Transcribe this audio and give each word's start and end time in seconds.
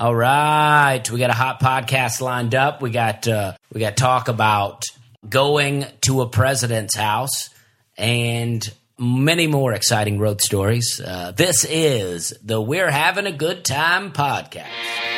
All 0.00 0.14
right, 0.14 1.02
we 1.10 1.18
got 1.18 1.30
a 1.30 1.32
hot 1.32 1.58
podcast 1.58 2.20
lined 2.20 2.54
up. 2.54 2.80
We 2.80 2.90
got 2.90 3.26
uh, 3.26 3.54
we 3.72 3.80
got 3.80 3.96
talk 3.96 4.28
about 4.28 4.84
going 5.28 5.86
to 6.02 6.20
a 6.20 6.28
president's 6.28 6.94
house 6.94 7.50
and 7.96 8.62
many 8.96 9.48
more 9.48 9.72
exciting 9.72 10.20
road 10.20 10.40
stories. 10.40 11.00
Uh, 11.04 11.32
this 11.32 11.64
is 11.68 12.32
the 12.44 12.60
We're 12.60 12.92
Having 12.92 13.26
a 13.26 13.32
Good 13.32 13.64
Time 13.64 14.12
podcast. 14.12 15.17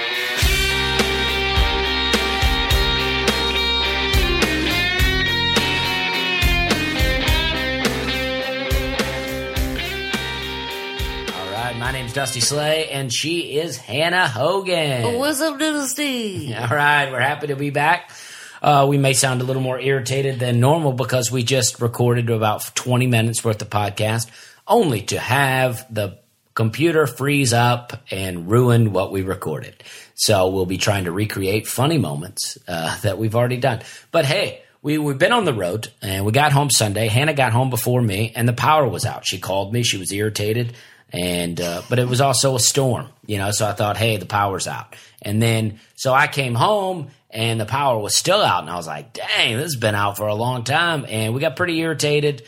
My 11.80 11.92
name's 11.92 12.12
Dusty 12.12 12.40
Slay, 12.40 12.90
and 12.90 13.10
she 13.10 13.58
is 13.58 13.78
Hannah 13.78 14.28
Hogan. 14.28 15.16
What's 15.16 15.40
up, 15.40 15.58
Steve? 15.88 16.54
All 16.60 16.68
right, 16.68 17.10
we're 17.10 17.20
happy 17.20 17.46
to 17.46 17.56
be 17.56 17.70
back. 17.70 18.10
Uh, 18.60 18.84
we 18.86 18.98
may 18.98 19.14
sound 19.14 19.40
a 19.40 19.44
little 19.44 19.62
more 19.62 19.80
irritated 19.80 20.38
than 20.38 20.60
normal 20.60 20.92
because 20.92 21.32
we 21.32 21.42
just 21.42 21.80
recorded 21.80 22.28
about 22.28 22.70
20 22.74 23.06
minutes 23.06 23.42
worth 23.42 23.62
of 23.62 23.70
podcast, 23.70 24.28
only 24.68 25.00
to 25.00 25.18
have 25.18 25.86
the 25.92 26.18
computer 26.52 27.06
freeze 27.06 27.54
up 27.54 27.94
and 28.10 28.50
ruin 28.50 28.92
what 28.92 29.10
we 29.10 29.22
recorded. 29.22 29.82
So 30.14 30.48
we'll 30.50 30.66
be 30.66 30.76
trying 30.76 31.04
to 31.04 31.12
recreate 31.12 31.66
funny 31.66 31.96
moments 31.96 32.58
uh, 32.68 33.00
that 33.00 33.16
we've 33.16 33.34
already 33.34 33.56
done. 33.56 33.80
But 34.10 34.26
hey, 34.26 34.60
we, 34.82 34.98
we've 34.98 35.16
been 35.16 35.32
on 35.32 35.46
the 35.46 35.54
road 35.54 35.88
and 36.02 36.26
we 36.26 36.32
got 36.32 36.52
home 36.52 36.68
Sunday. 36.68 37.08
Hannah 37.08 37.32
got 37.32 37.52
home 37.52 37.70
before 37.70 38.02
me 38.02 38.32
and 38.36 38.46
the 38.46 38.52
power 38.52 38.86
was 38.86 39.06
out. 39.06 39.26
She 39.26 39.38
called 39.38 39.72
me. 39.72 39.82
She 39.82 39.96
was 39.96 40.12
irritated. 40.12 40.74
And, 41.12 41.60
uh, 41.60 41.82
but 41.88 41.98
it 41.98 42.08
was 42.08 42.20
also 42.20 42.54
a 42.54 42.60
storm, 42.60 43.08
you 43.26 43.38
know, 43.38 43.50
so 43.50 43.66
I 43.68 43.72
thought, 43.72 43.96
hey, 43.96 44.16
the 44.16 44.26
power's 44.26 44.68
out. 44.68 44.94
And 45.22 45.42
then, 45.42 45.80
so 45.96 46.12
I 46.12 46.28
came 46.28 46.54
home 46.54 47.08
and 47.30 47.60
the 47.60 47.66
power 47.66 47.98
was 47.98 48.14
still 48.14 48.40
out. 48.40 48.62
And 48.62 48.70
I 48.70 48.76
was 48.76 48.86
like, 48.86 49.12
dang, 49.12 49.56
this 49.56 49.64
has 49.64 49.76
been 49.76 49.94
out 49.94 50.16
for 50.16 50.28
a 50.28 50.34
long 50.34 50.62
time. 50.62 51.04
And 51.08 51.34
we 51.34 51.40
got 51.40 51.56
pretty 51.56 51.78
irritated 51.78 52.44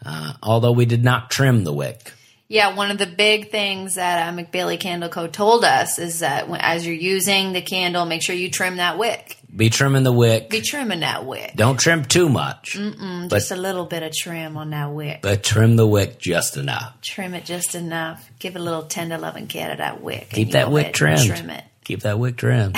uh, 0.05 0.33
although 0.43 0.73
we 0.73 0.85
did 0.85 1.03
not 1.03 1.29
trim 1.31 1.63
the 1.63 1.73
wick. 1.73 2.13
Yeah, 2.49 2.75
one 2.75 2.91
of 2.91 2.97
the 2.97 3.07
big 3.07 3.51
things 3.51 3.95
that 3.95 4.29
uh, 4.33 4.37
McBailey 4.37 4.79
Candle 4.79 5.09
Co. 5.09 5.27
told 5.27 5.65
us 5.65 5.99
is 5.99 6.19
that 6.19 6.47
when, 6.47 6.61
as 6.61 6.85
you're 6.87 6.95
using 6.95 7.51
the 7.51 7.61
candle, 7.61 8.05
make 8.05 8.21
sure 8.21 8.35
you 8.35 8.49
trim 8.49 8.77
that 8.77 8.97
wick. 8.97 9.37
Be 9.53 9.69
trimming 9.69 10.03
the 10.03 10.13
wick. 10.13 10.49
Be 10.49 10.61
trimming 10.61 11.01
that 11.01 11.25
wick. 11.25 11.53
Don't 11.55 11.77
trim 11.77 12.05
too 12.05 12.29
much, 12.29 12.77
Mm-mm. 12.77 13.29
Just 13.29 13.51
a 13.51 13.57
little 13.57 13.85
bit 13.85 14.01
of 14.03 14.13
trim 14.13 14.55
on 14.55 14.69
that 14.69 14.91
wick. 14.93 15.19
but 15.23 15.43
trim 15.43 15.75
the 15.75 15.87
wick 15.87 16.19
just 16.19 16.55
enough. 16.55 17.01
Trim 17.01 17.33
it 17.33 17.43
just 17.43 17.75
enough. 17.75 18.29
Give 18.39 18.55
it 18.55 18.59
a 18.59 18.63
little 18.63 18.83
tender 18.83 19.17
loving 19.17 19.47
care 19.47 19.71
to 19.71 19.77
that 19.77 20.01
wick. 20.01 20.29
Keep 20.29 20.51
that 20.51 20.71
wick 20.71 20.93
trimmed. 20.93 21.25
Trim 21.25 21.49
it. 21.49 21.63
Keep 21.87 22.01
that 22.01 22.19
wick 22.19 22.35
trimmed. 22.35 22.75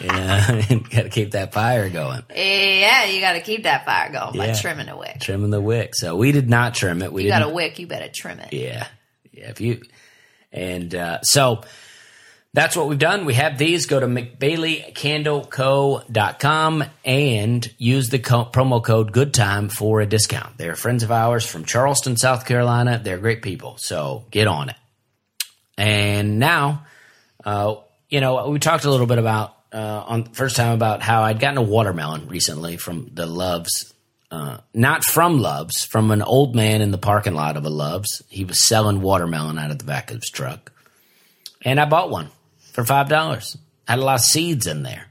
yeah, 0.00 0.62
got 0.90 1.02
to 1.02 1.10
keep 1.10 1.32
that 1.32 1.52
fire 1.52 1.90
going. 1.90 2.22
Yeah, 2.34 3.04
you 3.04 3.20
got 3.20 3.34
to 3.34 3.42
keep 3.42 3.64
that 3.64 3.84
fire 3.84 4.10
going 4.10 4.38
by 4.38 4.46
Yeah. 4.46 4.54
trimming 4.54 4.86
the 4.86 4.96
wick. 4.96 5.20
Trimming 5.20 5.50
the 5.50 5.60
wick. 5.60 5.94
So 5.94 6.16
we 6.16 6.32
did 6.32 6.48
not 6.48 6.74
trim 6.74 7.02
it. 7.02 7.12
We 7.12 7.24
You 7.24 7.28
got 7.28 7.42
a 7.42 7.48
wick, 7.50 7.78
you 7.78 7.86
better 7.86 8.08
trim 8.14 8.40
it. 8.40 8.54
Yeah. 8.54 8.86
Yeah. 9.32 9.50
If 9.50 9.60
you, 9.60 9.82
and, 10.50 10.94
uh, 10.94 11.20
so 11.22 11.60
that's 12.54 12.74
what 12.74 12.88
we've 12.88 12.98
done. 12.98 13.26
We 13.26 13.34
have 13.34 13.58
these. 13.58 13.84
Go 13.84 14.00
to 14.00 14.06
McBaileyCandleCo.com 14.06 16.84
and 17.04 17.74
use 17.78 18.08
the 18.08 18.18
co- 18.18 18.46
promo 18.46 18.82
code 18.82 19.12
Good 19.12 19.34
Time 19.34 19.68
for 19.68 20.00
a 20.00 20.06
discount. 20.06 20.56
They're 20.58 20.74
friends 20.74 21.02
of 21.02 21.12
ours 21.12 21.44
from 21.46 21.64
Charleston, 21.66 22.16
South 22.16 22.46
Carolina. 22.46 22.98
They're 23.02 23.18
great 23.18 23.42
people. 23.42 23.76
So 23.78 24.24
get 24.30 24.46
on 24.46 24.70
it. 24.70 24.76
And 25.76 26.38
now, 26.38 26.86
uh, 27.44 27.74
you 28.08 28.20
know, 28.20 28.48
we 28.48 28.58
talked 28.58 28.84
a 28.84 28.90
little 28.90 29.06
bit 29.06 29.18
about, 29.18 29.56
uh, 29.72 30.04
on 30.06 30.24
first 30.24 30.56
time 30.56 30.72
about 30.72 31.02
how 31.02 31.22
I'd 31.22 31.40
gotten 31.40 31.58
a 31.58 31.62
watermelon 31.62 32.28
recently 32.28 32.76
from 32.76 33.10
the 33.12 33.26
Loves 33.26 33.92
uh, 34.30 34.58
not 34.74 35.04
from 35.04 35.40
Love's, 35.40 35.84
from 35.84 36.10
an 36.10 36.22
old 36.22 36.54
man 36.54 36.82
in 36.82 36.90
the 36.90 36.98
parking 36.98 37.34
lot 37.34 37.56
of 37.56 37.64
a 37.64 37.70
Love's. 37.70 38.22
He 38.28 38.44
was 38.44 38.66
selling 38.66 39.00
watermelon 39.00 39.58
out 39.58 39.70
of 39.70 39.78
the 39.78 39.84
back 39.84 40.10
of 40.10 40.16
his 40.16 40.30
truck. 40.30 40.72
And 41.62 41.80
I 41.80 41.86
bought 41.86 42.10
one 42.10 42.28
for 42.72 42.84
$5. 42.84 43.56
Had 43.86 43.98
a 43.98 44.04
lot 44.04 44.16
of 44.16 44.20
seeds 44.20 44.66
in 44.66 44.82
there. 44.82 45.06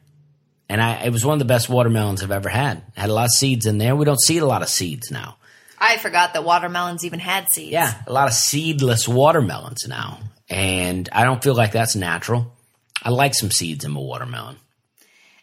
And 0.70 0.82
I, 0.82 1.06
it 1.06 1.12
was 1.12 1.26
one 1.26 1.34
of 1.34 1.40
the 1.40 1.46
best 1.46 1.70
watermelons 1.70 2.22
I've 2.22 2.32
ever 2.32 2.50
had. 2.50 2.84
Had 2.96 3.10
a 3.10 3.14
lot 3.14 3.26
of 3.26 3.32
seeds 3.32 3.66
in 3.66 3.78
there. 3.78 3.96
We 3.96 4.06
don't 4.06 4.22
see 4.22 4.38
a 4.38 4.46
lot 4.46 4.62
of 4.62 4.70
seeds 4.70 5.10
now. 5.10 5.38
I 5.80 5.98
forgot 5.98 6.34
that 6.34 6.44
watermelons 6.44 7.06
even 7.06 7.20
had 7.20 7.48
seeds. 7.52 7.72
Yeah, 7.72 7.94
a 8.06 8.12
lot 8.12 8.28
of 8.28 8.34
seedless 8.34 9.08
watermelons 9.08 9.88
now. 9.88 10.20
And 10.50 11.08
I 11.12 11.24
don't 11.24 11.44
feel 11.44 11.56
like 11.56 11.72
that's 11.72 11.96
natural. 11.96 12.54
I 13.04 13.10
like 13.10 13.34
some 13.36 13.52
seeds 13.52 13.86
in 13.86 13.92
my 13.92 14.00
watermelon. 14.00 14.58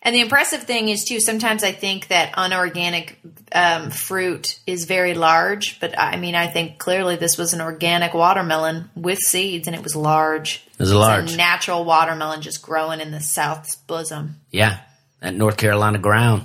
And 0.03 0.15
the 0.15 0.21
impressive 0.21 0.65
thing 0.65 0.91
is 0.91 1.05
too. 1.05 1.19
Sometimes 1.19 1.65
I 1.65 1.73
think 1.73 2.09
that 2.09 2.35
unorganic 2.37 3.19
um, 3.53 3.91
fruit 3.91 4.61
is 4.67 4.85
very 4.85 5.15
large, 5.15 5.81
but 5.81 5.99
I 5.99 6.19
mean, 6.19 6.35
I 6.35 6.47
think 6.47 6.79
clearly 6.79 7.17
this 7.17 7.39
was 7.39 7.55
an 7.55 7.63
organic 7.63 8.13
watermelon 8.13 8.91
with 8.95 9.19
seeds, 9.19 9.67
and 9.67 9.75
it 9.75 9.83
was 9.83 9.97
large. 9.97 10.63
It 10.75 10.79
was 10.81 10.91
It's 10.91 10.99
large. 10.99 11.33
a 11.33 11.37
natural 11.39 11.87
watermelon 11.87 12.43
just 12.43 12.61
growing 12.61 13.01
in 13.01 13.13
the 13.13 13.21
South's 13.21 13.77
bosom. 13.77 14.41
Yeah, 14.51 14.81
that 15.21 15.35
North 15.35 15.57
Carolina 15.57 15.99
ground 15.99 16.45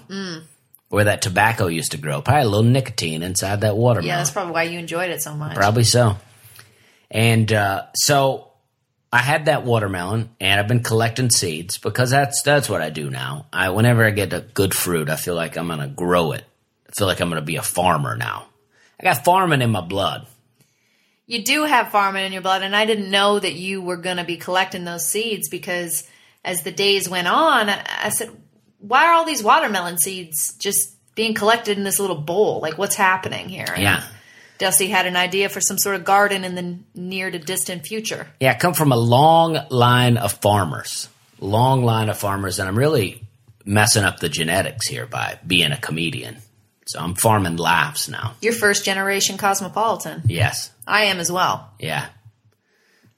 where 0.87 1.03
that 1.03 1.21
tobacco 1.21 1.67
used 1.67 1.91
to 1.91 1.97
grow. 1.97 2.21
Probably 2.21 2.43
a 2.43 2.45
little 2.45 2.63
nicotine 2.63 3.23
inside 3.23 3.61
that 3.61 3.75
watermelon. 3.75 4.07
Yeah, 4.07 4.17
that's 4.19 4.31
probably 4.31 4.53
why 4.53 4.63
you 4.63 4.79
enjoyed 4.79 5.09
it 5.11 5.21
so 5.21 5.35
much. 5.35 5.55
Probably 5.55 5.83
so. 5.83 6.15
And 7.11 7.51
uh, 7.51 7.87
so 7.93 8.48
I 9.11 9.19
had 9.19 9.45
that 9.45 9.65
watermelon, 9.65 10.29
and 10.39 10.59
I've 10.59 10.67
been 10.67 10.83
collecting 10.83 11.31
seeds 11.31 11.77
because 11.77 12.11
that's 12.11 12.43
that's 12.43 12.69
what 12.69 12.81
I 12.81 12.89
do 12.91 13.09
now. 13.09 13.47
I 13.51 13.69
whenever 13.69 14.05
I 14.05 14.11
get 14.11 14.33
a 14.33 14.41
good 14.41 14.73
fruit, 14.73 15.09
I 15.09 15.15
feel 15.15 15.35
like 15.35 15.57
I'm 15.57 15.67
gonna 15.67 15.87
grow 15.87 16.31
it. 16.33 16.43
I 16.87 16.91
feel 16.93 17.07
like 17.07 17.19
I'm 17.19 17.29
gonna 17.29 17.41
be 17.41 17.55
a 17.55 17.63
farmer 17.63 18.15
now. 18.15 18.47
I 18.99 19.03
got 19.03 19.23
farming 19.23 19.61
in 19.61 19.71
my 19.71 19.81
blood. 19.81 20.27
You 21.25 21.43
do 21.43 21.63
have 21.63 21.89
farming 21.89 22.25
in 22.25 22.33
your 22.33 22.41
blood, 22.41 22.63
and 22.63 22.75
I 22.75 22.85
didn't 22.85 23.11
know 23.11 23.39
that 23.39 23.53
you 23.53 23.81
were 23.81 23.97
going 23.97 24.17
to 24.17 24.23
be 24.23 24.35
collecting 24.37 24.83
those 24.83 25.07
seeds 25.07 25.47
because 25.47 26.07
as 26.43 26.63
the 26.63 26.71
days 26.71 27.07
went 27.07 27.27
on, 27.27 27.69
I 27.69 27.83
I 28.05 28.09
said, 28.09 28.31
"Why 28.79 29.05
are 29.05 29.13
all 29.13 29.25
these 29.25 29.43
watermelon 29.43 29.99
seeds 29.99 30.55
just 30.57 30.95
being 31.13 31.35
collected 31.35 31.77
in 31.77 31.83
this 31.83 31.99
little 31.99 32.15
bowl? 32.15 32.61
Like, 32.61 32.79
what's 32.79 32.95
happening 32.95 33.47
here?" 33.47 33.71
And 33.71 33.83
Yeah. 33.83 34.03
Dusty 34.59 34.87
had 34.87 35.07
an 35.07 35.15
idea 35.15 35.49
for 35.49 35.61
some 35.61 35.77
sort 35.77 35.95
of 35.95 36.05
garden 36.05 36.43
in 36.43 36.53
the 36.53 36.77
near 36.93 37.31
to 37.31 37.39
distant 37.39 37.87
future. 37.87 38.27
Yeah, 38.39 38.51
I 38.51 38.55
come 38.55 38.73
from 38.73 38.91
a 38.91 38.97
long 38.97 39.57
line 39.69 40.17
of 40.17 40.33
farmers. 40.33 41.09
Long 41.39 41.83
line 41.83 42.09
of 42.09 42.17
farmers, 42.17 42.59
and 42.59 42.67
I'm 42.67 42.77
really 42.77 43.23
messing 43.65 44.03
up 44.03 44.19
the 44.19 44.29
genetics 44.29 44.87
here 44.87 45.05
by 45.05 45.39
being 45.47 45.71
a 45.71 45.77
comedian. 45.77 46.37
So 46.87 46.99
I'm 46.99 47.15
farming 47.15 47.57
laughs 47.57 48.09
now. 48.09 48.33
You're 48.41 48.53
first 48.53 48.83
generation 48.83 49.37
cosmopolitan. 49.37 50.23
Yes. 50.25 50.71
I 50.87 51.05
am 51.05 51.19
as 51.19 51.31
well. 51.31 51.71
Yeah. 51.79 52.05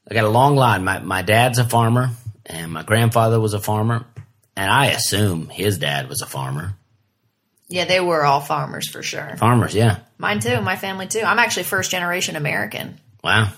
I 0.09 0.13
got 0.13 0.25
a 0.25 0.29
long 0.29 0.57
line. 0.57 0.83
My 0.83 0.99
my 0.99 1.21
dad's 1.21 1.57
a 1.57 1.63
farmer 1.63 2.09
and 2.45 2.73
my 2.73 2.83
grandfather 2.83 3.39
was 3.39 3.53
a 3.53 3.61
farmer 3.61 4.05
and 4.57 4.69
I 4.69 4.87
assume 4.87 5.47
his 5.47 5.77
dad 5.77 6.09
was 6.09 6.21
a 6.21 6.25
farmer. 6.25 6.75
Yeah, 7.71 7.85
they 7.85 7.99
were 7.99 8.23
all 8.23 8.41
farmers 8.41 8.87
for 8.89 9.01
sure. 9.01 9.35
Farmers, 9.37 9.73
yeah. 9.73 9.99
Mine 10.17 10.39
too, 10.39 10.61
my 10.61 10.75
family 10.75 11.07
too. 11.07 11.21
I'm 11.21 11.39
actually 11.39 11.63
first 11.63 11.89
generation 11.89 12.35
American. 12.35 12.99
Wow. 13.23 13.49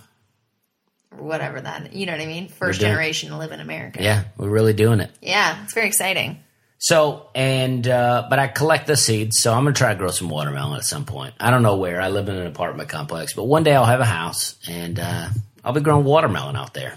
Whatever 1.18 1.62
that, 1.62 1.94
you 1.94 2.06
know 2.06 2.14
what 2.14 2.22
I 2.22 2.26
mean? 2.26 2.48
First 2.48 2.80
doing- 2.80 2.92
generation 2.92 3.30
to 3.30 3.38
live 3.38 3.52
in 3.52 3.60
America. 3.60 4.02
Yeah, 4.02 4.24
we're 4.38 4.50
really 4.50 4.74
doing 4.74 5.00
it. 5.00 5.12
Yeah, 5.22 5.64
it's 5.64 5.74
very 5.74 5.88
exciting. 5.88 6.40
So 6.80 7.30
and 7.34 7.88
uh, 7.88 8.28
but 8.30 8.40
I 8.40 8.48
collect 8.48 8.88
the 8.88 8.98
seeds, 8.98 9.40
so 9.40 9.54
I'm 9.54 9.64
gonna 9.64 9.74
try 9.74 9.94
to 9.94 9.98
grow 9.98 10.10
some 10.10 10.28
watermelon 10.30 10.78
at 10.78 10.84
some 10.86 11.06
point. 11.06 11.34
I 11.40 11.50
don't 11.50 11.64
know 11.64 11.78
where. 11.78 12.02
I 12.02 12.10
live 12.10 12.28
in 12.30 12.36
an 12.36 12.46
apartment 12.48 12.90
complex, 12.90 13.34
but 13.34 13.44
one 13.46 13.64
day 13.64 13.74
I'll 13.74 13.86
have 13.86 14.02
a 14.02 14.06
house 14.06 14.56
and 14.68 15.00
uh, 15.00 15.30
I'll 15.64 15.72
be 15.74 15.82
growing 15.82 16.04
watermelon 16.04 16.56
out 16.56 16.74
there. 16.74 16.96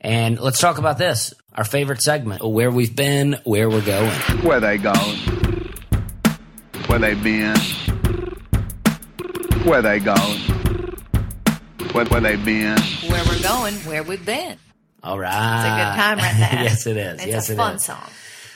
And 0.00 0.40
let's 0.40 0.58
talk 0.58 0.78
about 0.78 0.98
this, 0.98 1.32
our 1.54 1.62
favorite 1.64 2.02
segment: 2.02 2.44
where 2.44 2.70
we've 2.72 2.94
been, 2.96 3.38
where 3.44 3.70
we're 3.70 3.84
going. 3.86 4.10
Where 4.42 4.58
they 4.58 4.78
going? 4.78 5.18
Where 6.92 6.98
they 6.98 7.14
been? 7.14 7.56
Where 9.64 9.80
they 9.80 9.98
going? 9.98 10.40
Where, 11.92 12.04
where 12.04 12.20
they 12.20 12.36
been? 12.36 12.78
Where 13.08 13.24
we're 13.24 13.40
going, 13.42 13.74
where 13.86 14.02
we've 14.02 14.26
been. 14.26 14.58
All 15.02 15.18
right, 15.18 15.30
It's 15.32 15.64
a 15.64 15.70
good 15.78 16.02
time 16.02 16.18
right 16.18 16.36
there. 16.50 16.62
yes, 16.64 16.86
it 16.86 16.98
is. 16.98 17.04
Yes, 17.06 17.14
It's 17.22 17.26
yes, 17.26 17.48
a 17.48 17.52
it 17.54 17.56
fun 17.56 17.76
is. 17.76 17.84
song. 17.86 18.10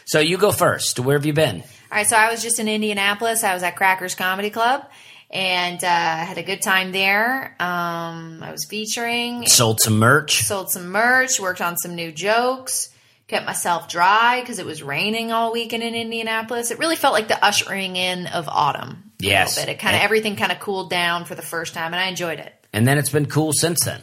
So 0.05 0.21
you 0.21 0.37
go 0.37 0.53
first. 0.53 1.01
Where 1.01 1.17
have 1.17 1.25
you 1.25 1.33
been? 1.33 1.61
All 1.63 1.63
right, 1.91 2.07
so 2.07 2.15
I 2.15 2.31
was 2.31 2.43
just 2.43 2.59
in 2.59 2.69
Indianapolis. 2.69 3.43
I 3.43 3.55
was 3.55 3.63
at 3.63 3.75
Crackers 3.75 4.15
Comedy 4.15 4.51
Club 4.51 4.85
and 5.31 5.83
uh, 5.83 5.87
had 5.89 6.37
a 6.37 6.43
good 6.43 6.61
time 6.61 6.93
there. 6.93 7.57
Um, 7.59 8.43
I 8.43 8.53
was 8.53 8.67
featuring, 8.67 9.47
Sold 9.47 9.81
some 9.81 9.99
merch. 9.99 10.43
sold 10.43 10.69
some 10.71 10.89
merch, 10.91 11.41
worked 11.41 11.63
on 11.63 11.79
some 11.79 11.95
new 11.95 12.13
jokes, 12.13 12.91
kept 13.29 13.47
myself 13.47 13.89
dry 13.89 14.41
because 14.41 14.59
it 14.59 14.67
was 14.67 14.83
raining 14.83 15.33
all 15.33 15.53
weekend 15.53 15.83
in 15.83 15.95
Indianapolis. 15.95 16.71
It 16.71 16.79
really 16.79 16.97
felt 16.97 17.15
like 17.15 17.29
the 17.29 17.45
ushering 17.45 17.97
in 17.97 18.27
of 18.27 18.49
autumn. 18.49 19.13
Yes. 19.19 19.57
It 19.59 19.79
kind 19.79 19.97
of 19.97 20.03
everything 20.03 20.37
kind 20.37 20.53
of 20.53 20.61
cooled 20.61 20.91
down 20.91 21.25
for 21.25 21.35
the 21.35 21.43
first 21.43 21.75
time, 21.75 21.93
and 21.93 22.01
I 22.01 22.07
enjoyed 22.07 22.39
it. 22.39 22.53
And 22.73 22.87
then 22.87 22.99
it's 22.99 23.11
been 23.11 23.27
cool 23.27 23.53
since 23.53 23.85
then. 23.85 24.03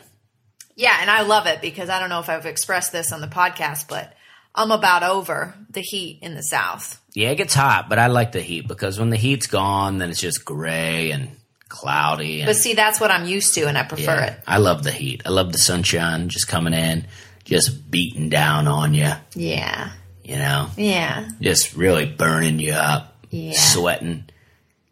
Yeah, 0.75 0.97
and 0.99 1.09
I 1.09 1.21
love 1.21 1.45
it 1.45 1.61
because 1.61 1.89
I 1.89 1.99
don't 1.99 2.09
know 2.09 2.19
if 2.19 2.29
I've 2.29 2.45
expressed 2.47 2.91
this 2.91 3.11
on 3.11 3.21
the 3.21 3.27
podcast, 3.27 3.87
but 3.87 4.13
I'm 4.55 4.71
about 4.71 5.03
over 5.03 5.53
the 5.69 5.81
heat 5.81 6.19
in 6.21 6.33
the 6.35 6.41
South. 6.41 6.99
Yeah, 7.13 7.29
it 7.29 7.35
gets 7.35 7.53
hot, 7.53 7.89
but 7.89 7.99
I 7.99 8.07
like 8.07 8.31
the 8.31 8.41
heat 8.41 8.67
because 8.67 8.99
when 8.99 9.11
the 9.11 9.17
heat's 9.17 9.45
gone, 9.45 9.99
then 9.99 10.09
it's 10.09 10.19
just 10.19 10.43
gray 10.43 11.11
and 11.11 11.29
cloudy. 11.69 12.41
And, 12.41 12.47
But 12.47 12.55
see, 12.55 12.73
that's 12.73 12.99
what 12.99 13.11
I'm 13.11 13.25
used 13.25 13.53
to, 13.55 13.67
and 13.67 13.77
I 13.77 13.83
prefer 13.83 14.15
yeah, 14.15 14.25
it. 14.31 14.39
I 14.47 14.57
love 14.57 14.83
the 14.83 14.91
heat. 14.91 15.21
I 15.25 15.29
love 15.29 15.51
the 15.51 15.59
sunshine 15.59 16.29
just 16.29 16.47
coming 16.47 16.73
in, 16.73 17.05
just 17.45 17.90
beating 17.92 18.30
down 18.30 18.68
on 18.68 18.94
you, 18.94 19.12
Yeah, 19.36 19.92
you 20.24 20.36
know, 20.36 20.69
yeah, 20.78 21.28
just 21.42 21.75
really 21.75 22.06
burning 22.06 22.60
you 22.60 22.74
up, 22.74 23.16
Yeah. 23.30 23.54
sweating, 23.56 24.25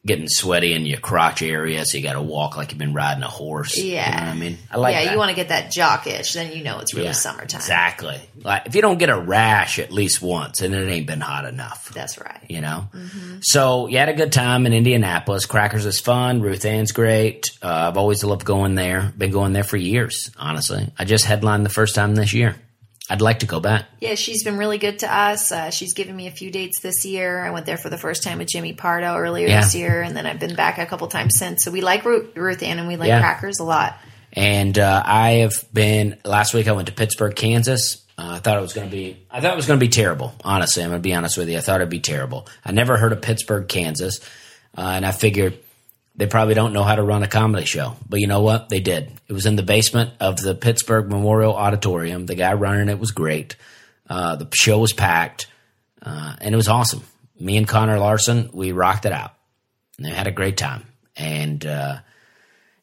getting 0.05 0.27
sweaty 0.27 0.73
in 0.73 0.85
your 0.85 0.99
crotch 0.99 1.43
area. 1.43 1.85
So 1.85 1.97
you 1.97 2.03
got 2.03 2.13
to 2.13 2.21
walk 2.21 2.57
like 2.57 2.71
you've 2.71 2.79
been 2.79 2.93
riding 2.93 3.23
a 3.23 3.27
horse. 3.27 3.77
You 3.77 3.91
know 3.91 3.95
yeah. 3.97 4.25
what 4.25 4.35
I 4.35 4.39
mean? 4.39 4.57
I 4.71 4.77
like 4.77 4.95
yeah, 4.95 5.05
that. 5.05 5.11
you 5.11 5.17
want 5.17 5.29
to 5.29 5.35
get 5.35 5.49
that 5.49 5.71
jock 5.71 6.07
itch, 6.07 6.33
then 6.33 6.51
you 6.53 6.63
know 6.63 6.79
it's 6.79 6.93
really 6.93 7.05
Yeah, 7.05 7.11
summertime. 7.11 7.59
Exactly. 7.59 8.19
Like 8.43 8.65
if 8.65 8.75
you 8.75 8.81
don't 8.81 8.97
get 8.97 9.09
a 9.09 9.19
rash 9.19 9.77
at 9.77 9.91
least 9.91 10.21
once, 10.21 10.61
and 10.61 10.73
it 10.73 10.89
ain't 10.89 11.05
been 11.05 11.21
hot 11.21 11.45
enough. 11.45 11.89
That's 11.93 12.17
right. 12.19 12.41
you 12.49 12.61
know. 12.61 12.89
Mm-hmm. 12.93 13.37
So 13.41 13.87
you 13.87 13.97
had 13.99 14.09
a 14.09 14.13
good 14.13 14.31
time 14.31 14.65
in 14.65 14.73
Indianapolis. 14.73 15.45
Crackers 15.45 15.85
is 15.85 15.99
fun. 15.99 16.41
Ruth 16.41 16.65
Ann's 16.65 16.91
great. 16.91 17.51
Uh, 17.61 17.67
I've 17.67 17.97
always 17.97 18.23
loved 18.23 18.45
going 18.45 18.75
there. 18.75 19.13
Been 19.17 19.31
going 19.31 19.53
there 19.53 19.63
for 19.63 19.77
years, 19.77 20.31
honestly. 20.37 20.87
I 20.97 21.05
just 21.05 21.25
headlined 21.25 21.65
the 21.65 21.69
first 21.69 21.93
time 21.93 22.15
this 22.15 22.33
year. 22.33 22.55
I'd 23.11 23.21
like 23.21 23.39
to 23.39 23.45
go 23.45 23.59
back. 23.59 23.85
Yeah, 23.99 24.15
she's 24.15 24.43
been 24.43 24.57
really 24.57 24.77
good 24.77 24.99
to 24.99 25.13
us. 25.13 25.51
Uh, 25.51 25.69
she's 25.69 25.93
given 25.93 26.15
me 26.15 26.27
a 26.27 26.31
few 26.31 26.49
dates 26.49 26.79
this 26.79 27.03
year. 27.03 27.43
I 27.43 27.49
went 27.51 27.65
there 27.65 27.77
for 27.77 27.89
the 27.89 27.97
first 27.97 28.23
time 28.23 28.37
with 28.37 28.47
Jimmy 28.47 28.71
Pardo 28.73 29.15
earlier 29.17 29.47
Yeah. 29.47 29.61
this 29.61 29.75
year, 29.75 30.01
and 30.01 30.15
then 30.15 30.25
I've 30.25 30.39
been 30.39 30.55
back 30.55 30.77
a 30.77 30.85
couple 30.85 31.07
times 31.09 31.37
since. 31.37 31.63
So 31.65 31.71
we 31.71 31.81
like 31.81 32.05
Ruth, 32.05 32.35
Ruth 32.37 32.63
Ann 32.63 32.79
and 32.79 32.87
we 32.87 32.95
like 32.95 33.09
Yeah. 33.09 33.19
Crackers 33.19 33.59
a 33.59 33.63
lot. 33.65 33.97
And 34.33 34.79
uh, 34.79 35.03
I 35.05 35.29
have 35.43 35.61
been 35.73 36.17
last 36.23 36.53
week. 36.53 36.69
I 36.69 36.71
went 36.71 36.87
to 36.87 36.93
Pittsburg, 36.93 37.35
Kansas. 37.35 37.97
Uh, 38.17 38.35
I 38.35 38.39
thought 38.39 38.57
it 38.57 38.61
was 38.61 38.73
going 38.73 38.87
to 38.87 38.91
be. 38.95 39.17
I 39.29 39.41
thought 39.41 39.51
it 39.53 39.57
was 39.57 39.67
going 39.67 39.79
to 39.79 39.85
be 39.85 39.89
terrible. 39.91 40.33
Honestly, 40.45 40.81
I'm 40.83 40.89
going 40.89 41.01
to 41.01 41.03
be 41.03 41.13
honest 41.13 41.37
with 41.37 41.49
you. 41.49 41.57
I 41.57 41.61
thought 41.61 41.81
it'd 41.81 41.89
be 41.89 41.99
terrible. 41.99 42.47
I 42.63 42.71
never 42.71 42.95
heard 42.95 43.11
of 43.11 43.21
Pittsburg, 43.21 43.67
Kansas, 43.67 44.21
uh, 44.77 44.81
and 44.95 45.05
I 45.05 45.11
figured 45.11 45.57
they 46.15 46.27
probably 46.27 46.53
don't 46.53 46.73
know 46.73 46.83
how 46.83 46.95
to 46.95 47.03
run 47.03 47.23
a 47.23 47.27
comedy 47.27 47.65
show. 47.65 47.95
But 48.07 48.19
you 48.19 48.27
know 48.27 48.41
what? 48.41 48.69
They 48.69 48.79
did. 48.79 49.11
It 49.27 49.33
was 49.33 49.45
in 49.45 49.55
the 49.55 49.63
basement 49.63 50.11
of 50.19 50.37
the 50.37 50.55
Pittsburg 50.55 51.09
Memorial 51.09 51.55
Auditorium. 51.55 52.25
The 52.25 52.35
guy 52.35 52.53
running 52.53 52.89
it 52.89 52.99
was 52.99 53.11
great. 53.11 53.55
Uh, 54.09 54.35
the 54.35 54.47
show 54.53 54.79
was 54.79 54.91
packed, 54.91 55.47
uh, 56.01 56.35
and 56.41 56.53
it 56.53 56.57
was 56.57 56.67
awesome. 56.67 57.03
Me 57.39 57.57
and 57.57 57.67
Connor 57.67 57.97
Larson, 57.97 58.49
we 58.53 58.71
rocked 58.71 59.05
it 59.05 59.13
out. 59.13 59.33
And 59.97 60.05
they 60.05 60.11
had 60.11 60.27
a 60.27 60.31
great 60.31 60.57
time. 60.57 60.85
And 61.15 61.65
uh, 61.65 61.99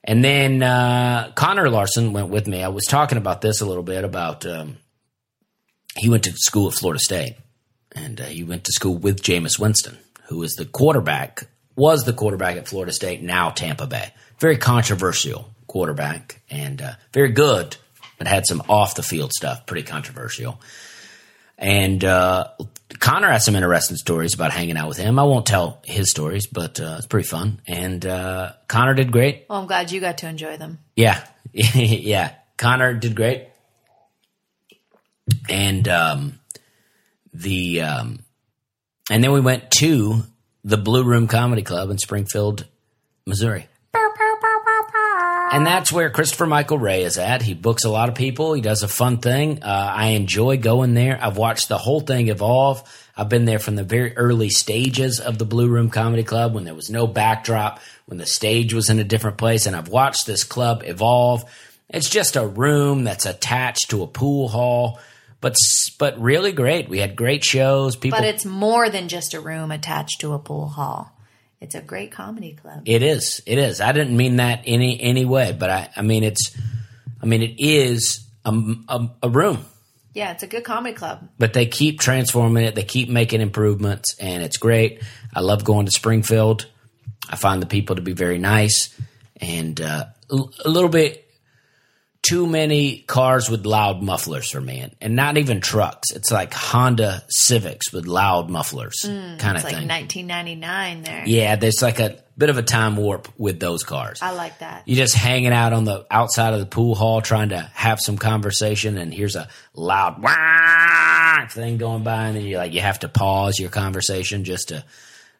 and 0.03 0.25
then 0.25 0.63
uh, 0.63 1.33
Connor 1.35 1.69
Larson 1.69 2.13
went 2.13 2.31
with 2.31 2.47
me. 2.47 2.63
I 2.63 2.69
was 2.69 2.85
talking 2.87 3.19
about 3.19 3.41
this 3.41 3.61
a 3.61 3.67
little 3.67 3.83
bit 3.83 4.05
about 4.05 4.47
um, 4.47 4.79
he 5.97 6.09
went 6.09 6.25
to 6.25 6.33
school 6.37 6.69
at 6.69 6.75
Florida 6.75 6.99
State, 6.99 7.37
and 7.93 8.21
uh, 8.21 8.25
he 8.25 8.43
went 8.43 8.65
to 8.65 8.73
school 8.73 8.97
with 8.97 9.23
Jameis 9.23 9.59
Winston, 9.59 9.99
who 10.29 10.43
is 10.43 10.53
the 10.53 10.65
quarterback, 10.65 11.49
was 11.79 12.05
the 12.05 12.13
quarterback 12.13 12.57
at 12.57 12.69
Florida 12.69 12.93
State, 12.93 13.23
now 13.23 13.51
Tampa 13.51 13.87
Bay. 13.87 14.13
Very 14.39 14.57
controversial 14.57 15.55
quarterback, 15.67 16.43
and 16.51 16.83
uh, 16.83 16.93
very 17.13 17.31
good, 17.31 17.77
but 18.19 18.27
had 18.27 18.47
some 18.47 18.63
off 18.69 18.97
the 18.97 19.03
field 19.03 19.33
stuff, 19.33 19.65
pretty 19.67 19.85
controversial. 19.85 20.61
And 21.57 22.05
uh, 22.05 22.49
Connor 22.99 23.31
has 23.31 23.45
some 23.45 23.57
interesting 23.57 23.97
stories 23.97 24.35
about 24.35 24.53
hanging 24.53 24.77
out 24.77 24.89
with 24.89 24.97
him. 24.97 25.19
I 25.19 25.25
won't 25.25 25.47
tell 25.47 25.81
his 25.85 26.11
stories, 26.11 26.47
but 26.47 26.81
uh, 26.81 26.97
it's 26.99 27.07
pretty 27.07 27.27
fun. 27.29 27.61
And 27.67 28.05
uh, 28.05 28.53
Connor 28.69 28.95
did 28.95 29.11
great. 29.13 29.47
Well, 29.49 29.61
I'm 29.61 29.67
glad 29.67 29.91
you 29.91 30.01
got 30.01 30.19
to 30.19 30.29
enjoy 30.29 30.57
them. 30.57 30.79
Yeah, 30.97 31.25
yeah. 31.53 32.35
Connor 32.57 32.95
did 32.95 33.15
great, 33.15 33.49
and 35.49 35.87
um, 35.87 36.41
the 37.33 37.83
um, 37.83 38.21
and 39.11 39.23
then 39.23 39.33
we 39.33 39.41
went 39.41 39.71
to 39.73 40.23
the 40.65 40.77
Blue 40.77 41.05
Room 41.05 41.29
Comedy 41.29 41.63
Club 41.63 41.91
in 41.91 41.99
Springfield, 41.99 42.67
Missouri. 43.27 43.67
And 45.51 45.67
that's 45.67 45.91
where 45.91 46.11
Christopher 46.11 46.47
Michael 46.47 46.79
Ray 46.79 47.05
is 47.05 47.17
at. 47.17 47.41
He 47.41 47.55
books 47.55 47.85
a 47.85 47.91
lot 47.91 48.11
of 48.11 48.15
people. 48.15 48.53
He 48.53 48.61
does 48.61 48.83
a 48.83 48.89
fun 48.89 49.19
thing. 49.19 49.63
Uh, 49.63 49.67
I 49.67 50.09
enjoy 50.09 50.59
going 50.59 50.93
there. 50.93 51.19
I've 51.21 51.39
watched 51.39 51.69
the 51.69 51.79
whole 51.79 52.01
thing 52.01 52.29
evolve. 52.29 52.83
I've 53.17 53.31
been 53.31 53.47
there 53.47 53.59
from 53.59 53.75
the 53.75 53.83
very 53.83 54.15
early 54.17 54.51
stages 54.51 55.21
of 55.21 55.39
the 55.39 55.47
Blue 55.47 55.67
Room 55.67 55.89
Comedy 55.89 56.23
Club 56.23 56.55
when 56.55 56.65
there 56.65 56.75
was 56.75 56.91
no 56.91 57.07
backdrop, 57.07 57.81
when 58.05 58.19
the 58.19 58.27
stage 58.27 58.75
was 58.75 58.91
in 58.91 58.99
a 58.99 59.05
different 59.05 59.39
place. 59.39 59.65
And 59.65 59.75
I've 59.75 59.89
watched 59.89 60.27
this 60.27 60.45
club 60.45 60.83
evolve. 60.85 61.51
It's 61.89 62.11
just 62.11 62.37
a 62.37 62.47
room 62.47 63.05
that's 63.05 63.25
attached 63.25 63.91
to 63.91 64.03
a 64.03 64.07
pool 64.07 64.49
hall, 64.49 65.01
but 65.41 65.55
but 65.99 66.21
really 66.21 66.53
great. 66.53 66.89
We 66.89 66.99
had 66.99 67.17
great 67.17 67.45
shows. 67.45 67.97
People, 67.97 68.19
But 68.19 68.27
it's 68.29 68.45
more 68.45 68.89
than 68.91 69.09
just 69.09 69.35
a 69.35 69.41
room 69.41 69.71
attached 69.71 70.21
to 70.21 70.33
a 70.33 70.39
pool 70.39 70.69
hall. 70.69 71.13
It's 71.61 71.75
a 71.75 71.81
great 71.81 72.13
comedy 72.13 72.53
club. 72.55 72.83
It 72.87 73.03
is. 73.03 73.41
It 73.47 73.59
is. 73.59 73.81
I 73.81 73.93
didn't 73.93 74.17
mean 74.17 74.37
that 74.37 74.63
any 74.67 75.01
any 75.01 75.25
way, 75.25 75.53
but 75.59 75.71
I 75.71 75.91
I 75.97 76.03
mean 76.03 76.23
it's. 76.25 76.57
I 77.21 77.27
mean 77.27 77.43
it 77.43 77.55
is 77.59 78.25
a, 78.45 78.53
a, 78.89 79.09
a 79.25 79.29
room, 79.29 79.65
Yeah, 80.15 80.31
it's 80.31 80.45
a 80.45 80.47
good 80.47 80.63
comedy 80.63 80.95
club. 80.95 81.29
but 81.37 81.53
they 81.53 81.67
keep 81.67 81.99
transforming 81.99 82.65
it. 82.65 82.77
They 82.77 82.85
keep 82.85 83.09
making 83.09 83.41
improvements, 83.41 84.15
and 84.21 84.43
it's 84.43 84.57
great. 84.57 85.03
I 85.35 85.41
love 85.41 85.65
going 85.65 85.87
to 85.87 85.93
Springfield. 85.93 86.67
I 87.29 87.35
find 87.37 87.61
the 87.61 87.67
people 87.67 87.97
to 87.97 88.03
be 88.03 88.13
very 88.13 88.39
nice, 88.39 88.97
and 89.41 89.81
uh, 89.81 90.05
a 90.31 90.37
a 90.65 90.69
little 90.71 90.89
bit 90.89 91.28
too 92.29 92.47
many 92.47 92.99
cars 92.99 93.49
with 93.49 93.65
loud 93.67 94.03
mufflers 94.03 94.51
for 94.51 94.61
me, 94.61 94.87
and, 95.01 95.17
not 95.17 95.37
even 95.39 95.61
trucks. 95.61 96.11
It's 96.13 96.31
like 96.31 96.53
Honda 96.53 97.23
Civics 97.29 97.93
with 97.93 98.07
loud 98.07 98.51
mufflers, 98.51 99.01
kind 99.03 99.57
of 99.57 99.63
Mm, 99.63 99.65
like 99.65 99.75
thing. 99.75 99.89
1999 99.89 101.03
there. 101.05 101.25
yeah, 101.27 101.57
there's 101.57 101.81
like 101.83 101.99
a 102.01 102.19
bit 102.37 102.51
of 102.51 102.59
a 102.59 102.63
time 102.63 102.97
warp 102.97 103.29
with 103.39 103.59
those 103.61 103.83
cars. 103.83 104.21
I 104.23 104.33
like 104.33 104.59
that. 104.61 104.83
You're 104.87 104.97
just 104.97 105.15
hanging 105.15 105.53
out 105.53 105.73
on 105.73 105.85
the 105.85 106.07
outside 106.11 106.55
of 106.55 106.61
the 106.61 106.67
pool 106.67 106.95
hall 106.95 107.21
trying 107.21 107.49
to 107.49 107.59
have 107.75 107.99
some 108.01 108.19
conversation, 108.19 108.99
and 108.99 109.13
here's 109.13 109.35
a 109.37 109.49
loud 109.75 110.23
wah 110.23 111.47
thing 111.49 111.79
going 111.79 112.03
by, 112.05 112.27
and 112.29 112.37
then 112.37 112.45
you're 112.45 112.59
like 112.59 112.73
you 112.75 112.81
have 112.81 113.01
to 113.01 113.09
pause 113.09 113.59
your 113.59 113.71
conversation 113.71 114.45
just 114.45 114.69
to 114.69 114.85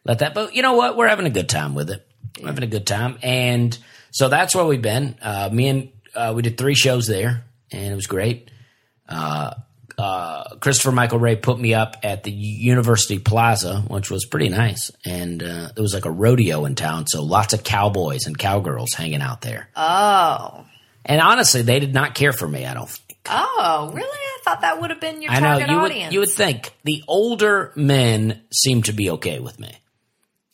let 0.05 0.19
that. 0.19 0.33
But 0.33 0.55
you 0.55 0.61
know 0.61 0.73
what? 0.73 0.97
We're 0.97 1.07
having 1.07 1.25
a 1.25 1.29
good 1.31 1.49
time 1.49 1.75
with 1.75 1.89
it. 1.89 2.05
We're 2.41 2.47
having 2.47 2.63
a 2.63 2.67
good 2.67 2.87
time, 2.87 3.17
and 3.21 3.77
so 4.11 4.27
that's 4.29 4.55
where 4.55 4.65
we've 4.65 4.81
been. 4.81 5.15
Uh, 5.21 5.49
me 5.51 5.67
and 5.67 5.89
uh, 6.15 6.33
we 6.35 6.41
did 6.41 6.57
three 6.57 6.75
shows 6.75 7.07
there, 7.07 7.43
and 7.71 7.91
it 7.91 7.95
was 7.95 8.07
great. 8.07 8.49
Uh, 9.07 9.53
uh, 9.97 10.55
Christopher 10.61 10.91
Michael 10.93 11.19
Ray 11.19 11.35
put 11.35 11.59
me 11.59 11.73
up 11.73 11.97
at 12.03 12.23
the 12.23 12.31
University 12.31 13.19
Plaza, 13.19 13.81
which 13.87 14.09
was 14.09 14.25
pretty 14.25 14.49
nice, 14.49 14.91
and 15.05 15.43
uh, 15.43 15.69
it 15.75 15.81
was 15.81 15.93
like 15.93 16.05
a 16.05 16.11
rodeo 16.11 16.65
in 16.65 16.75
town, 16.75 17.05
so 17.07 17.21
lots 17.23 17.53
of 17.53 17.63
cowboys 17.63 18.25
and 18.25 18.37
cowgirls 18.37 18.93
hanging 18.93 19.21
out 19.21 19.41
there. 19.41 19.67
Oh. 19.75 20.65
And 21.05 21.19
honestly, 21.21 21.63
they 21.63 21.79
did 21.79 21.93
not 21.93 22.15
care 22.15 22.31
for 22.33 22.47
me. 22.47 22.65
I 22.65 22.73
don't. 22.73 22.89
think. 22.89 23.17
Oh, 23.29 23.91
really? 23.93 24.07
I 24.07 24.39
thought 24.43 24.61
that 24.61 24.79
would 24.79 24.89
have 24.89 25.01
been 25.01 25.21
your 25.21 25.31
I 25.31 25.39
know 25.39 25.47
target 25.49 25.69
you 25.69 25.75
audience. 25.77 26.05
would. 26.07 26.13
You 26.13 26.19
would 26.21 26.29
think 26.31 26.71
the 26.83 27.03
older 27.07 27.71
men 27.75 28.41
seemed 28.51 28.85
to 28.85 28.93
be 28.93 29.09
okay 29.11 29.39
with 29.39 29.59
me, 29.59 29.75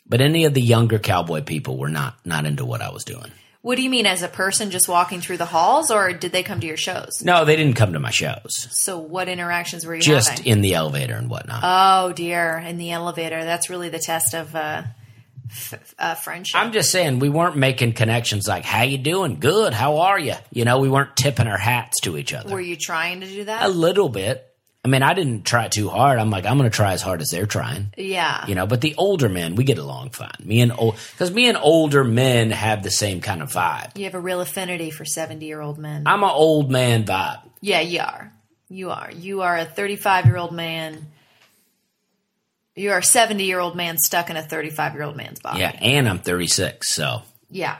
but 0.07 0.21
any 0.21 0.45
of 0.45 0.53
the 0.53 0.61
younger 0.61 0.97
cowboy 0.97 1.41
people 1.41 1.77
were 1.77 1.89
not 1.89 2.15
not 2.25 2.45
into 2.45 2.65
what 2.65 2.81
I 2.81 2.89
was 2.91 3.03
doing. 3.03 3.31
What 3.65 3.77
do 3.77 3.81
you 3.81 3.89
mean 3.89 4.05
as 4.05 4.21
a 4.21 4.27
person 4.27 4.69
just 4.69 4.87
walking 4.87 5.21
through 5.21 5.37
the 5.37 5.45
halls 5.45 5.89
or 5.89 6.13
did 6.13 6.31
they 6.31 6.43
come 6.43 6.59
to 6.59 6.67
your 6.67 6.77
shows? 6.77 7.23
No, 7.23 7.45
they 7.45 7.55
didn't 7.55 7.73
come 7.75 7.93
to 7.93 7.99
my 7.99 8.11
shows. 8.11 8.67
So 8.69 8.99
what 8.99 9.27
interactions 9.27 9.87
were 9.87 9.95
you 9.95 10.01
Just 10.03 10.29
having? 10.29 10.45
in 10.45 10.61
the 10.61 10.75
elevator 10.75 11.15
and 11.15 11.31
whatnot. 11.31 11.61
oh 11.63 12.13
dear, 12.13 12.57
in 12.59 12.77
the 12.77 12.91
elevator. 12.91 13.43
That's 13.43 13.67
really 13.71 13.89
the 13.89 13.97
test 13.97 14.35
of 14.35 14.55
uh, 14.55 14.83
f- 15.49 15.95
uh, 15.97 16.13
friendship. 16.13 16.61
I'm 16.61 16.73
just 16.73 16.91
saying 16.91 17.17
we 17.17 17.29
weren't 17.29 17.55
making 17.57 17.93
connections 17.93 18.47
like 18.47 18.65
"How 18.65 18.83
you 18.83 18.99
doing? 18.99 19.39
Good. 19.39 19.73
How 19.73 19.97
are 19.97 20.19
you?" 20.19 20.35
You 20.51 20.63
know, 20.63 20.77
we 20.77 20.87
weren't 20.87 21.15
tipping 21.15 21.47
our 21.47 21.57
hats 21.57 22.01
to 22.01 22.17
each 22.17 22.35
other. 22.35 22.51
were 22.53 22.61
you 22.61 22.75
trying 22.75 23.21
to 23.21 23.25
do 23.27 23.45
that? 23.45 23.65
a 23.65 23.69
little 23.69 24.09
bit. 24.09 24.47
I 24.85 24.87
mean, 24.87 25.01
I 25.01 25.15
didn't 25.15 25.45
try 25.45 25.67
too 25.67 25.89
hard. 25.89 26.19
I'm 26.19 26.29
like, 26.29 26.45
I'm 26.45 26.59
going 26.59 26.69
to 26.69 26.75
try 26.75 26.93
as 26.93 27.01
hard 27.01 27.19
as 27.19 27.29
they're 27.31 27.47
trying. 27.47 27.87
yeah. 27.97 28.45
You 28.45 28.53
know, 28.53 28.67
but 28.67 28.81
the 28.81 28.93
older 28.99 29.27
men, 29.27 29.55
we 29.55 29.63
get 29.63 29.79
along 29.79 30.11
fine. 30.11 30.29
Me 30.43 30.61
and 30.61 30.71
old, 30.71 30.97
because 31.11 31.31
me 31.31 31.49
and 31.49 31.57
older 31.57 32.03
men 32.03 32.51
have 32.51 32.83
the 32.83 32.91
same 32.91 33.19
kind 33.19 33.41
of 33.41 33.51
vibe. 33.51 33.97
You 33.97 34.03
have 34.03 34.13
a 34.13 34.19
real 34.19 34.41
affinity 34.41 34.91
for 34.91 35.03
70 35.03 35.43
year 35.43 35.59
old 35.59 35.79
men. 35.79 36.03
I'm 36.05 36.21
an 36.21 36.29
old 36.29 36.69
man 36.69 37.03
vibe. 37.03 37.41
yeah, 37.61 37.79
you 37.79 37.99
are. 38.01 38.31
You 38.69 38.91
are. 38.91 39.09
You 39.11 39.41
are 39.41 39.57
a 39.57 39.65
35 39.65 40.27
year 40.27 40.37
old 40.37 40.51
man. 40.51 41.07
You 42.75 42.91
are 42.91 42.99
a 42.99 43.03
70 43.03 43.43
year 43.43 43.59
old 43.59 43.75
man 43.75 43.97
stuck 43.97 44.29
in 44.29 44.37
a 44.37 44.43
35 44.43 44.93
year 44.93 45.01
old 45.01 45.15
man's 45.15 45.39
body. 45.39 45.61
Yeah, 45.61 45.75
and 45.81 46.07
I'm 46.07 46.19
36, 46.19 46.93
so 46.93 47.23
Yeah. 47.49 47.77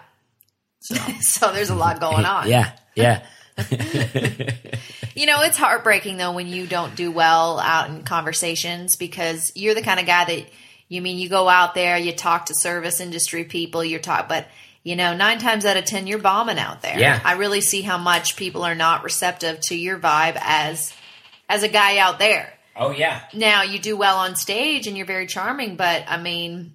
So, 0.79 1.51
there's 1.53 1.69
a 1.69 1.75
lot 1.75 1.99
going 1.99 2.25
on. 2.25 2.49
yeah, 2.49 2.71
yeah. 2.95 3.23
You 5.15 5.25
know, 5.27 5.41
it's 5.43 5.57
heartbreaking 5.57 6.17
though 6.17 6.33
when 6.33 6.47
you 6.47 6.67
don't 6.67 6.93
do 6.93 7.09
well 7.09 7.57
out 7.57 7.89
in 7.89 8.03
conversations 8.03 8.97
because 8.97 9.53
you're 9.55 9.73
the 9.73 9.81
kind 9.81 9.99
of 10.01 10.05
guy 10.05 10.25
that 10.25 10.45
you 10.89 11.01
mean 11.01 11.17
you 11.17 11.29
go 11.29 11.47
out 11.47 11.73
there, 11.73 11.97
you 11.97 12.11
talk 12.11 12.47
to 12.47 12.53
service 12.53 12.99
industry 12.99 13.45
people, 13.45 13.83
you're 13.83 14.01
talk, 14.01 14.27
but 14.27 14.45
you 14.83 14.97
know, 14.97 15.15
nine 15.15 15.39
times 15.39 15.65
out 15.65 15.77
of 15.77 15.85
ten, 15.85 16.05
you're 16.05 16.19
bombing 16.19 16.59
out 16.59 16.81
there. 16.81 16.99
Yeah. 16.99 17.19
I 17.23 17.33
really 17.33 17.61
see 17.61 17.81
how 17.81 17.97
much 17.97 18.35
people 18.35 18.63
are 18.63 18.75
not 18.75 19.03
receptive 19.03 19.61
to 19.61 19.75
your 19.75 19.97
vibe 19.97 20.37
as 20.39 20.93
as 21.47 21.63
a 21.63 21.69
guy 21.69 21.97
out 21.97 22.19
there. 22.19 22.51
Oh 22.75 22.91
yeah. 22.91 23.21
Now 23.33 23.63
you 23.63 23.79
do 23.79 23.95
well 23.95 24.17
on 24.17 24.35
stage 24.35 24.85
and 24.85 24.97
you're 24.97 25.05
very 25.05 25.27
charming, 25.27 25.77
but 25.77 26.03
I 26.07 26.21
mean, 26.21 26.73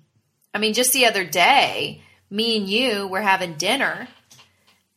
I 0.55 0.59
mean, 0.59 0.73
just 0.73 0.95
the 0.95 1.05
other 1.05 1.25
day, 1.25 2.03
me 2.31 2.57
and 2.57 2.67
you 2.67 3.07
were 3.07 3.21
having 3.21 3.59
dinner, 3.59 4.09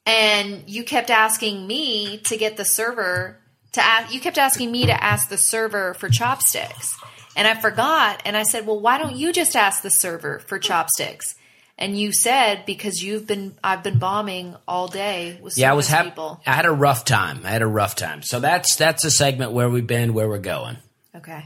and 0.05 0.63
you 0.67 0.83
kept 0.83 1.09
asking 1.09 1.65
me 1.65 2.17
to 2.25 2.37
get 2.37 2.57
the 2.57 2.65
server 2.65 3.37
to 3.73 3.81
ask. 3.81 4.13
You 4.13 4.19
kept 4.19 4.37
asking 4.37 4.71
me 4.71 4.85
to 4.87 5.03
ask 5.03 5.29
the 5.29 5.37
server 5.37 5.93
for 5.93 6.09
chopsticks, 6.09 6.97
and 7.35 7.47
I 7.47 7.55
forgot. 7.59 8.21
And 8.25 8.35
I 8.37 8.43
said, 8.43 8.65
"Well, 8.67 8.79
why 8.79 8.97
don't 8.97 9.15
you 9.15 9.31
just 9.33 9.55
ask 9.55 9.81
the 9.81 9.89
server 9.89 10.39
for 10.39 10.59
chopsticks?" 10.59 11.35
And 11.75 11.99
you 11.99 12.13
said 12.13 12.65
because 12.67 13.01
you've 13.01 13.25
been 13.25 13.55
I've 13.63 13.81
been 13.81 13.97
bombing 13.97 14.55
all 14.67 14.87
day 14.87 15.39
with 15.41 15.57
Yeah, 15.57 15.71
I 15.71 15.73
was 15.73 15.87
happy. 15.87 16.09
people. 16.09 16.39
I 16.45 16.51
had 16.53 16.65
a 16.65 16.71
rough 16.71 17.03
time. 17.03 17.41
I 17.43 17.49
had 17.49 17.63
a 17.63 17.67
rough 17.67 17.95
time. 17.95 18.21
So 18.21 18.39
that's 18.39 18.75
that's 18.75 19.03
a 19.05 19.11
segment 19.11 19.53
where 19.53 19.69
we've 19.69 19.87
been, 19.87 20.13
where 20.13 20.29
we're 20.29 20.37
going. 20.37 20.77
Okay. 21.15 21.45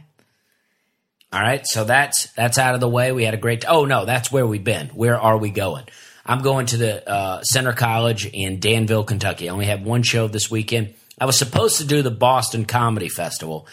All 1.31 1.41
right, 1.41 1.65
so 1.65 1.83
that's 1.83 2.27
that's 2.33 2.57
out 2.57 2.73
of 2.73 2.79
the 2.81 2.89
way. 2.89 3.11
We 3.11 3.23
had 3.25 3.33
a 3.33 3.37
great. 3.37 3.63
Oh 3.67 3.85
no, 3.85 4.05
that's 4.05 4.31
where 4.31 4.45
we've 4.47 4.63
been. 4.63 4.87
Where 4.89 5.19
are 5.19 5.37
we 5.37 5.49
going? 5.49 5.85
I'm 6.27 6.41
going 6.41 6.65
to 6.67 6.77
the 6.77 7.09
uh, 7.09 7.41
Centre 7.43 7.73
College 7.73 8.25
in 8.25 8.59
Danville, 8.59 9.05
Kentucky. 9.05 9.49
I 9.49 9.53
only 9.53 9.67
have 9.67 9.81
one 9.81 10.03
show 10.03 10.27
this 10.27 10.51
weekend. 10.51 10.93
I 11.19 11.25
was 11.25 11.37
supposed 11.37 11.77
to 11.77 11.85
do 11.85 12.01
the 12.01 12.11
Boston 12.11 12.65
Comedy 12.65 13.09
Festival, 13.09 13.67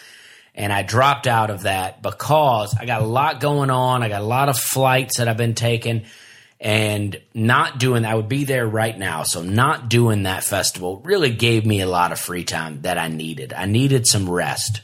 and 0.55 0.71
I 0.71 0.81
dropped 0.83 1.27
out 1.27 1.49
of 1.49 1.63
that 1.63 2.01
because 2.01 2.75
I 2.79 2.85
got 2.85 3.01
a 3.01 3.05
lot 3.05 3.41
going 3.41 3.69
on. 3.69 4.03
I 4.03 4.09
got 4.09 4.21
a 4.21 4.25
lot 4.25 4.49
of 4.49 4.57
flights 4.57 5.17
that 5.17 5.27
I've 5.27 5.37
been 5.37 5.53
taking, 5.53 6.05
and 6.59 7.19
not 7.33 7.77
doing. 7.77 8.05
I 8.05 8.15
would 8.15 8.29
be 8.29 8.45
there 8.45 8.65
right 8.65 8.97
now, 8.97 9.23
so 9.23 9.43
not 9.43 9.89
doing 9.89 10.23
that 10.23 10.43
festival 10.43 11.01
really 11.03 11.31
gave 11.31 11.65
me 11.65 11.81
a 11.81 11.87
lot 11.87 12.13
of 12.13 12.19
free 12.19 12.45
time 12.45 12.81
that 12.83 12.97
I 12.97 13.09
needed. 13.09 13.53
I 13.53 13.65
needed 13.65 14.07
some 14.07 14.29
rest. 14.29 14.81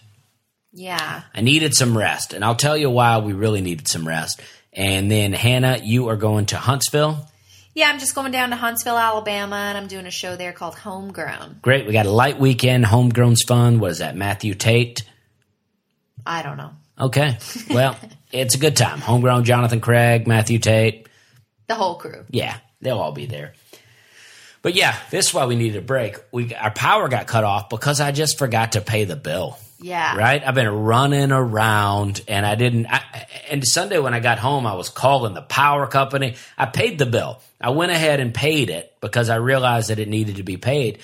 Yeah. 0.73 1.23
I 1.33 1.41
needed 1.41 1.73
some 1.73 1.97
rest, 1.97 2.33
and 2.33 2.43
I'll 2.43 2.55
tell 2.55 2.77
you 2.77 2.89
why 2.89 3.17
we 3.19 3.33
really 3.33 3.61
needed 3.61 3.87
some 3.87 4.07
rest. 4.07 4.41
And 4.73 5.09
then 5.09 5.33
Hannah, 5.33 5.79
you 5.81 6.09
are 6.09 6.15
going 6.15 6.47
to 6.47 6.57
Huntsville. 6.57 7.27
Yeah, 7.73 7.89
I'm 7.89 7.99
just 7.99 8.15
going 8.15 8.31
down 8.31 8.49
to 8.49 8.57
Huntsville, 8.57 8.97
Alabama, 8.97 9.55
and 9.55 9.77
I'm 9.77 9.87
doing 9.87 10.05
a 10.05 10.11
show 10.11 10.35
there 10.35 10.51
called 10.51 10.75
Homegrown. 10.75 11.59
Great, 11.61 11.87
we 11.87 11.93
got 11.93 12.05
a 12.05 12.11
light 12.11 12.37
weekend. 12.37 12.85
Homegrown's 12.85 13.43
fun. 13.43 13.79
What 13.79 13.91
is 13.91 13.99
that? 13.99 14.15
Matthew 14.15 14.53
Tate. 14.55 15.03
I 16.25 16.43
don't 16.43 16.57
know. 16.57 16.71
Okay, 16.99 17.37
well, 17.69 17.97
it's 18.31 18.55
a 18.55 18.59
good 18.59 18.75
time. 18.75 18.99
Homegrown, 18.99 19.45
Jonathan 19.45 19.79
Craig, 19.79 20.27
Matthew 20.27 20.59
Tate. 20.59 21.07
The 21.67 21.75
whole 21.75 21.95
crew. 21.95 22.25
Yeah, 22.29 22.57
they'll 22.81 22.99
all 22.99 23.13
be 23.13 23.25
there. 23.25 23.53
But 24.61 24.75
yeah, 24.75 24.95
this 25.09 25.27
is 25.27 25.33
why 25.33 25.45
we 25.45 25.55
needed 25.55 25.77
a 25.77 25.81
break. 25.81 26.17
We 26.31 26.53
our 26.53 26.71
power 26.71 27.07
got 27.07 27.25
cut 27.25 27.43
off 27.43 27.69
because 27.69 27.99
I 28.01 28.11
just 28.11 28.37
forgot 28.37 28.73
to 28.73 28.81
pay 28.81 29.05
the 29.05 29.15
bill. 29.15 29.57
Yeah. 29.81 30.15
right? 30.15 30.41
I've 30.45 30.55
been 30.55 30.69
running 30.69 31.31
around 31.31 32.21
and 32.27 32.45
I 32.45 32.55
didn't. 32.55 32.87
I, 32.87 33.01
and 33.49 33.65
Sunday 33.65 33.99
when 33.99 34.13
I 34.13 34.19
got 34.19 34.39
home, 34.39 34.65
I 34.65 34.75
was 34.75 34.89
calling 34.89 35.33
the 35.33 35.41
power 35.41 35.87
company. 35.87 36.35
I 36.57 36.67
paid 36.67 36.99
the 36.99 37.05
bill. 37.05 37.41
I 37.59 37.71
went 37.71 37.91
ahead 37.91 38.19
and 38.19 38.33
paid 38.33 38.69
it 38.69 38.95
because 39.01 39.29
I 39.29 39.35
realized 39.35 39.89
that 39.89 39.99
it 39.99 40.07
needed 40.07 40.37
to 40.37 40.43
be 40.43 40.57
paid, 40.57 40.99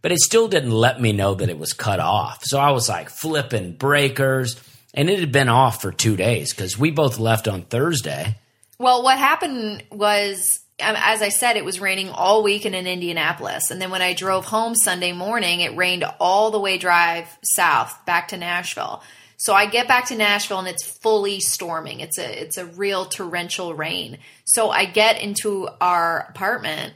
but 0.00 0.12
it 0.12 0.18
still 0.18 0.48
didn't 0.48 0.70
let 0.72 1.00
me 1.00 1.12
know 1.12 1.34
that 1.34 1.48
it 1.48 1.58
was 1.58 1.72
cut 1.72 2.00
off. 2.00 2.42
So 2.44 2.58
I 2.58 2.70
was 2.70 2.88
like 2.88 3.10
flipping 3.10 3.72
breakers 3.72 4.60
and 4.94 5.08
it 5.08 5.20
had 5.20 5.32
been 5.32 5.48
off 5.48 5.80
for 5.80 5.92
two 5.92 6.16
days 6.16 6.52
because 6.52 6.78
we 6.78 6.90
both 6.90 7.18
left 7.18 7.48
on 7.48 7.62
Thursday. 7.62 8.36
Well, 8.78 9.02
what 9.02 9.18
happened 9.18 9.84
was, 9.90 10.60
as 10.78 11.22
I 11.22 11.28
said, 11.28 11.56
it 11.56 11.64
was 11.64 11.80
raining 11.80 12.08
all 12.08 12.42
weekend 12.42 12.74
in 12.74 12.86
Indianapolis. 12.86 13.70
And 13.70 13.80
then 13.80 13.90
when 13.90 14.02
I 14.02 14.14
drove 14.14 14.46
home 14.46 14.74
Sunday 14.74 15.12
morning, 15.12 15.60
it 15.60 15.76
rained 15.76 16.04
all 16.18 16.50
the 16.50 16.58
way 16.58 16.78
drive 16.78 17.26
south 17.42 18.04
back 18.06 18.28
to 18.28 18.36
Nashville. 18.36 19.02
So 19.36 19.54
I 19.54 19.66
get 19.66 19.88
back 19.88 20.06
to 20.06 20.16
Nashville 20.16 20.60
and 20.60 20.68
it's 20.68 20.84
fully 20.84 21.40
storming. 21.40 22.00
It's 22.00 22.16
a 22.16 22.42
it's 22.42 22.58
a 22.58 22.66
real 22.66 23.06
torrential 23.06 23.74
rain. 23.74 24.18
So 24.44 24.70
I 24.70 24.84
get 24.84 25.20
into 25.20 25.68
our 25.80 26.26
apartment 26.30 26.94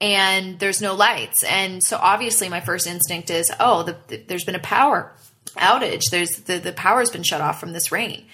and 0.00 0.60
there's 0.60 0.80
no 0.80 0.94
lights. 0.94 1.42
And 1.42 1.82
so 1.82 1.96
obviously 2.00 2.48
my 2.48 2.60
first 2.60 2.86
instinct 2.86 3.30
is, 3.30 3.50
oh, 3.58 3.82
the, 3.82 3.96
the, 4.06 4.16
there's 4.28 4.44
been 4.44 4.54
a 4.54 4.60
power 4.60 5.12
outage. 5.56 6.10
There's 6.10 6.30
the 6.30 6.58
the 6.58 6.72
power's 6.72 7.10
been 7.10 7.24
shut 7.24 7.40
off 7.40 7.58
from 7.58 7.72
this 7.72 7.90
rain. 7.90 8.26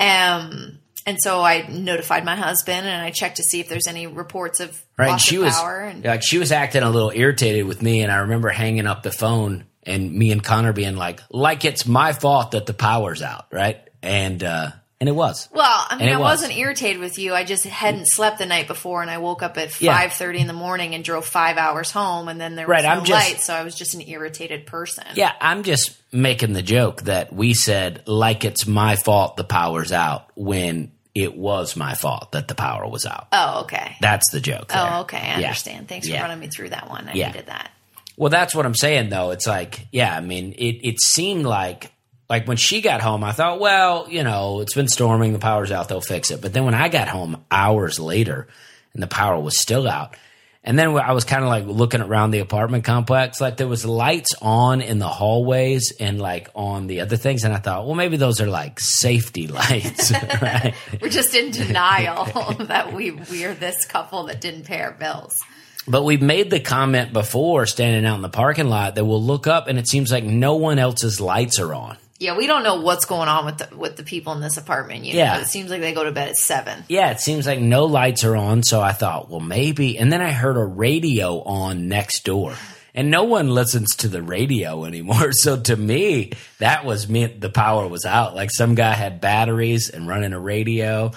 Um 0.00 0.78
and 1.06 1.18
so 1.20 1.40
I 1.42 1.66
notified 1.68 2.24
my 2.24 2.36
husband 2.36 2.86
and 2.86 3.02
I 3.02 3.10
checked 3.10 3.36
to 3.36 3.42
see 3.42 3.60
if 3.60 3.68
there's 3.68 3.86
any 3.86 4.06
reports 4.06 4.60
of 4.60 4.82
Right? 4.96 5.20
she 5.20 5.36
of 5.36 5.42
was 5.44 5.54
power. 5.54 5.80
And 5.80 6.04
like 6.04 6.22
she 6.22 6.38
was 6.38 6.52
acting 6.52 6.82
a 6.82 6.90
little 6.90 7.10
irritated 7.14 7.66
with 7.66 7.82
me, 7.82 8.02
and 8.02 8.12
I 8.12 8.16
remember 8.18 8.48
hanging 8.50 8.86
up 8.86 9.02
the 9.02 9.12
phone 9.12 9.64
and 9.84 10.12
me 10.12 10.30
and 10.30 10.42
Connor 10.42 10.72
being 10.72 10.96
like, 10.96 11.20
like 11.30 11.64
it's 11.64 11.86
my 11.86 12.12
fault 12.12 12.52
that 12.52 12.66
the 12.66 12.74
power's 12.74 13.22
out, 13.22 13.46
right? 13.50 13.80
And 14.02 14.42
uh 14.44 14.70
and 15.02 15.08
it 15.08 15.12
was. 15.12 15.48
well, 15.52 15.84
I 15.90 15.96
mean, 15.96 16.08
I 16.10 16.16
was. 16.16 16.40
was. 16.40 16.48
not 16.48 16.56
irritated 16.56 17.00
with 17.00 17.18
you. 17.18 17.34
I 17.34 17.42
just 17.42 17.64
hadn't 17.64 18.06
slept 18.06 18.38
the 18.38 18.46
night 18.46 18.68
before, 18.68 19.02
and 19.02 19.10
I 19.10 19.18
woke 19.18 19.42
up 19.42 19.58
at 19.58 19.80
Yeah. 19.80 19.92
five 19.98 20.12
thirty 20.12 20.38
in 20.38 20.46
the 20.46 20.52
morning 20.52 20.94
and 20.94 21.02
drove 21.02 21.26
five 21.26 21.56
hours 21.58 21.90
home, 21.90 22.28
and 22.28 22.40
then 22.40 22.54
there 22.54 22.66
was 22.68 22.70
Right, 22.70 22.84
no 22.84 22.90
I'm 22.90 23.04
just- 23.04 23.10
light, 23.30 23.40
so 23.40 23.52
I 23.52 23.64
was 23.64 23.74
just 23.74 23.94
an 23.94 24.02
irritated 24.06 24.64
person. 24.64 25.02
Yeah, 25.14 25.32
I'm 25.40 25.64
just 25.64 25.90
making 26.12 26.52
the 26.52 26.62
joke 26.62 27.02
that 27.02 27.32
we 27.32 27.52
said 27.52 28.02
like 28.06 28.44
it's 28.44 28.64
my 28.64 28.94
fault 28.94 29.36
the 29.36 29.42
power's 29.44 29.90
out 29.90 30.28
when 30.36 30.92
it 31.14 31.36
was 31.36 31.74
my 31.76 31.94
fault 31.94 32.30
that 32.32 32.46
the 32.48 32.54
power 32.54 32.86
was 32.86 33.04
out. 33.04 33.26
Oh, 33.32 33.62
okay. 33.62 33.96
That's 34.00 34.30
the 34.30 34.40
joke. 34.40 34.70
Oh, 34.70 34.74
there. 34.84 34.88
Oh, 34.94 35.00
okay. 35.00 35.18
I 35.18 35.40
Yeah. 35.40 35.46
understand. 35.48 35.88
Thanks 35.88 36.06
Yeah. 36.06 36.18
for 36.18 36.22
running 36.28 36.38
me 36.40 36.46
through 36.46 36.70
that 36.70 36.88
one. 36.88 37.08
I 37.08 37.12
Yeah. 37.14 37.26
needed 37.32 37.46
that. 37.46 37.70
Well, 38.16 38.30
that's 38.30 38.54
what 38.54 38.64
I'm 38.66 38.74
saying 38.74 39.08
though. 39.10 39.30
It's 39.30 39.46
like, 39.46 39.88
yeah, 39.90 40.14
I 40.16 40.20
mean, 40.20 40.52
it 40.56 40.80
it 40.86 41.00
seemed 41.00 41.44
like 41.44 41.91
like 42.32 42.48
when 42.48 42.56
she 42.56 42.80
got 42.80 43.02
home, 43.02 43.22
I 43.24 43.32
thought, 43.32 43.60
well, 43.60 44.06
you 44.08 44.24
know, 44.24 44.60
it's 44.60 44.72
been 44.72 44.88
storming, 44.88 45.34
the 45.34 45.38
power's 45.38 45.70
out, 45.70 45.90
they'll 45.90 46.00
fix 46.00 46.30
it. 46.30 46.40
But 46.40 46.54
then 46.54 46.64
when 46.64 46.72
I 46.72 46.88
got 46.88 47.06
home 47.06 47.44
hours 47.50 48.00
later 48.00 48.48
and 48.94 49.02
the 49.02 49.06
power 49.06 49.38
was 49.38 49.60
still 49.60 49.86
out, 49.86 50.16
and 50.64 50.78
then 50.78 50.96
I 50.96 51.12
was 51.12 51.24
kind 51.24 51.42
of 51.42 51.50
like 51.50 51.66
looking 51.66 52.00
around 52.00 52.30
the 52.30 52.38
apartment 52.38 52.84
complex, 52.84 53.38
like 53.38 53.58
there 53.58 53.68
was 53.68 53.84
lights 53.84 54.34
on 54.40 54.80
in 54.80 54.98
the 54.98 55.10
hallways 55.10 55.92
and 56.00 56.18
like 56.18 56.48
on 56.54 56.86
the 56.86 57.02
other 57.02 57.18
things, 57.18 57.44
and 57.44 57.52
I 57.52 57.58
thought, 57.58 57.84
well, 57.84 57.96
maybe 57.96 58.16
those 58.16 58.40
are 58.40 58.46
like 58.46 58.80
safety 58.80 59.46
lights, 59.60 60.10
right? 60.40 60.72
We're 61.02 61.10
just 61.10 61.34
in 61.34 61.50
denial 61.50 62.24
that 62.60 62.94
we 62.94 63.10
we 63.10 63.44
are 63.44 63.52
this 63.52 63.84
couple 63.84 64.22
that 64.28 64.40
didn't 64.40 64.64
pay 64.64 64.80
our 64.80 64.92
bills. 64.92 65.38
But 65.86 66.04
we've 66.04 66.22
made 66.22 66.48
the 66.48 66.60
comment 66.60 67.12
before, 67.12 67.66
standing 67.66 68.06
out 68.06 68.16
in 68.16 68.22
the 68.22 68.30
parking 68.30 68.68
lot, 68.68 68.94
that 68.94 69.04
we'll 69.04 69.22
look 69.22 69.46
up 69.46 69.68
and 69.68 69.78
it 69.78 69.86
seems 69.86 70.10
like 70.10 70.24
no 70.24 70.54
one 70.54 70.78
else's 70.78 71.20
lights 71.20 71.58
are 71.58 71.74
on. 71.74 71.98
Yeah, 72.22 72.36
we 72.36 72.46
don't 72.46 72.62
know 72.62 72.80
what's 72.80 73.04
going 73.04 73.28
on 73.28 73.44
with 73.44 73.58
the 73.58 73.76
with 73.76 73.96
the 73.96 74.04
people 74.04 74.32
in 74.32 74.40
this 74.40 74.56
apartment. 74.56 75.04
You 75.04 75.14
Yeah. 75.14 75.34
know, 75.34 75.40
it 75.40 75.48
seems 75.48 75.70
like 75.70 75.80
they 75.80 75.92
go 75.92 76.04
to 76.04 76.12
bed 76.12 76.28
at 76.28 76.36
seven. 76.36 76.84
Yeah, 76.88 77.10
it 77.10 77.20
seems 77.20 77.46
like 77.46 77.58
no 77.60 77.84
lights 77.86 78.24
are 78.24 78.36
on. 78.36 78.62
So 78.62 78.80
I 78.80 78.92
thought, 78.92 79.28
well, 79.28 79.40
maybe. 79.40 79.98
And 79.98 80.12
then 80.12 80.22
I 80.22 80.30
heard 80.30 80.56
a 80.56 80.64
radio 80.64 81.42
on 81.42 81.88
next 81.88 82.24
door. 82.24 82.54
And 82.94 83.10
no 83.10 83.24
one 83.24 83.48
listens 83.48 83.96
to 83.96 84.08
the 84.08 84.22
radio 84.22 84.84
anymore. 84.90 85.32
So 85.32 85.58
to 85.60 85.76
me, 85.76 86.32
that 86.58 86.84
was 86.84 87.08
meant 87.08 87.40
The 87.40 87.48
power 87.50 87.88
was 87.88 88.04
out. 88.04 88.34
Like 88.36 88.50
some 88.50 88.74
guy 88.74 88.92
had 88.92 89.20
batteries 89.20 89.88
and 89.88 90.06
running 90.06 90.32
a 90.34 90.38
radio. 90.40 91.10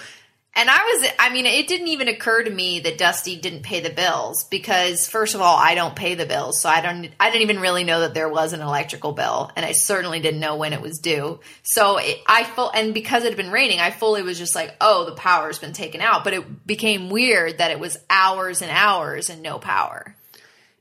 And 0.58 0.70
I 0.70 0.78
was, 0.78 1.10
I 1.18 1.30
mean, 1.34 1.44
it 1.44 1.68
didn't 1.68 1.88
even 1.88 2.08
occur 2.08 2.42
to 2.42 2.50
me 2.50 2.80
that 2.80 2.96
Dusty 2.96 3.36
didn't 3.36 3.62
pay 3.62 3.80
the 3.80 3.90
bills 3.90 4.44
because, 4.44 5.06
first 5.06 5.34
of 5.34 5.42
all, 5.42 5.54
I 5.54 5.74
don't 5.74 5.94
pay 5.94 6.14
the 6.14 6.24
bills, 6.24 6.62
so 6.62 6.70
I 6.70 6.80
don't, 6.80 7.10
I 7.20 7.30
didn't 7.30 7.42
even 7.42 7.60
really 7.60 7.84
know 7.84 8.00
that 8.00 8.14
there 8.14 8.30
was 8.30 8.54
an 8.54 8.62
electrical 8.62 9.12
bill, 9.12 9.50
and 9.54 9.66
I 9.66 9.72
certainly 9.72 10.18
didn't 10.18 10.40
know 10.40 10.56
when 10.56 10.72
it 10.72 10.80
was 10.80 10.98
due. 10.98 11.40
So 11.62 11.98
it, 11.98 12.22
I 12.26 12.44
full, 12.44 12.70
and 12.70 12.94
because 12.94 13.24
it 13.24 13.28
had 13.28 13.36
been 13.36 13.52
raining, 13.52 13.80
I 13.80 13.90
fully 13.90 14.22
was 14.22 14.38
just 14.38 14.54
like, 14.54 14.74
oh, 14.80 15.04
the 15.04 15.14
power's 15.14 15.58
been 15.58 15.74
taken 15.74 16.00
out. 16.00 16.24
But 16.24 16.32
it 16.32 16.66
became 16.66 17.10
weird 17.10 17.58
that 17.58 17.70
it 17.70 17.78
was 17.78 17.98
hours 18.08 18.62
and 18.62 18.70
hours 18.70 19.28
and 19.28 19.42
no 19.42 19.58
power. 19.58 20.16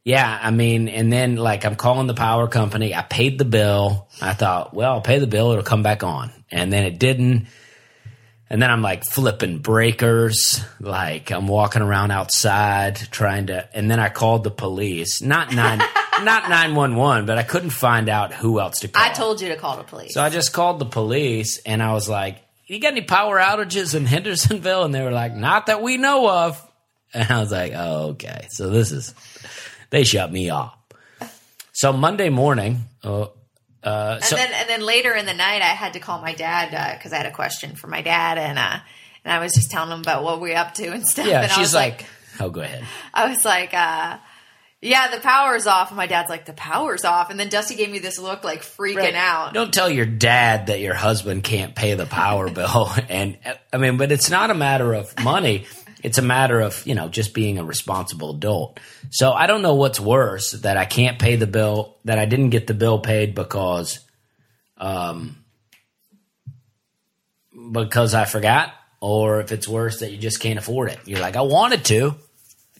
Yeah, 0.05 0.39
I 0.41 0.51
mean, 0.51 0.87
and 0.87 1.11
then 1.11 1.35
like 1.35 1.65
I'm 1.65 1.75
calling 1.75 2.07
the 2.07 2.13
power 2.13 2.47
company. 2.47 2.95
I 2.95 3.01
paid 3.01 3.37
the 3.37 3.43
bill. 3.43 4.07
I 4.21 4.35
thought, 4.35 4.73
well, 4.73 4.93
I'll 4.93 5.01
pay 5.01 5.19
the 5.19 5.27
bill. 5.27 5.51
It'll 5.51 5.63
come 5.65 5.83
back 5.83 6.01
on, 6.01 6.31
and 6.49 6.71
then 6.71 6.85
it 6.85 6.97
didn't. 6.97 7.47
And 8.49 8.61
then 8.61 8.69
I'm 8.69 8.81
like 8.83 9.03
flipping 9.03 9.57
breakers, 9.57 10.63
like 10.79 11.31
I'm 11.31 11.47
walking 11.47 11.81
around 11.81 12.11
outside 12.11 12.95
trying 12.95 13.47
to. 13.47 13.67
And 13.75 13.89
then 13.89 13.99
I 13.99 14.09
called 14.09 14.43
the 14.43 14.51
police, 14.51 15.21
not 15.21 15.53
nine, 15.53 15.79
not 16.21 16.47
nine 16.47 16.75
one 16.75 16.95
one, 16.95 17.25
but 17.25 17.39
I 17.39 17.43
couldn't 17.43 17.71
find 17.71 18.07
out 18.07 18.33
who 18.33 18.59
else 18.59 18.81
to 18.81 18.87
call. 18.87 19.03
I 19.03 19.09
told 19.13 19.41
you 19.41 19.49
to 19.49 19.55
call 19.55 19.77
the 19.77 19.83
police. 19.83 20.13
So 20.13 20.21
I 20.21 20.29
just 20.29 20.53
called 20.53 20.79
the 20.79 20.85
police, 20.85 21.57
and 21.65 21.81
I 21.81 21.93
was 21.93 22.07
like, 22.07 22.37
"You 22.67 22.79
got 22.79 22.91
any 22.91 23.01
power 23.01 23.39
outages 23.39 23.95
in 23.95 24.05
Hendersonville?" 24.13 24.83
And 24.83 24.93
they 24.93 25.01
were 25.01 25.11
like, 25.11 25.33
"Not 25.33 25.65
that 25.65 25.81
we 25.81 25.97
know 25.97 26.29
of." 26.29 26.61
And 27.15 27.29
I 27.31 27.39
was 27.39 27.51
like, 27.51 27.73
"Oh, 27.75 28.09
okay." 28.09 28.47
So 28.51 28.69
this 28.69 28.91
is 28.91 29.15
they 29.89 30.03
shut 30.03 30.31
me 30.31 30.51
off. 30.51 30.77
So 31.73 31.91
Monday 31.91 32.29
morning, 32.29 32.85
uh, 33.03 33.25
uh, 33.85 34.19
and 34.21 34.37
then 34.37 34.51
and 34.53 34.69
then 34.69 34.81
later 34.81 35.13
in 35.13 35.25
the 35.25 35.33
night, 35.33 35.61
I 35.61 35.67
had 35.67 35.93
to 35.93 35.99
call 35.99 36.19
my 36.21 36.33
dad 36.33 36.97
because 36.97 37.13
I 37.13 37.17
had 37.17 37.25
a 37.27 37.31
question 37.31 37.75
for 37.75 37.87
my 37.87 38.01
dad, 38.01 38.37
and 38.37 38.57
uh, 38.59 38.79
and 39.23 39.33
I 39.33 39.39
was 39.39 39.53
just 39.53 39.71
telling 39.71 39.91
him 39.91 40.01
about 40.01 40.23
what 40.23 40.41
we 40.41 40.53
are 40.53 40.57
up 40.65 40.73
to 40.75 40.87
and 40.91 41.05
stuff. 41.07 41.27
yeah, 41.27 41.43
and 41.43 41.51
I 41.51 41.55
she's 41.55 41.67
was 41.67 41.75
like, 41.75 42.05
"Oh, 42.39 42.49
go 42.49 42.61
ahead." 42.61 42.83
I 43.13 43.29
was 43.29 43.45
like, 43.45 43.73
uh, 43.73 44.17
yeah, 44.85 45.09
the 45.09 45.19
power's 45.19 45.65
off. 45.67 45.89
And 45.89 45.97
my 45.97 46.05
dad's 46.05 46.29
like, 46.29 46.45
the 46.45 46.53
power's 46.53 47.05
off. 47.05 47.29
And 47.31 47.39
then 47.39 47.49
Dusty 47.49 47.75
gave 47.75 47.89
me 47.89 47.99
this 47.99 48.19
look 48.19 48.43
like 48.43 48.61
freaking 48.61 49.15
out. 49.15 49.53
Don't 49.53 49.73
tell 49.73 49.89
your 49.89 50.05
dad 50.05 50.67
that 50.67 50.79
your 50.79 50.93
husband 50.93 51.43
can't 51.43 51.73
pay 51.75 51.95
the 51.95 52.05
power 52.05 52.49
bill. 52.51 52.89
And 53.09 53.37
I 53.73 53.77
mean, 53.77 53.97
but 53.97 54.11
it's 54.11 54.29
not 54.29 54.51
a 54.51 54.53
matter 54.53 54.93
of 54.93 55.17
money. 55.23 55.65
It's 56.03 56.17
a 56.17 56.21
matter 56.21 56.59
of, 56.59 56.85
you 56.85 56.95
know, 56.95 57.07
just 57.07 57.33
being 57.33 57.57
a 57.57 57.63
responsible 57.63 58.31
adult. 58.31 58.79
So 59.09 59.31
I 59.31 59.47
don't 59.47 59.61
know 59.61 59.75
what's 59.75 59.99
worse 59.99 60.51
that 60.51 60.77
I 60.77 60.85
can't 60.85 61.19
pay 61.19 61.35
the 61.35 61.47
bill, 61.47 61.97
that 62.05 62.19
I 62.19 62.25
didn't 62.25 62.49
get 62.49 62.67
the 62.67 62.73
bill 62.73 62.99
paid 62.99 63.33
because, 63.33 63.99
um, 64.77 65.43
because 67.71 68.13
I 68.13 68.25
forgot, 68.25 68.73
or 68.99 69.39
if 69.39 69.51
it's 69.51 69.67
worse 69.67 69.99
that 69.99 70.11
you 70.11 70.17
just 70.17 70.39
can't 70.39 70.59
afford 70.59 70.91
it. 70.91 70.99
You're 71.05 71.19
like, 71.19 71.35
I 71.35 71.41
wanted 71.41 71.85
to, 71.85 72.15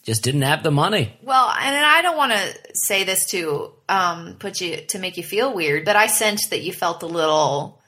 just 0.04 0.24
didn't 0.24 0.44
have 0.44 0.62
the 0.62 0.72
money. 0.72 1.18
Well, 1.24 1.50
and 1.50 1.76
I 1.86 2.02
don't 2.04 2.18
want 2.18 2.32
to 2.32 2.56
say 2.74 3.04
this 3.04 3.26
to 3.32 3.72
um, 3.90 4.36
put 4.38 4.62
you 4.62 4.78
to 4.90 5.00
make 5.00 5.18
you 5.18 5.24
feel 5.24 5.54
weird, 5.54 5.84
but 5.84 5.96
I 5.96 6.08
sensed 6.08 6.52
that 6.52 6.62
you 6.62 6.74
felt 6.74 7.02
a 7.02 7.08
little 7.08 7.82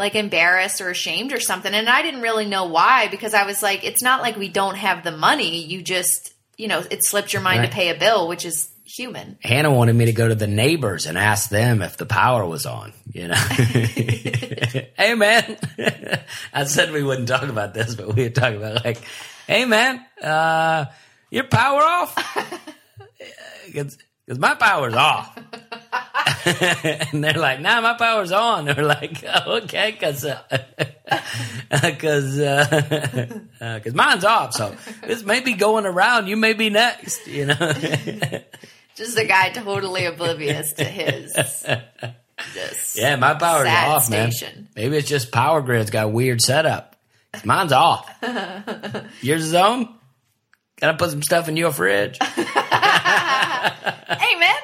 like 0.00 0.16
embarrassed 0.16 0.80
or 0.80 0.90
ashamed 0.90 1.32
or 1.32 1.38
something, 1.38 1.72
and 1.72 1.88
I 1.88 2.02
didn't 2.02 2.22
really 2.22 2.46
know 2.46 2.64
why 2.64 3.06
because 3.08 3.34
I 3.34 3.44
was 3.46 3.62
like, 3.62 3.84
it's 3.84 4.02
not 4.02 4.20
like 4.22 4.36
we 4.36 4.48
don't 4.48 4.74
have 4.76 5.04
the 5.04 5.12
money. 5.12 5.62
You 5.64 5.80
just, 5.82 6.32
you 6.56 6.66
know, 6.66 6.82
it 6.90 7.04
slipped 7.04 7.32
your 7.32 7.42
mind 7.42 7.60
Right. 7.60 7.70
to 7.70 7.72
pay 7.72 7.88
a 7.90 7.94
bill, 7.98 8.26
which 8.26 8.44
is 8.44 8.68
human. 8.84 9.38
Hannah 9.40 9.70
wanted 9.72 9.94
me 9.94 10.06
to 10.06 10.12
go 10.12 10.26
to 10.26 10.34
the 10.34 10.48
neighbors 10.48 11.06
and 11.06 11.16
ask 11.16 11.48
them 11.50 11.80
if 11.80 11.96
the 11.96 12.06
power 12.06 12.44
was 12.44 12.66
on. 12.66 12.92
You 13.12 13.28
know, 13.28 13.34
hey 14.96 15.14
man, 15.16 15.56
I 16.52 16.64
said 16.64 16.90
we 16.92 17.02
wouldn't 17.04 17.28
talk 17.28 17.44
about 17.44 17.72
this, 17.74 17.94
but 17.94 18.14
we 18.14 18.24
would 18.24 18.34
talk 18.34 18.54
about 18.54 18.84
like, 18.84 18.98
hey 19.46 19.64
man, 19.64 20.04
uh, 20.22 20.86
your 21.30 21.44
power 21.44 21.80
off? 21.82 22.16
Because 23.72 23.96
my 24.38 24.54
power's 24.54 24.94
off. 24.94 25.36
and 27.12 27.24
they're 27.24 27.32
like, 27.34 27.60
nah, 27.60 27.80
my 27.80 27.94
power's 27.94 28.32
on. 28.32 28.64
They're 28.66 28.84
like, 28.84 29.24
oh, 29.26 29.60
okay, 29.62 29.92
because 29.92 30.22
because 30.22 30.30
uh, 31.10 31.20
because 31.82 32.38
uh, 32.40 33.40
uh, 33.60 33.80
mine's 33.94 34.24
off. 34.24 34.54
So 34.54 34.74
this 35.06 35.24
may 35.24 35.40
be 35.40 35.54
going 35.54 35.86
around. 35.86 36.28
You 36.28 36.36
may 36.36 36.52
be 36.52 36.70
next. 36.70 37.26
You 37.26 37.46
know. 37.46 37.72
Just 38.96 39.18
a 39.18 39.24
guy 39.24 39.50
totally 39.50 40.04
oblivious 40.04 40.72
to 40.74 40.84
his. 40.84 41.32
Just 41.32 41.66
Yeah, 42.96 43.16
my 43.16 43.34
power's 43.34 43.68
off, 43.68 44.04
station. 44.04 44.54
man. 44.54 44.68
Maybe 44.76 44.96
it's 44.96 45.08
just 45.08 45.32
power 45.32 45.60
grid's 45.62 45.90
got 45.90 46.06
a 46.06 46.08
weird 46.08 46.40
setup. 46.40 46.96
Mine's 47.44 47.72
off. 47.72 48.08
Yours 49.22 49.44
is 49.44 49.54
on? 49.54 49.94
Gotta 50.80 50.96
put 50.96 51.10
some 51.10 51.22
stuff 51.22 51.48
in 51.48 51.56
your 51.56 51.72
fridge. 51.72 52.18
Hey 52.20 52.44
man, 54.38 54.56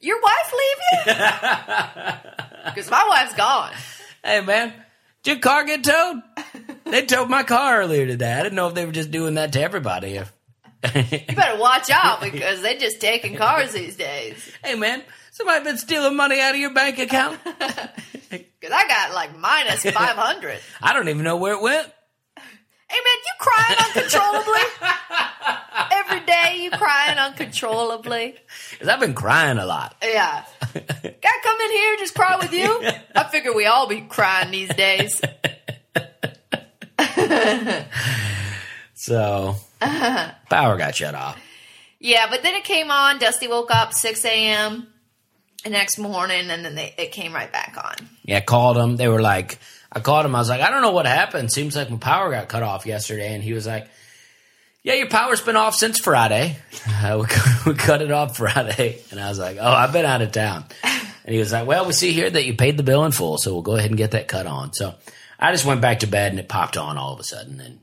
your 0.00 0.20
wife 0.20 0.52
leave 0.52 1.06
you? 1.06 1.14
Because 2.62 2.90
my 2.90 3.06
wife's 3.08 3.34
gone. 3.34 3.72
hey, 4.22 4.42
man, 4.42 4.72
did 5.22 5.30
your 5.32 5.40
car 5.40 5.64
get 5.64 5.82
towed? 5.82 6.22
They 6.84 7.06
towed 7.06 7.30
my 7.30 7.42
car 7.42 7.80
earlier 7.80 8.06
today. 8.06 8.32
I 8.34 8.42
didn't 8.42 8.54
know 8.54 8.68
if 8.68 8.74
they 8.74 8.84
were 8.84 8.92
just 8.92 9.10
doing 9.10 9.34
that 9.34 9.52
to 9.54 9.62
everybody. 9.62 10.16
If, 10.16 10.32
You 10.94 11.34
better 11.36 11.58
watch 11.58 11.88
out 11.90 12.20
because 12.20 12.60
they're 12.60 12.78
just 12.78 13.00
taking 13.00 13.34
cars 13.36 13.72
these 13.72 13.96
days. 13.96 14.50
hey, 14.62 14.74
man, 14.74 15.02
somebody 15.30 15.64
been 15.64 15.78
stealing 15.78 16.16
money 16.16 16.38
out 16.40 16.54
of 16.54 16.60
your 16.60 16.74
bank 16.74 16.98
account? 16.98 17.38
Because 18.30 18.76
I 18.76 18.86
got 18.86 19.14
like 19.14 19.36
minus 19.38 19.82
500. 19.82 20.60
I 20.82 20.92
don't 20.92 21.08
even 21.08 21.24
know 21.24 21.36
where 21.38 21.54
it 21.54 21.62
went. 21.62 21.90
Hey 22.90 22.98
man, 23.04 23.18
you 23.24 23.32
crying 23.38 23.78
uncontrollably? 23.86 24.66
Every 25.92 26.20
day 26.26 26.58
you 26.64 26.70
crying 26.72 27.18
uncontrollably? 27.18 28.34
Because 28.72 28.88
I've 28.88 28.98
been 29.00 29.14
crying 29.14 29.58
a 29.58 29.64
lot. 29.64 29.94
Yeah. 30.02 30.44
Gotta 30.74 31.40
come 31.42 31.60
in 31.60 31.70
here 31.70 31.90
and 31.92 31.98
just 32.00 32.14
cry 32.16 32.36
with 32.36 32.52
you? 32.52 32.82
I 33.14 33.24
figure 33.30 33.54
we 33.54 33.66
all 33.66 33.86
be 33.86 34.00
crying 34.00 34.50
these 34.50 34.74
days. 34.74 35.20
So, 38.94 39.56
power 39.80 40.76
got 40.76 40.94
shut 40.94 41.14
off. 41.14 41.40
Yeah, 42.00 42.26
but 42.28 42.42
then 42.42 42.54
it 42.54 42.64
came 42.64 42.90
on. 42.90 43.18
Dusty 43.18 43.48
woke 43.48 43.70
up 43.74 43.94
6 43.94 44.22
a.m. 44.26 44.88
the 45.64 45.70
next 45.70 45.96
morning 45.96 46.50
and 46.50 46.62
then 46.62 46.74
they, 46.74 46.92
it 46.98 47.10
came 47.10 47.32
right 47.32 47.50
back 47.50 47.78
on. 47.82 47.94
Yeah, 48.24 48.40
called 48.40 48.76
them. 48.76 48.96
They 48.96 49.08
were 49.08 49.22
like, 49.22 49.58
I 49.92 50.00
called 50.00 50.24
him. 50.24 50.34
I 50.34 50.38
was 50.38 50.48
like, 50.48 50.60
I 50.60 50.70
don't 50.70 50.82
know 50.82 50.92
what 50.92 51.06
happened. 51.06 51.50
Seems 51.50 51.74
like 51.74 51.90
my 51.90 51.96
power 51.96 52.30
got 52.30 52.48
cut 52.48 52.62
off 52.62 52.86
yesterday. 52.86 53.34
And 53.34 53.42
he 53.42 53.52
was 53.52 53.66
like, 53.66 53.88
Yeah, 54.82 54.94
your 54.94 55.08
power's 55.08 55.40
been 55.40 55.56
off 55.56 55.74
since 55.74 55.98
Friday. 55.98 56.56
Uh, 57.02 57.18
we, 57.20 57.26
cut, 57.26 57.64
we 57.66 57.74
cut 57.74 58.02
it 58.02 58.10
off 58.10 58.36
Friday. 58.36 59.00
And 59.10 59.18
I 59.18 59.28
was 59.28 59.38
like, 59.38 59.56
Oh, 59.58 59.72
I've 59.72 59.92
been 59.92 60.04
out 60.04 60.22
of 60.22 60.32
town. 60.32 60.64
And 60.82 61.34
he 61.34 61.38
was 61.38 61.52
like, 61.52 61.66
Well, 61.66 61.86
we 61.86 61.92
see 61.92 62.12
here 62.12 62.28
that 62.28 62.44
you 62.44 62.54
paid 62.54 62.76
the 62.76 62.82
bill 62.82 63.04
in 63.04 63.12
full. 63.12 63.38
So 63.38 63.52
we'll 63.52 63.62
go 63.62 63.76
ahead 63.76 63.90
and 63.90 63.98
get 63.98 64.12
that 64.12 64.28
cut 64.28 64.46
on. 64.46 64.72
So 64.74 64.94
I 65.38 65.52
just 65.52 65.64
went 65.64 65.80
back 65.80 66.00
to 66.00 66.06
bed 66.06 66.32
and 66.32 66.40
it 66.40 66.48
popped 66.48 66.76
on 66.76 66.98
all 66.98 67.14
of 67.14 67.20
a 67.20 67.24
sudden. 67.24 67.60
And 67.60 67.80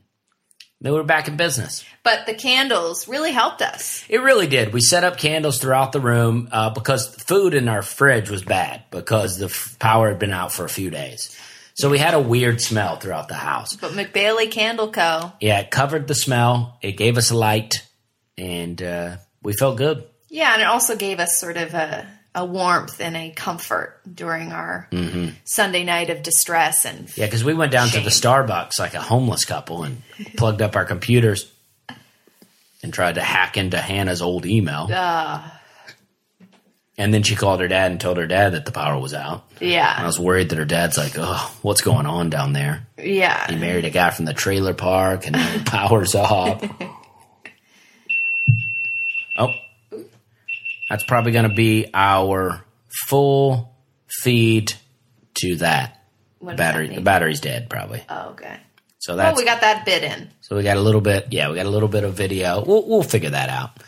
then 0.80 0.92
we 0.92 0.98
were 0.98 1.04
back 1.04 1.26
in 1.26 1.36
business. 1.36 1.84
But 2.04 2.26
the 2.26 2.34
candles 2.34 3.08
really 3.08 3.32
helped 3.32 3.60
us. 3.62 4.04
It 4.08 4.18
really 4.18 4.46
did. 4.46 4.72
We 4.72 4.80
set 4.80 5.02
up 5.02 5.18
candles 5.18 5.58
throughout 5.58 5.90
the 5.92 6.00
room 6.00 6.48
uh, 6.52 6.70
because 6.70 7.12
food 7.16 7.54
in 7.54 7.68
our 7.68 7.82
fridge 7.82 8.30
was 8.30 8.44
bad 8.44 8.84
because 8.92 9.38
the 9.38 9.46
f- 9.46 9.76
power 9.80 10.08
had 10.08 10.20
been 10.20 10.32
out 10.32 10.52
for 10.52 10.64
a 10.64 10.68
few 10.68 10.90
days. 10.90 11.36
So 11.78 11.88
we 11.88 11.98
had 11.98 12.14
a 12.14 12.20
weird 12.20 12.60
smell 12.60 12.96
throughout 12.96 13.28
the 13.28 13.34
house. 13.34 13.76
But 13.76 13.92
McBailey 13.92 14.50
Candle 14.50 14.90
Co. 14.90 15.30
Yeah, 15.40 15.60
it 15.60 15.70
covered 15.70 16.08
the 16.08 16.14
smell. 16.14 16.76
It 16.82 16.92
gave 16.96 17.16
us 17.16 17.30
a 17.30 17.36
light, 17.36 17.86
and 18.36 18.82
uh, 18.82 19.16
we 19.44 19.52
felt 19.52 19.76
good. 19.76 20.04
Yeah, 20.28 20.54
and 20.54 20.62
it 20.62 20.66
also 20.66 20.96
gave 20.96 21.20
us 21.20 21.38
sort 21.38 21.56
of 21.56 21.74
a, 21.74 22.04
a 22.34 22.44
warmth 22.44 23.00
and 23.00 23.16
a 23.16 23.30
comfort 23.30 24.00
during 24.12 24.50
our 24.50 24.88
Sunday 25.44 25.84
night 25.84 26.10
of 26.10 26.24
distress 26.24 26.84
and 26.84 27.16
Yeah, 27.16 27.26
because 27.26 27.44
we 27.44 27.54
went 27.54 27.70
down 27.70 27.88
to 27.90 28.00
the 28.00 28.10
Starbucks 28.10 28.80
like 28.80 28.94
a 28.94 29.00
homeless 29.00 29.44
couple 29.44 29.84
and 29.84 30.02
plugged 30.36 30.60
up 30.62 30.74
our 30.74 30.84
computers 30.84 31.48
and 32.82 32.92
tried 32.92 33.14
to 33.14 33.22
hack 33.22 33.56
into 33.56 33.78
Hannah's 33.78 34.20
old 34.20 34.46
email. 34.46 34.88
uh, 34.92 35.48
And 36.98 37.14
then 37.14 37.22
she 37.22 37.36
called 37.36 37.60
her 37.60 37.68
dad 37.68 37.92
and 37.92 38.00
told 38.00 38.16
her 38.16 38.26
dad 38.26 38.54
that 38.54 38.66
the 38.66 38.72
power 38.72 38.98
was 39.00 39.14
out. 39.14 39.44
Yeah. 39.60 39.94
I 39.96 40.04
was 40.04 40.18
worried 40.18 40.48
that 40.48 40.58
her 40.58 40.64
dad's 40.64 40.98
like, 40.98 41.12
oh, 41.16 41.56
what's 41.62 41.80
going 41.80 42.06
on 42.06 42.28
down 42.28 42.52
there? 42.52 42.86
Yeah. 42.98 43.46
He 43.48 43.54
married 43.56 43.84
a 43.84 43.90
guy 43.90 44.10
from 44.10 44.24
the 44.24 44.34
trailer 44.34 44.74
park 44.74 45.24
and 45.26 45.36
the 45.36 45.62
power's 45.66 46.14
off. 46.16 46.62
Oh, 49.40 49.52
that's 50.90 51.04
probably 51.04 51.30
going 51.30 51.48
to 51.48 51.54
be 51.54 51.86
our 51.94 52.64
full 53.06 53.70
feed 54.08 54.72
to 55.34 55.56
that 55.56 56.02
What 56.40 56.56
battery. 56.56 56.88
that 56.88 56.96
The 56.96 57.00
battery's 57.02 57.40
dead, 57.40 57.70
probably. 57.70 58.02
Oh, 58.08 58.30
okay. 58.30 58.56
So 58.98 59.14
that's 59.14 59.38
we 59.38 59.44
got 59.44 59.60
that 59.60 59.84
bit 59.84 60.02
in. 60.02 60.28
so 60.40 60.56
we 60.56 60.64
got 60.64 60.76
a 60.76 60.80
little 60.80 61.00
bit. 61.00 61.28
Yeah, 61.30 61.50
we 61.50 61.54
got 61.54 61.66
a 61.66 61.70
little 61.70 61.88
bit 61.88 62.02
of 62.02 62.14
video. 62.14 62.64
We'll 62.64 62.84
we'll 62.86 63.04
figure 63.04 63.30
that 63.30 63.48
out. 63.48 63.78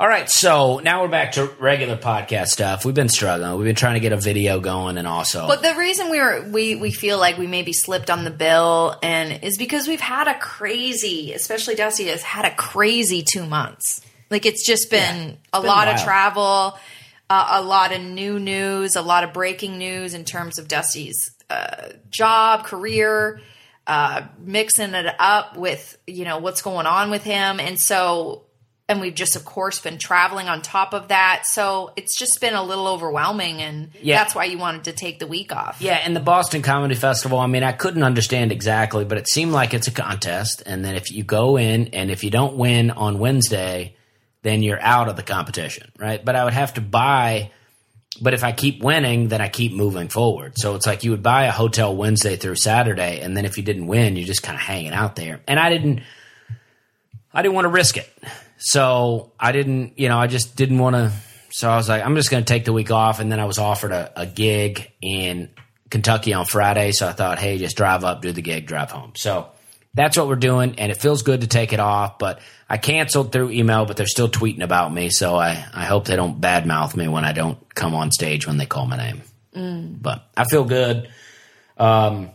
All 0.00 0.08
right, 0.08 0.30
so 0.30 0.78
now 0.78 1.02
we're 1.02 1.08
back 1.08 1.32
to 1.32 1.44
regular 1.58 1.94
podcast 1.94 2.46
stuff. 2.46 2.86
We've 2.86 2.94
been 2.94 3.10
struggling. 3.10 3.54
We've 3.58 3.66
been 3.66 3.76
trying 3.76 3.96
to 3.96 4.00
get 4.00 4.12
a 4.12 4.16
video 4.16 4.58
going, 4.58 4.96
and 4.96 5.06
also, 5.06 5.46
But 5.46 5.62
the 5.62 5.74
reason 5.74 6.08
we 6.08 6.18
were 6.18 6.48
we 6.50 6.74
we 6.74 6.90
feel 6.90 7.18
like 7.18 7.36
we 7.36 7.46
maybe 7.46 7.74
slipped 7.74 8.08
on 8.08 8.24
the 8.24 8.30
bill 8.30 8.96
and 9.02 9.44
is 9.44 9.58
because 9.58 9.86
we've 9.86 10.00
had 10.00 10.26
a 10.26 10.38
crazy, 10.38 11.34
especially 11.34 11.74
Dusty 11.74 12.04
has 12.04 12.22
had 12.22 12.46
a 12.46 12.54
crazy 12.54 13.22
two 13.22 13.44
months. 13.44 14.00
Like 14.30 14.46
it's 14.46 14.66
just 14.66 14.90
been 14.90 15.36
a 15.52 15.60
been 15.60 15.68
lot 15.68 15.86
of 15.88 16.02
travel, 16.02 16.78
uh, 17.28 17.48
a 17.50 17.62
lot 17.62 17.92
of 17.92 18.00
new 18.00 18.40
news, 18.40 18.96
a 18.96 19.02
lot 19.02 19.22
of 19.22 19.34
breaking 19.34 19.76
news 19.76 20.14
in 20.14 20.24
terms 20.24 20.58
of 20.58 20.66
Dusty's 20.66 21.30
uh, 21.50 21.90
job, 22.08 22.64
career, 22.64 23.42
uh, 23.86 24.22
mixing 24.38 24.94
it 24.94 25.14
up 25.18 25.58
with 25.58 25.98
you 26.06 26.24
know 26.24 26.38
what's 26.38 26.62
going 26.62 26.86
on 26.86 27.10
with 27.10 27.22
him, 27.22 27.60
and 27.60 27.78
so 27.78 28.46
and 28.90 29.00
we've 29.00 29.14
just 29.14 29.36
of 29.36 29.44
course 29.46 29.80
been 29.80 29.96
traveling 29.96 30.48
on 30.48 30.60
top 30.60 30.92
of 30.92 31.08
that 31.08 31.44
so 31.46 31.92
it's 31.96 32.14
just 32.18 32.40
been 32.40 32.52
a 32.54 32.62
little 32.62 32.86
overwhelming 32.88 33.62
and 33.62 33.90
Yeah. 34.02 34.16
that's 34.18 34.34
why 34.34 34.44
you 34.44 34.58
wanted 34.58 34.84
to 34.84 34.92
take 34.92 35.18
the 35.18 35.26
week 35.26 35.54
off 35.54 35.80
yeah, 35.80 36.00
and 36.04 36.14
the 36.14 36.20
Boston 36.20 36.60
Comedy 36.60 36.94
Festival. 36.94 37.38
I 37.38 37.46
mean, 37.46 37.62
I 37.62 37.72
couldn't 37.72 38.02
understand 38.02 38.52
exactly, 38.52 39.04
but 39.06 39.16
it 39.16 39.28
seemed 39.28 39.52
like 39.52 39.72
it's 39.72 39.86
a 39.88 39.90
contest, 39.92 40.62
and 40.66 40.84
then 40.84 40.94
if 40.96 41.10
you 41.12 41.22
go 41.24 41.56
in 41.56 41.88
and 41.94 42.10
if 42.10 42.22
you 42.24 42.30
don't 42.30 42.56
win 42.56 42.90
on 42.90 43.18
Wednesday, 43.18 43.94
then 44.42 44.62
you're 44.62 44.80
out 44.82 45.08
of 45.08 45.16
the 45.16 45.22
competition, 45.22 45.90
right? 45.98 46.22
But 46.24 46.34
I 46.36 46.44
would 46.44 46.52
have 46.54 46.74
to 46.74 46.80
buy. 46.80 47.50
But 48.20 48.34
if 48.34 48.42
I 48.44 48.52
keep 48.52 48.82
winning, 48.82 49.28
then 49.28 49.40
I 49.40 49.48
keep 49.48 49.72
moving 49.72 50.08
forward. 50.08 50.54
So 50.56 50.74
it's 50.74 50.86
like 50.86 51.04
you 51.04 51.12
would 51.12 51.22
buy 51.22 51.44
a 51.44 51.52
hotel 51.52 51.94
Wednesday 51.96 52.36
through 52.36 52.56
Saturday, 52.56 53.20
and 53.20 53.36
then 53.36 53.44
if 53.44 53.56
you 53.56 53.62
didn't 53.62 53.86
win, 53.86 54.16
you're 54.16 54.26
just 54.26 54.42
kind 54.42 54.56
of 54.56 54.62
hanging 54.62 54.92
out 54.92 55.14
there. 55.16 55.40
And 55.46 55.58
I 55.60 55.70
didn't, 55.70 56.00
I 57.32 57.42
didn't 57.42 57.54
want 57.54 57.66
to 57.66 57.70
risk 57.70 57.96
it. 57.96 58.08
So 58.60 59.32
I 59.40 59.52
didn't, 59.52 59.98
you 59.98 60.08
know, 60.08 60.18
I 60.18 60.26
just 60.26 60.54
didn't 60.54 60.78
want 60.78 60.94
to. 60.94 61.12
So 61.50 61.68
I 61.68 61.76
was 61.76 61.88
like, 61.88 62.04
I'm 62.04 62.14
just 62.14 62.30
going 62.30 62.44
to 62.44 62.48
take 62.48 62.64
the 62.64 62.72
week 62.72 62.90
off. 62.90 63.18
And 63.18 63.32
then 63.32 63.40
I 63.40 63.46
was 63.46 63.58
offered 63.58 63.90
a, 63.90 64.12
a 64.20 64.26
gig 64.26 64.92
in 65.00 65.48
Kentucky 65.88 66.34
on 66.34 66.44
Friday. 66.44 66.92
So 66.92 67.08
I 67.08 67.12
thought, 67.12 67.38
hey, 67.38 67.58
just 67.58 67.76
drive 67.76 68.04
up, 68.04 68.22
do 68.22 68.32
the 68.32 68.42
gig, 68.42 68.66
drive 68.66 68.90
home. 68.90 69.12
So 69.16 69.48
that's 69.94 70.16
what 70.16 70.28
we're 70.28 70.36
doing. 70.36 70.76
And 70.78 70.92
it 70.92 70.98
feels 70.98 71.22
good 71.22 71.40
to 71.40 71.46
take 71.46 71.72
it 71.72 71.80
off. 71.80 72.18
But 72.18 72.40
I 72.68 72.76
canceled 72.76 73.32
through 73.32 73.50
email, 73.50 73.86
but 73.86 73.96
they're 73.96 74.06
still 74.06 74.28
tweeting 74.28 74.62
about 74.62 74.92
me. 74.92 75.08
So 75.08 75.36
I, 75.36 75.64
I 75.72 75.86
hope 75.86 76.04
they 76.04 76.16
don't 76.16 76.40
badmouth 76.40 76.94
me 76.94 77.08
when 77.08 77.24
I 77.24 77.32
don't 77.32 77.74
come 77.74 77.94
on 77.94 78.12
stage 78.12 78.46
when 78.46 78.58
they 78.58 78.66
call 78.66 78.86
my 78.86 78.96
name. 78.96 79.22
But 80.00 80.28
I 80.36 80.44
feel 80.44 80.64
good. 80.64 81.10
Um, 81.78 82.30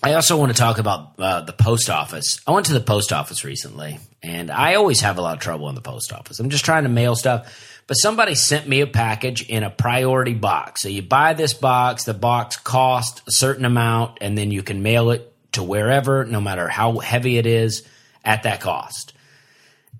I 0.00 0.14
also 0.14 0.36
want 0.36 0.52
to 0.52 0.58
talk 0.58 0.78
about 0.78 1.14
uh, 1.18 1.40
the 1.40 1.52
post 1.52 1.90
office. 1.90 2.40
I 2.46 2.52
went 2.52 2.66
to 2.66 2.72
the 2.72 2.80
post 2.80 3.12
office 3.12 3.44
recently, 3.44 3.98
and 4.22 4.50
I 4.50 4.74
always 4.74 5.00
have 5.00 5.18
a 5.18 5.22
lot 5.22 5.34
of 5.34 5.42
trouble 5.42 5.68
in 5.68 5.74
the 5.74 5.80
post 5.80 6.12
office. 6.12 6.38
I'm 6.38 6.50
just 6.50 6.64
trying 6.64 6.84
to 6.84 6.88
mail 6.88 7.16
stuff, 7.16 7.82
but 7.88 7.94
somebody 7.94 8.36
sent 8.36 8.68
me 8.68 8.80
a 8.80 8.86
package 8.86 9.48
in 9.48 9.64
a 9.64 9.70
priority 9.70 10.34
box. 10.34 10.82
So 10.82 10.88
you 10.88 11.02
buy 11.02 11.34
this 11.34 11.52
box, 11.52 12.04
the 12.04 12.14
box 12.14 12.56
costs 12.56 13.22
a 13.26 13.32
certain 13.32 13.64
amount, 13.64 14.18
and 14.20 14.38
then 14.38 14.52
you 14.52 14.62
can 14.62 14.82
mail 14.82 15.10
it 15.10 15.34
to 15.52 15.64
wherever, 15.64 16.24
no 16.24 16.40
matter 16.40 16.68
how 16.68 16.98
heavy 16.98 17.36
it 17.36 17.46
is, 17.46 17.84
at 18.24 18.44
that 18.44 18.60
cost. 18.60 19.14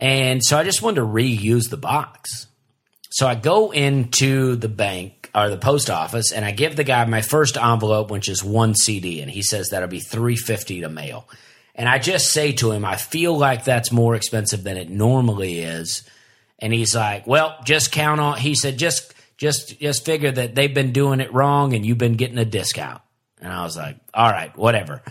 And 0.01 0.45
so 0.45 0.57
I 0.57 0.63
just 0.63 0.81
wanted 0.81 1.01
to 1.01 1.07
reuse 1.07 1.71
the 1.71 1.77
box. 1.77 2.47
So 3.11 3.27
I 3.27 3.35
go 3.35 3.73
into 3.73 4.55
the 4.55 4.69
bank 4.69 5.18
or 5.35 5.51
the 5.51 5.59
post 5.59 5.91
office 5.91 6.33
and 6.33 6.45
I 6.45 6.51
give 6.51 6.77
the 6.77 6.85
guy 6.85 7.05
my 7.05 7.23
first 7.23 7.57
envelope, 7.57 8.11
which 8.11 8.29
is 8.29 8.43
one 8.43 8.75
CD, 8.75 9.21
and 9.21 9.31
he 9.31 9.43
says 9.43 9.69
that'll 9.69 9.89
be 9.89 10.01
three 10.01 10.37
fifty 10.37 10.81
to 10.81 10.89
mail. 10.89 11.29
And 11.75 11.89
I 11.89 11.99
just 11.99 12.33
say 12.33 12.53
to 12.53 12.73
him, 12.73 12.85
I 12.85 12.97
feel 12.97 13.39
like 13.39 13.65
that's 13.65 13.93
more 13.93 14.17
expensive 14.17 14.65
than 14.65 14.77
it 14.77 14.91
normally 14.91 15.61
is. 15.61 16.03
And 16.59 16.73
he's 16.73 16.95
like, 16.95 17.27
Well, 17.27 17.57
just 17.65 17.93
count 17.93 18.21
on 18.21 18.39
he 18.39 18.55
said, 18.55 18.79
just 18.79 19.15
just 19.37 19.79
just 19.79 20.05
figure 20.05 20.33
that 20.33 20.55
they've 20.55 20.75
been 20.75 20.93
doing 20.93 21.21
it 21.21 21.33
wrong 21.33 21.75
and 21.75 21.87
you've 21.87 21.99
been 21.99 22.17
getting 22.17 22.39
a 22.39 22.45
discount. 22.45 23.01
And 23.41 23.53
I 23.53 23.63
was 23.63 23.77
like, 23.77 23.97
All 24.13 24.31
right, 24.31 24.57
whatever. 24.57 25.03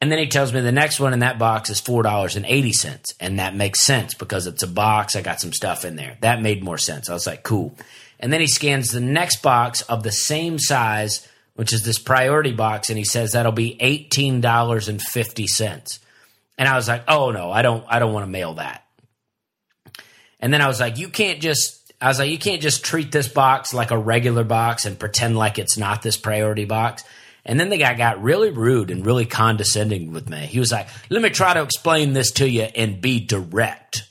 And 0.00 0.12
then 0.12 0.18
he 0.18 0.28
tells 0.28 0.52
me 0.52 0.60
the 0.60 0.70
next 0.70 1.00
one 1.00 1.12
in 1.12 1.18
that 1.20 1.38
box 1.38 1.70
is 1.70 1.80
four 1.80 2.02
dollars 2.02 2.36
and 2.36 2.46
eighty 2.46 2.72
cents, 2.72 3.14
and 3.20 3.38
that 3.38 3.54
makes 3.54 3.84
sense 3.84 4.14
because 4.14 4.46
it's 4.46 4.62
a 4.62 4.68
box. 4.68 5.16
I 5.16 5.22
got 5.22 5.40
some 5.40 5.52
stuff 5.52 5.84
in 5.84 5.96
there. 5.96 6.16
That 6.20 6.40
made 6.40 6.62
more 6.62 6.78
sense. 6.78 7.10
I 7.10 7.14
was 7.14 7.26
like, 7.26 7.42
cool. 7.42 7.76
And 8.20 8.32
then 8.32 8.40
he 8.40 8.46
scans 8.46 8.90
the 8.90 9.00
next 9.00 9.42
box 9.42 9.82
of 9.82 10.02
the 10.02 10.12
same 10.12 10.58
size, 10.58 11.26
which 11.54 11.72
is 11.72 11.84
this 11.84 11.98
priority 11.98 12.52
box, 12.52 12.88
and 12.88 12.98
he 12.98 13.04
says 13.04 13.32
that'll 13.32 13.52
be 13.52 13.76
eighteen 13.80 14.40
dollars 14.40 14.88
and 14.88 15.00
fifty 15.00 15.46
cents. 15.46 16.00
And 16.56 16.68
I 16.68 16.74
was 16.74 16.88
like, 16.88 17.04
oh 17.06 17.30
no, 17.30 17.52
I 17.52 17.62
don't, 17.62 17.84
I 17.88 18.00
don't 18.00 18.12
want 18.12 18.26
to 18.26 18.30
mail 18.30 18.54
that. 18.54 18.84
And 20.40 20.52
then 20.52 20.60
I 20.60 20.66
was 20.66 20.80
like, 20.80 20.98
you 20.98 21.08
can't 21.08 21.40
just, 21.40 21.92
I 22.00 22.08
was 22.08 22.18
like, 22.18 22.30
you 22.30 22.38
can't 22.38 22.62
just 22.62 22.84
treat 22.84 23.12
this 23.12 23.28
box 23.28 23.72
like 23.72 23.92
a 23.92 23.98
regular 23.98 24.42
box 24.42 24.84
and 24.84 24.98
pretend 24.98 25.36
like 25.36 25.58
it's 25.58 25.78
not 25.78 26.02
this 26.02 26.16
priority 26.16 26.64
box. 26.64 27.04
And 27.44 27.58
then 27.58 27.70
the 27.70 27.78
guy 27.78 27.94
got 27.94 28.22
really 28.22 28.50
rude 28.50 28.90
and 28.90 29.06
really 29.06 29.24
condescending 29.24 30.12
with 30.12 30.28
me. 30.28 30.38
He 30.38 30.58
was 30.58 30.72
like, 30.72 30.88
let 31.10 31.22
me 31.22 31.30
try 31.30 31.54
to 31.54 31.62
explain 31.62 32.12
this 32.12 32.32
to 32.32 32.48
you 32.48 32.62
and 32.62 33.00
be 33.00 33.20
direct. 33.20 34.07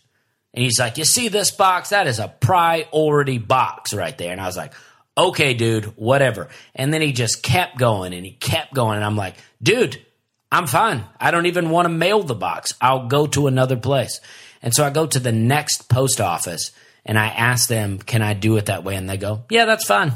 And 0.57 0.63
he's 0.63 0.79
like, 0.79 0.97
you 0.97 1.05
see 1.05 1.27
this 1.27 1.51
box? 1.51 1.89
That 1.89 2.07
is 2.07 2.17
a 2.17 2.29
priority 2.29 3.37
box 3.37 3.93
right 3.93 4.17
there. 4.17 4.31
And 4.31 4.41
I 4.41 4.47
was 4.47 4.57
like, 4.57 4.73
okay, 5.15 5.53
dude, 5.53 5.85
whatever. 5.97 6.47
And 6.73 6.91
then 6.91 6.99
he 6.99 7.11
just 7.11 7.43
kept 7.43 7.77
going 7.77 8.11
and 8.11 8.25
he 8.25 8.31
kept 8.31 8.73
going. 8.73 8.95
And 8.95 9.05
I'm 9.05 9.15
like, 9.15 9.35
dude, 9.61 10.03
I'm 10.51 10.65
fine. 10.65 11.03
I 11.19 11.29
don't 11.29 11.45
even 11.45 11.69
want 11.69 11.85
to 11.85 11.89
mail 11.89 12.23
the 12.23 12.33
box. 12.33 12.73
I'll 12.81 13.05
go 13.05 13.27
to 13.27 13.45
another 13.45 13.75
place. 13.75 14.19
And 14.63 14.73
so 14.73 14.83
I 14.83 14.89
go 14.89 15.05
to 15.05 15.19
the 15.19 15.31
next 15.31 15.89
post 15.89 16.19
office 16.19 16.71
and 17.05 17.19
I 17.19 17.27
ask 17.27 17.69
them, 17.69 17.99
can 17.99 18.23
I 18.23 18.33
do 18.33 18.57
it 18.57 18.65
that 18.65 18.83
way? 18.83 18.95
And 18.95 19.07
they 19.07 19.17
go, 19.17 19.45
yeah, 19.51 19.65
that's 19.65 19.85
fine. 19.85 20.13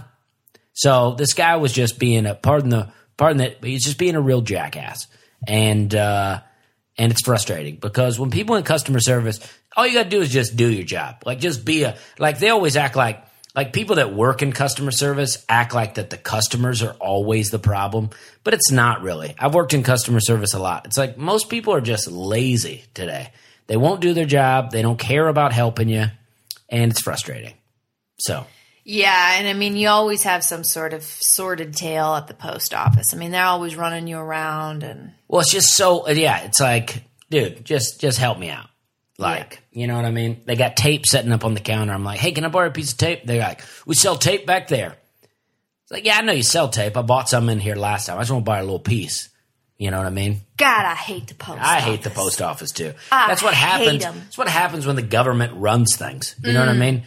So 0.74 1.14
this 1.14 1.36
guy 1.36 1.58
was 1.58 1.72
just 1.72 2.00
being 2.00 2.26
a 2.26 2.34
pardon 2.34 2.72
the 2.72 2.92
pardon 3.16 3.38
that 3.38 3.64
he's 3.64 3.86
just 3.86 4.00
being 4.00 4.16
a 4.16 4.22
real 4.22 4.42
jackass. 4.42 5.06
And 5.48 5.94
uh 5.94 6.42
and 6.98 7.12
it's 7.12 7.22
frustrating 7.22 7.76
because 7.76 8.20
when 8.20 8.32
people 8.32 8.56
in 8.56 8.64
customer 8.64 9.00
service, 9.00 9.40
all 9.76 9.88
you 9.88 9.94
gotta 9.94 10.10
do 10.10 10.22
is 10.22 10.30
just 10.30 10.56
do 10.56 10.70
your 10.70 10.84
job. 10.84 11.24
Like 11.26 11.40
just 11.40 11.66
be 11.66 11.84
a 11.84 11.98
like 12.20 12.40
they 12.40 12.50
always 12.50 12.76
act 12.76 12.96
like 12.96 13.24
like 13.56 13.74
people 13.74 13.98
that 13.98 14.14
work 14.14 14.42
in 14.42 14.52
customer 14.54 14.92
service 14.92 15.44
act 15.50 15.74
like 15.74 15.96
that 15.96 16.10
the 16.10 16.18
customers 16.18 16.82
are 16.82 16.94
always 16.94 17.52
the 17.52 17.60
problem, 17.60 18.10
but 18.44 18.54
it's 18.54 18.72
not 18.72 19.02
really. 19.02 19.36
I've 19.38 19.54
worked 19.54 19.74
in 19.74 19.84
customer 19.84 20.20
service 20.20 20.54
a 20.54 20.60
lot. 20.60 20.86
It's 20.86 20.98
like 20.98 21.18
most 21.18 21.50
people 21.50 21.74
are 21.74 21.82
just 21.82 22.10
lazy 22.10 22.86
today. 22.94 23.32
They 23.68 23.78
won't 23.78 24.02
do 24.02 24.14
their 24.14 24.26
job, 24.26 24.72
they 24.72 24.82
don't 24.82 25.00
care 25.00 25.28
about 25.28 25.54
helping 25.54 25.90
you, 25.90 26.06
and 26.70 26.92
it's 26.92 27.02
frustrating. 27.02 27.54
So, 28.20 28.46
Yeah, 28.84 29.36
and 29.38 29.48
I 29.48 29.54
mean, 29.54 29.78
you 29.78 29.88
always 29.88 30.24
have 30.24 30.44
some 30.44 30.64
sort 30.64 30.94
of 30.94 31.04
sordid 31.04 31.76
tale 31.76 32.16
at 32.16 32.28
the 32.28 32.34
post 32.34 32.74
office. 32.74 33.14
I 33.14 33.18
mean, 33.18 33.32
they're 33.32 33.46
always 33.46 33.76
running 33.76 34.08
you 34.08 34.18
around, 34.18 34.84
and 34.84 35.14
Well, 35.28 35.42
it's 35.42 35.52
just 35.52 35.76
so 35.76 36.08
yeah. 36.10 36.44
It's 36.44 36.60
like, 36.60 37.04
dude, 37.30 37.64
just 37.64 38.02
just 38.02 38.18
help 38.18 38.38
me 38.38 38.50
out. 38.50 38.68
Like, 39.18 39.61
you 39.72 39.88
know 39.88 39.96
what 39.96 40.06
I 40.06 40.12
mean? 40.12 40.42
They 40.46 40.56
got 40.56 40.76
tape 40.76 41.06
setting 41.06 41.32
up 41.32 41.46
on 41.46 41.54
the 41.54 41.62
counter. 41.62 41.94
I'm 41.94 42.04
like, 42.04 42.20
hey, 42.20 42.34
can 42.34 42.44
I 42.44 42.50
borrow 42.50 42.68
a 42.68 42.72
piece 42.72 42.92
of 42.92 42.98
tape? 42.98 43.24
They're 43.26 43.42
like, 43.42 43.62
we 43.86 43.96
sell 43.96 44.18
tape 44.18 44.46
back 44.46 44.68
there. 44.68 44.98
It's 45.84 45.92
like, 45.92 46.06
yeah, 46.06 46.18
I 46.18 46.22
know 46.22 46.34
you 46.34 46.44
sell 46.44 46.68
tape. 46.68 46.98
I 46.98 47.02
bought 47.02 47.30
some 47.30 47.48
in 47.50 47.60
here 47.60 47.76
last 47.76 48.08
time. 48.08 48.18
I 48.18 48.22
just 48.22 48.32
want 48.32 48.46
to 48.46 48.50
buy 48.50 48.60
a 48.60 48.64
little 48.64 48.80
piece. 48.80 49.30
You 49.78 49.90
know 49.90 49.98
what 49.98 50.06
I 50.06 50.12
mean? 50.12 50.42
God, 50.58 50.86
I 50.86 50.94
hate 50.94 51.28
the 51.28 51.34
post. 51.34 51.60
I 51.60 51.80
hate 51.80 52.04
the 52.04 52.12
post 52.12 52.42
office 52.42 52.72
too. 52.72 52.94
I 53.12 53.30
That's 53.30 53.42
what 53.42 53.56
happens. 53.56 54.04
That's 54.04 54.38
what 54.38 54.48
happens 54.48 54.86
when 54.86 54.96
the 54.96 55.02
government 55.02 55.54
runs 55.56 55.96
things. 55.96 56.36
You 56.44 56.54
know 56.54 56.60
what 56.60 56.70
I 56.70 56.74
mm. 56.74 56.80
mean? 56.80 57.04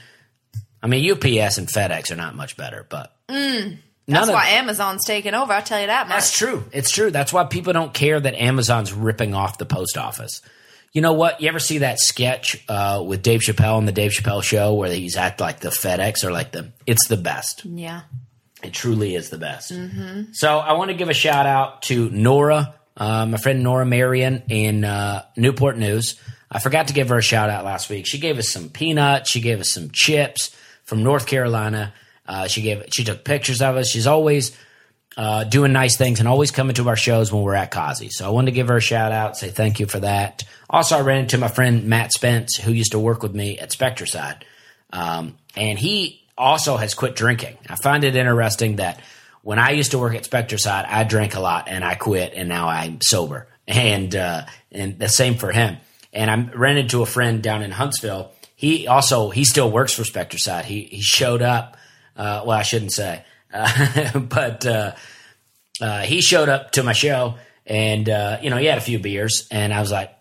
I 0.83 0.89
mean, 0.89 1.09
UPS 1.09 1.59
and 1.59 1.69
FedEx 1.69 2.11
are 2.11 2.17
not 2.17 2.35
much 2.35 2.57
better, 2.57 2.85
but 2.89 3.15
mm. 3.29 3.63
none 3.63 3.79
That's 4.09 4.29
of- 4.29 4.35
why 4.35 4.49
Amazon's 4.49 5.05
taking 5.07 5.35
over. 5.35 5.53
I'll 5.53 5.63
tell 5.63 5.81
you 5.81 5.87
that 5.87 6.09
much. 6.09 6.17
That's 6.17 6.37
true. 6.37 6.65
It's 6.73 6.91
true. 6.91 7.13
That's 7.13 7.33
why 7.33 7.45
people 7.45 7.73
don't 7.73 7.95
care 7.95 8.19
that 8.19 8.35
Amazon's 8.35 8.93
ripping 8.93 9.35
off 9.35 9.57
the 9.57 9.67
post 9.67 9.97
office. 9.97 10.43
You 10.95 11.01
know 11.01 11.13
what? 11.13 11.41
You 11.41 11.49
ever 11.49 11.59
see 11.59 11.79
that 11.79 11.99
sketch 11.99 12.65
uh, 12.69 13.03
with 13.05 13.21
Dave 13.21 13.41
Chappelle 13.41 13.77
on 13.77 13.85
the 13.85 13.93
Dave 13.93 14.13
Chappelle 14.13 14.45
show 14.45 14.75
where 14.75 14.91
he's 14.91 15.17
at 15.17 15.41
like 15.41 15.59
the 15.59 15.71
FedEx 15.71 16.25
or 16.25 16.31
like 16.31 16.53
the? 16.53 16.71
It's 16.87 17.09
the 17.09 17.17
best. 17.17 17.65
Yeah. 17.65 18.03
It 18.63 18.73
truly 18.73 19.15
is 19.17 19.29
the 19.29 19.37
best. 19.37 19.73
So 20.33 20.59
I 20.59 20.73
want 20.75 20.91
to 20.91 20.97
give 20.97 21.11
a 21.11 21.15
shout 21.15 21.47
out 21.47 21.83
to 21.83 22.09
Nora, 22.11 22.77
uh, 22.97 23.27
my 23.27 23.37
friend 23.37 23.63
Nora 23.63 23.85
Marion 23.85 24.45
in 24.49 24.85
uh, 24.85 25.25
Newport 25.37 25.77
News. 25.77 26.15
I 26.51 26.61
forgot 26.61 26.89
to 26.89 26.95
give 26.95 27.09
her 27.09 27.19
a 27.19 27.23
shout 27.23 27.51
out 27.51 27.65
last 27.65 27.91
week. 27.91 28.07
She 28.07 28.19
gave 28.19 28.39
us 28.39 28.51
some 28.51 28.71
peanuts. 28.71 29.31
She 29.31 29.41
gave 29.41 29.61
us 29.61 29.73
some 29.73 29.91
chips 29.91 30.57
from 30.85 31.03
North 31.03 31.27
Carolina. 31.27 31.93
Uh, 32.27 32.47
she 32.47 32.63
gave 32.63 32.85
she 32.95 33.03
took 33.05 33.25
pictures 33.25 33.61
of 33.61 33.77
us. 33.77 33.91
She's 33.91 34.07
always 34.07 34.57
uh, 35.17 35.45
doing 35.45 35.73
nice 35.73 35.97
things 35.97 36.19
and 36.19 36.29
always 36.29 36.51
coming 36.51 36.75
to 36.75 36.89
our 36.89 36.97
shows 36.97 37.33
when 37.33 37.43
we're 37.43 37.55
at 37.55 37.71
Kazi. 37.71 38.09
So 38.11 38.27
I 38.27 38.31
wanted 38.31 38.47
to 38.47 38.55
give 38.55 38.69
her 38.69 38.77
a 38.77 38.81
shout 38.81 39.13
out, 39.13 39.37
say 39.37 39.51
thank 39.51 39.79
you 39.79 39.87
for 39.87 40.01
that. 40.01 40.45
Also, 40.69 40.97
I 40.97 41.03
ran 41.03 41.21
into 41.21 41.39
my 41.39 41.49
friend 41.49 41.85
Matt 41.85 42.13
Spence, 42.13 42.57
who 42.57 42.73
used 42.73 42.93
to 42.93 42.99
work 42.99 43.23
with 43.23 43.35
me 43.35 43.59
at 43.59 43.71
Spectracide. 43.71 44.43
Um, 44.93 45.37
and 45.57 45.79
he 45.79 46.23
also 46.37 46.77
has 46.77 46.95
quit 46.95 47.15
drinking. 47.15 47.59
I 47.69 47.77
find 47.77 48.03
it 48.03 48.17
interesting 48.17 48.77
that 48.77 49.01
when 49.43 49.59
I 49.59 49.71
used 49.71 49.93
to 49.93 49.99
work 49.99 50.15
at 50.15 50.25
Spectracide, 50.25 50.87
I 50.89 51.05
drank 51.05 51.37
a 51.37 51.41
lot 51.41 51.69
and 51.69 51.85
I 51.85 51.95
quit 51.95 52.33
and 52.35 52.49
now 52.49 52.69
I'm 52.69 53.01
sober. 53.01 53.47
And, 53.69 54.15
uh, 54.15 54.47
and 54.73 54.99
the 54.99 55.09
same 55.09 55.37
for 55.37 55.53
him. 55.53 55.77
And 56.13 56.31
I 56.31 56.55
ran 56.57 56.77
into 56.77 57.03
a 57.03 57.07
friend 57.07 57.43
down 57.43 57.63
in 57.63 57.71
Huntsville. 57.71 58.33
he 58.57 58.87
also 58.87 59.31
he 59.31 59.45
still 59.45 59.71
works 59.71 59.93
for 59.93 60.03
Spectracide. 60.03 60.65
He 60.65 60.83
he 60.85 61.01
showed 61.01 61.43
up. 61.43 61.77
Uh, 62.17 62.43
well, 62.47 62.57
I 62.57 62.63
shouldn't 62.63 62.93
say, 62.93 63.25
uh, 63.55 64.19
but 64.19 64.67
uh, 64.67 64.93
uh, 65.81 66.01
he 66.01 66.21
showed 66.21 66.49
up 66.49 66.73
to 66.73 66.83
my 66.83 66.93
show, 66.93 67.37
and 67.67 68.09
uh, 68.09 68.39
you 68.43 68.51
know 68.51 68.57
he 68.57 68.67
had 68.67 68.79
a 68.79 68.83
few 68.83 68.99
beers, 68.99 69.49
and 69.51 69.73
I 69.73 69.81
was 69.81 69.93
like, 69.93 70.15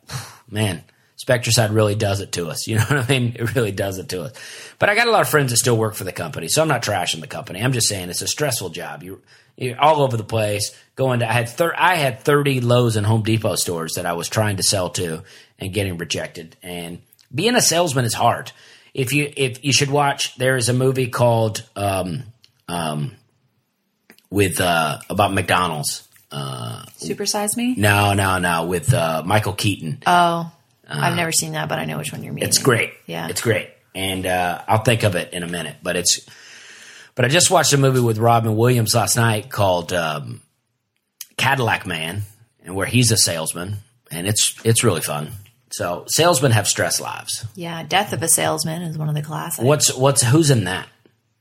man, 0.49 0.83
Spectracide 1.23 1.73
really 1.73 1.95
does 1.95 2.21
it 2.21 2.31
to 2.33 2.47
us. 2.49 2.67
You 2.73 2.77
know 2.77 2.83
what 2.83 3.05
I 3.05 3.07
mean? 3.07 3.35
It 3.37 3.55
really 3.55 3.71
does 3.71 3.97
it 3.97 4.09
to 4.09 4.23
us. 4.23 4.33
But 4.79 4.89
I 4.89 4.95
got 4.95 5.07
a 5.07 5.11
lot 5.11 5.21
of 5.21 5.29
friends 5.29 5.51
that 5.51 5.57
still 5.57 5.77
work 5.77 5.95
for 5.95 6.03
the 6.03 6.11
company, 6.11 6.47
so 6.47 6.61
I'm 6.61 6.67
not 6.67 6.83
trashing 6.83 7.21
the 7.21 7.27
company. 7.27 7.61
I'm 7.61 7.73
just 7.73 7.87
saying 7.87 8.09
it's 8.09 8.21
a 8.21 8.27
stressful 8.27 8.69
job. 8.69 9.03
You 9.03 9.21
you're 9.55 9.79
all 9.79 10.01
over 10.01 10.17
the 10.17 10.23
place. 10.23 10.75
Going 10.95 11.19
to 11.19 11.29
I 11.29 11.33
had 11.33 11.49
thir- 11.49 11.75
I 11.77 11.95
had 11.95 12.19
30 12.21 12.61
Lowe's 12.61 12.95
and 12.95 13.05
Home 13.05 13.23
Depot 13.23 13.55
stores 13.55 13.93
that 13.95 14.05
I 14.05 14.13
was 14.13 14.27
trying 14.27 14.57
to 14.57 14.63
sell 14.63 14.89
to 14.91 15.23
and 15.59 15.73
getting 15.73 15.97
rejected. 15.97 16.55
And 16.63 17.01
being 17.33 17.55
a 17.55 17.61
salesman 17.61 18.05
is 18.05 18.13
hard. 18.13 18.51
If 18.93 19.13
you 19.13 19.31
if 19.35 19.63
you 19.63 19.73
should 19.73 19.89
watch, 19.89 20.35
there 20.35 20.55
is 20.55 20.69
a 20.69 20.73
movie 20.73 21.07
called 21.07 21.63
um, 21.75 22.23
um, 22.67 23.13
with 24.33 24.59
uh, 24.59 24.97
about 25.11 25.31
McDonald's. 25.31 26.07
Uh, 26.31 26.83
Supersize 26.97 27.55
me? 27.55 27.75
no, 27.77 28.13
no, 28.13 28.39
no, 28.39 28.65
with 28.65 28.91
uh, 28.91 29.21
Michael 29.23 29.53
Keaton. 29.53 30.01
Oh, 30.07 30.51
I've 30.89 31.15
never 31.15 31.31
seen 31.31 31.51
that, 31.53 31.69
but 31.69 31.77
I 31.77 31.85
know 31.85 31.99
which 31.99 32.11
one 32.11 32.23
you're 32.23 32.33
meaning. 32.33 32.49
It's 32.49 32.57
great. 32.57 32.91
Yeah. 33.05 33.27
it's 33.29 33.41
great, 33.41 33.69
and 33.93 34.25
uh, 34.25 34.63
I'll 34.67 34.83
think 34.83 35.03
of 35.03 35.15
it 35.15 35.31
in 35.33 35.43
a 35.43 35.47
minute. 35.47 35.75
But 35.83 35.95
it's, 35.95 36.27
but 37.13 37.25
I 37.25 37.27
just 37.27 37.51
watched 37.51 37.73
a 37.73 37.77
movie 37.77 37.99
with 37.99 38.17
Robin 38.17 38.55
Williams 38.55 38.95
last 38.95 39.15
night 39.15 39.51
called 39.51 39.93
um, 39.93 40.41
Cadillac 41.37 41.85
Man, 41.85 42.23
and 42.65 42.75
where 42.75 42.87
he's 42.87 43.11
a 43.11 43.17
salesman, 43.17 43.77
and 44.09 44.27
it's 44.27 44.55
it's 44.65 44.83
really 44.83 45.01
fun. 45.01 45.31
So 45.69 46.05
salesmen 46.07 46.51
have 46.51 46.67
stress 46.67 46.99
lives. 46.99 47.45
Yeah, 47.55 47.83
Death 47.83 48.13
of 48.13 48.23
a 48.23 48.27
Salesman 48.27 48.81
is 48.81 48.97
one 48.97 49.09
of 49.09 49.15
the 49.15 49.21
classics. 49.21 49.63
What's 49.63 49.93
what's 49.93 50.23
who's 50.23 50.49
in 50.49 50.63
that? 50.63 50.87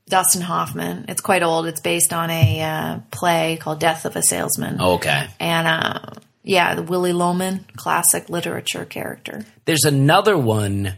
Dustin 0.09 0.41
Hoffman. 0.41 1.05
It's 1.07 1.21
quite 1.21 1.43
old. 1.43 1.65
It's 1.67 1.79
based 1.81 2.13
on 2.13 2.29
a 2.29 2.61
uh, 2.61 2.99
play 3.11 3.57
called 3.59 3.79
Death 3.79 4.05
of 4.05 4.15
a 4.15 4.21
Salesman. 4.21 4.77
Oh, 4.79 4.93
okay, 4.93 5.27
And 5.39 5.67
uh, 5.67 5.99
yeah, 6.43 6.75
the 6.75 6.83
Willy 6.83 7.13
Loman, 7.13 7.65
classic 7.77 8.29
literature 8.29 8.85
character. 8.85 9.45
there's 9.65 9.85
another 9.85 10.37
one 10.37 10.95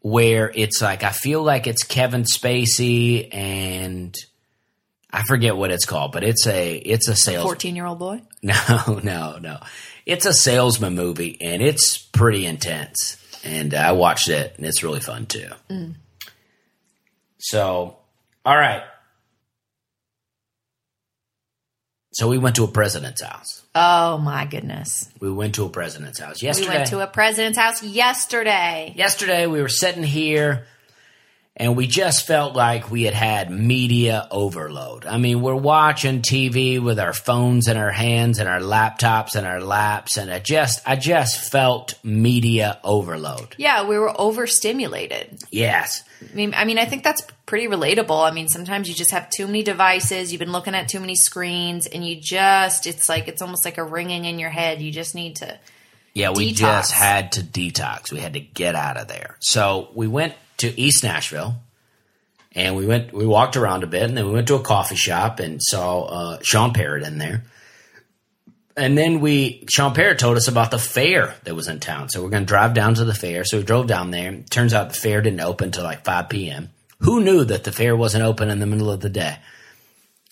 where 0.00 0.52
it's 0.54 0.80
like 0.82 1.02
I 1.02 1.10
feel 1.10 1.42
like 1.42 1.66
it's 1.66 1.82
Kevin 1.82 2.24
Spacey 2.24 3.28
and 3.34 4.14
I 5.10 5.22
forget 5.22 5.56
what 5.56 5.70
it's 5.70 5.86
called, 5.86 6.12
but 6.12 6.22
it's 6.24 6.46
a 6.46 6.76
it's 6.76 7.08
a 7.08 7.16
sales 7.16 7.44
14 7.44 7.74
year 7.76 7.86
old 7.86 7.98
boy. 7.98 8.20
No, 8.42 9.00
no, 9.02 9.38
no. 9.38 9.58
It's 10.04 10.26
a 10.26 10.34
salesman 10.34 10.94
movie, 10.94 11.38
and 11.40 11.62
it's 11.62 11.96
pretty 11.96 12.44
intense. 12.44 13.16
And 13.42 13.72
I 13.72 13.92
watched 13.92 14.28
it, 14.28 14.54
and 14.58 14.66
it's 14.66 14.82
really 14.82 15.00
fun 15.00 15.24
too. 15.24 15.48
So, 17.38 17.96
all 18.44 18.56
right. 18.56 18.82
So 22.12 22.28
we 22.28 22.38
went 22.38 22.56
to 22.56 22.64
a 22.64 22.68
president's 22.68 23.22
house. 23.22 23.64
Oh 23.74 24.18
my 24.18 24.44
goodness. 24.44 25.10
We 25.18 25.32
went 25.32 25.56
to 25.56 25.64
a 25.64 25.68
president's 25.68 26.20
house 26.20 26.42
yesterday. 26.42 26.68
We 26.68 26.74
went 26.76 26.88
to 26.90 27.00
a 27.00 27.08
president's 27.08 27.58
house 27.58 27.82
yesterday. 27.82 28.94
yesterday 28.96 29.46
we 29.46 29.60
were 29.60 29.68
sitting 29.68 30.04
here 30.04 30.66
and 31.56 31.76
we 31.76 31.86
just 31.86 32.26
felt 32.26 32.56
like 32.56 32.90
we 32.90 33.04
had 33.04 33.14
had 33.14 33.48
media 33.50 34.26
overload. 34.30 35.06
I 35.06 35.18
mean, 35.18 35.40
we're 35.40 35.54
watching 35.54 36.20
TV 36.20 36.82
with 36.82 36.98
our 36.98 37.12
phones 37.12 37.68
in 37.68 37.76
our 37.76 37.92
hands 37.92 38.40
and 38.40 38.48
our 38.48 38.58
laptops 38.60 39.36
in 39.36 39.44
our 39.44 39.60
laps 39.60 40.16
and 40.16 40.30
I 40.32 40.40
just 40.40 40.82
I 40.86 40.96
just 40.96 41.38
felt 41.52 41.94
media 42.02 42.80
overload. 42.82 43.54
Yeah, 43.56 43.86
we 43.86 43.96
were 43.98 44.12
overstimulated. 44.20 45.42
Yes. 45.50 46.02
I 46.22 46.34
mean, 46.34 46.54
I 46.56 46.64
mean, 46.64 46.78
I 46.78 46.86
think 46.86 47.04
that's 47.04 47.22
pretty 47.46 47.66
relatable. 47.66 48.26
I 48.28 48.32
mean, 48.32 48.48
sometimes 48.48 48.88
you 48.88 48.94
just 48.94 49.10
have 49.10 49.28
too 49.30 49.46
many 49.46 49.62
devices, 49.62 50.32
you've 50.32 50.38
been 50.40 50.52
looking 50.52 50.74
at 50.74 50.88
too 50.88 51.00
many 51.00 51.14
screens, 51.14 51.86
and 51.86 52.04
you 52.06 52.16
just, 52.16 52.86
it's 52.86 53.08
like, 53.08 53.28
it's 53.28 53.42
almost 53.42 53.64
like 53.64 53.76
a 53.78 53.84
ringing 53.84 54.24
in 54.24 54.38
your 54.38 54.48
head. 54.50 54.80
You 54.80 54.90
just 54.90 55.14
need 55.14 55.36
to, 55.36 55.58
Yeah, 56.14 56.30
we 56.30 56.52
Detox. 56.52 56.56
just 56.58 56.92
had 56.92 57.32
to 57.32 57.42
detox. 57.42 58.10
We 58.10 58.20
had 58.20 58.32
to 58.34 58.40
get 58.40 58.74
out 58.74 58.96
of 58.96 59.06
there. 59.08 59.36
So 59.40 59.90
we 59.94 60.08
went 60.08 60.34
to 60.58 60.80
East 60.80 61.04
Nashville 61.04 61.56
and 62.54 62.76
we 62.76 62.86
went 62.86 63.12
we 63.12 63.26
walked 63.26 63.56
around 63.56 63.82
a 63.82 63.86
bit 63.86 64.04
and 64.04 64.16
then 64.16 64.26
we 64.26 64.32
went 64.32 64.48
to 64.48 64.54
a 64.54 64.60
coffee 64.60 64.96
shop 64.96 65.40
and 65.40 65.62
saw 65.62 66.04
uh, 66.04 66.38
Sean 66.42 66.72
Parrott 66.72 67.02
in 67.02 67.18
there. 67.18 67.42
And 68.76 68.98
then 68.98 69.20
we 69.20 69.64
Sean 69.68 69.94
Parrott 69.94 70.18
told 70.18 70.36
us 70.36 70.48
about 70.48 70.70
the 70.70 70.78
fair 70.78 71.34
that 71.44 71.54
was 71.54 71.68
in 71.68 71.80
town. 71.80 72.08
So 72.08 72.22
we're 72.22 72.30
gonna 72.30 72.44
drive 72.44 72.74
down 72.74 72.94
to 72.94 73.04
the 73.04 73.14
fair. 73.14 73.44
So 73.44 73.58
we 73.58 73.64
drove 73.64 73.86
down 73.86 74.10
there. 74.10 74.42
Turns 74.50 74.74
out 74.74 74.88
the 74.88 74.98
fair 74.98 75.20
didn't 75.20 75.40
open 75.40 75.66
until 75.66 75.84
like 75.84 76.04
five 76.04 76.28
PM. 76.28 76.70
Who 77.00 77.22
knew 77.22 77.44
that 77.44 77.64
the 77.64 77.72
fair 77.72 77.96
wasn't 77.96 78.24
open 78.24 78.50
in 78.50 78.60
the 78.60 78.66
middle 78.66 78.90
of 78.90 79.00
the 79.00 79.10
day? 79.10 79.36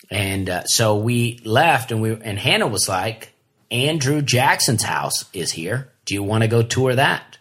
And 0.09 0.49
uh, 0.49 0.63
so 0.65 0.97
we 0.97 1.39
left, 1.43 1.91
and 1.91 2.01
we 2.01 2.11
and 2.13 2.37
Hannah 2.37 2.67
was 2.67 2.89
like, 2.89 3.33
"Andrew 3.71 4.21
Jackson's 4.21 4.83
house 4.83 5.25
is 5.33 5.51
here. 5.51 5.89
Do 6.05 6.13
you 6.13 6.23
want 6.23 6.43
to 6.43 6.47
go 6.47 6.61
tour 6.61 6.95
that?" 6.95 7.37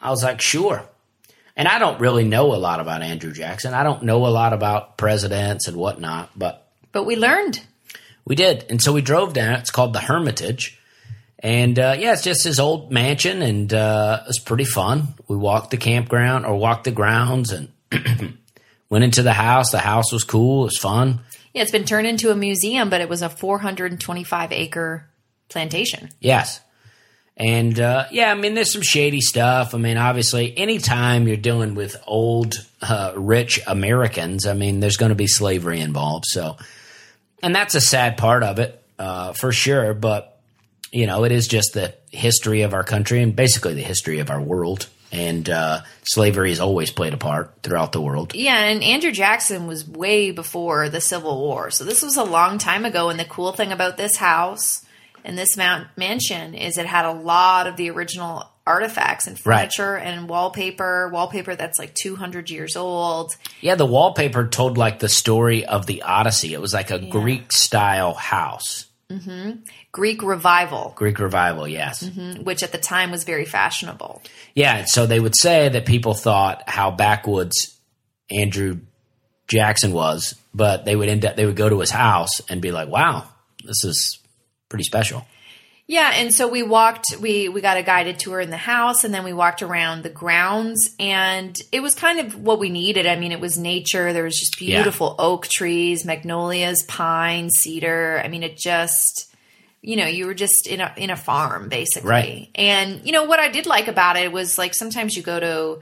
I 0.00 0.10
was 0.10 0.22
like, 0.22 0.40
"Sure." 0.40 0.88
And 1.58 1.66
I 1.66 1.80
don't 1.80 2.00
really 2.00 2.24
know 2.24 2.54
a 2.54 2.56
lot 2.56 2.78
about 2.78 3.02
Andrew 3.02 3.32
Jackson. 3.32 3.74
I 3.74 3.82
don't 3.82 4.04
know 4.04 4.26
a 4.26 4.28
lot 4.28 4.52
about 4.52 4.96
presidents 4.96 5.66
and 5.66 5.76
whatnot, 5.76 6.30
but 6.36 6.68
but 6.92 7.04
we 7.04 7.16
learned. 7.16 7.60
we 8.24 8.36
did. 8.36 8.64
And 8.70 8.80
so 8.80 8.92
we 8.92 9.02
drove 9.02 9.32
down. 9.34 9.54
It's 9.58 9.70
called 9.72 9.92
the 9.92 9.98
Hermitage. 10.00 10.78
And 11.40 11.78
uh, 11.78 11.96
yeah, 11.98 12.12
it's 12.14 12.22
just 12.22 12.44
his 12.44 12.58
old 12.58 12.90
mansion, 12.90 13.42
and 13.42 13.72
uh, 13.72 14.20
it 14.22 14.26
was 14.26 14.38
pretty 14.40 14.64
fun. 14.64 15.14
We 15.28 15.36
walked 15.36 15.70
the 15.70 15.76
campground 15.76 16.46
or 16.46 16.56
walked 16.56 16.84
the 16.84 16.90
grounds 16.90 17.52
and 17.52 17.68
went 18.88 19.04
into 19.04 19.22
the 19.22 19.32
house. 19.32 19.70
The 19.70 19.78
house 19.78 20.12
was 20.12 20.24
cool. 20.24 20.62
It 20.62 20.66
was 20.66 20.78
fun. 20.78 21.20
Yeah, 21.54 21.62
it's 21.62 21.70
been 21.70 21.84
turned 21.84 22.06
into 22.06 22.30
a 22.30 22.36
museum, 22.36 22.88
but 22.90 23.00
it 23.00 23.08
was 23.08 23.22
a 23.22 23.28
425 23.28 24.52
acre 24.52 25.06
plantation. 25.48 26.10
Yes. 26.20 26.60
And 27.38 27.78
uh, 27.78 28.06
yeah, 28.10 28.32
I 28.32 28.34
mean, 28.34 28.54
there's 28.54 28.72
some 28.72 28.82
shady 28.82 29.20
stuff. 29.20 29.72
I 29.72 29.78
mean, 29.78 29.96
obviously, 29.96 30.56
anytime 30.58 31.28
you're 31.28 31.36
dealing 31.36 31.76
with 31.76 31.96
old, 32.04 32.54
uh, 32.82 33.12
rich 33.14 33.60
Americans, 33.66 34.44
I 34.44 34.54
mean, 34.54 34.80
there's 34.80 34.96
going 34.96 35.10
to 35.10 35.14
be 35.14 35.28
slavery 35.28 35.80
involved. 35.80 36.24
So, 36.26 36.56
and 37.40 37.54
that's 37.54 37.76
a 37.76 37.80
sad 37.80 38.16
part 38.16 38.42
of 38.42 38.58
it, 38.58 38.82
uh, 38.98 39.34
for 39.34 39.52
sure. 39.52 39.94
But, 39.94 40.36
you 40.90 41.06
know, 41.06 41.22
it 41.22 41.30
is 41.30 41.46
just 41.46 41.74
the 41.74 41.94
history 42.10 42.62
of 42.62 42.74
our 42.74 42.82
country 42.82 43.22
and 43.22 43.36
basically 43.36 43.74
the 43.74 43.82
history 43.82 44.18
of 44.18 44.30
our 44.30 44.40
world. 44.40 44.88
And 45.12 45.48
uh, 45.48 45.82
slavery 46.02 46.50
has 46.50 46.58
always 46.58 46.90
played 46.90 47.14
a 47.14 47.18
part 47.18 47.54
throughout 47.62 47.92
the 47.92 48.00
world. 48.00 48.34
Yeah, 48.34 48.58
and 48.58 48.82
Andrew 48.82 49.12
Jackson 49.12 49.68
was 49.68 49.88
way 49.88 50.32
before 50.32 50.88
the 50.88 51.00
Civil 51.00 51.38
War. 51.38 51.70
So 51.70 51.84
this 51.84 52.02
was 52.02 52.16
a 52.16 52.24
long 52.24 52.58
time 52.58 52.84
ago. 52.84 53.10
And 53.10 53.18
the 53.18 53.24
cool 53.24 53.52
thing 53.52 53.70
about 53.70 53.96
this 53.96 54.16
house 54.16 54.84
and 55.24 55.36
this 55.38 55.56
mount 55.56 55.88
mansion 55.96 56.54
is 56.54 56.78
it 56.78 56.86
had 56.86 57.04
a 57.04 57.12
lot 57.12 57.66
of 57.66 57.76
the 57.76 57.90
original 57.90 58.44
artifacts 58.66 59.26
and 59.26 59.38
Right. 59.46 59.60
furniture 59.72 59.96
and 59.96 60.28
wallpaper, 60.28 61.08
wallpaper 61.08 61.54
that's 61.56 61.78
like 61.78 61.94
200 61.94 62.50
years 62.50 62.76
old. 62.76 63.32
Yeah, 63.60 63.76
the 63.76 63.86
wallpaper 63.86 64.46
told 64.46 64.76
like 64.76 64.98
the 64.98 65.08
story 65.08 65.64
of 65.64 65.86
the 65.86 66.02
Odyssey. 66.02 66.52
It 66.52 66.60
was 66.60 66.74
like 66.74 66.90
a 66.90 66.98
Greek 66.98 67.50
style 67.52 68.12
house. 68.14 68.84
Mm-hmm. 69.10 69.60
Greek 69.90 70.22
revival, 70.22 70.92
Greek 70.96 71.18
revival, 71.18 71.66
yes. 71.66 72.02
Mm-hmm. 72.02 72.42
which 72.44 72.62
at 72.62 72.72
the 72.72 72.78
time 72.78 73.10
was 73.10 73.24
very 73.24 73.46
fashionable. 73.46 74.20
Yeah, 74.54 74.84
so 74.84 75.06
they 75.06 75.18
would 75.18 75.34
say 75.34 75.70
that 75.70 75.86
people 75.86 76.12
thought 76.12 76.62
how 76.68 76.90
backwoods 76.90 77.74
Andrew 78.30 78.80
Jackson 79.46 79.92
was, 79.92 80.34
but 80.52 80.84
they 80.84 80.94
would 80.94 81.08
end 81.08 81.24
up 81.24 81.36
they 81.36 81.46
would 81.46 81.56
go 81.56 81.70
to 81.70 81.80
his 81.80 81.90
house 81.90 82.40
and 82.50 82.60
be 82.60 82.70
like, 82.70 82.88
"Wow, 82.88 83.24
this 83.64 83.82
is 83.82 84.18
pretty 84.68 84.84
special." 84.84 85.26
Yeah, 85.90 86.12
and 86.16 86.34
so 86.34 86.46
we 86.46 86.62
walked 86.62 87.06
we 87.18 87.48
we 87.48 87.62
got 87.62 87.78
a 87.78 87.82
guided 87.82 88.18
tour 88.18 88.40
in 88.40 88.50
the 88.50 88.58
house 88.58 89.04
and 89.04 89.14
then 89.14 89.24
we 89.24 89.32
walked 89.32 89.62
around 89.62 90.02
the 90.02 90.10
grounds 90.10 90.94
and 91.00 91.56
it 91.72 91.80
was 91.80 91.94
kind 91.94 92.20
of 92.20 92.34
what 92.36 92.58
we 92.58 92.68
needed. 92.68 93.06
I 93.06 93.16
mean, 93.16 93.32
it 93.32 93.40
was 93.40 93.56
nature. 93.56 94.12
There 94.12 94.24
was 94.24 94.38
just 94.38 94.60
Yeah. 94.60 94.76
beautiful 94.82 95.14
oak 95.18 95.48
trees, 95.48 96.04
magnolias, 96.04 96.82
pine, 96.82 97.48
cedar. 97.48 98.20
I 98.22 98.28
mean, 98.28 98.42
it 98.42 98.58
just 98.58 99.24
you 99.80 99.96
know, 99.96 100.06
you 100.06 100.26
were 100.26 100.34
just 100.34 100.66
in 100.66 100.82
a 100.82 100.92
in 100.98 101.08
a 101.08 101.16
farm 101.16 101.70
basically. 101.70 102.10
Right. 102.10 102.48
And 102.54 103.00
you 103.06 103.12
know 103.12 103.24
what 103.24 103.40
I 103.40 103.48
did 103.48 103.64
like 103.64 103.88
about 103.88 104.18
it 104.18 104.30
was 104.30 104.58
like 104.58 104.74
sometimes 104.74 105.16
you 105.16 105.22
go 105.22 105.40
to 105.40 105.78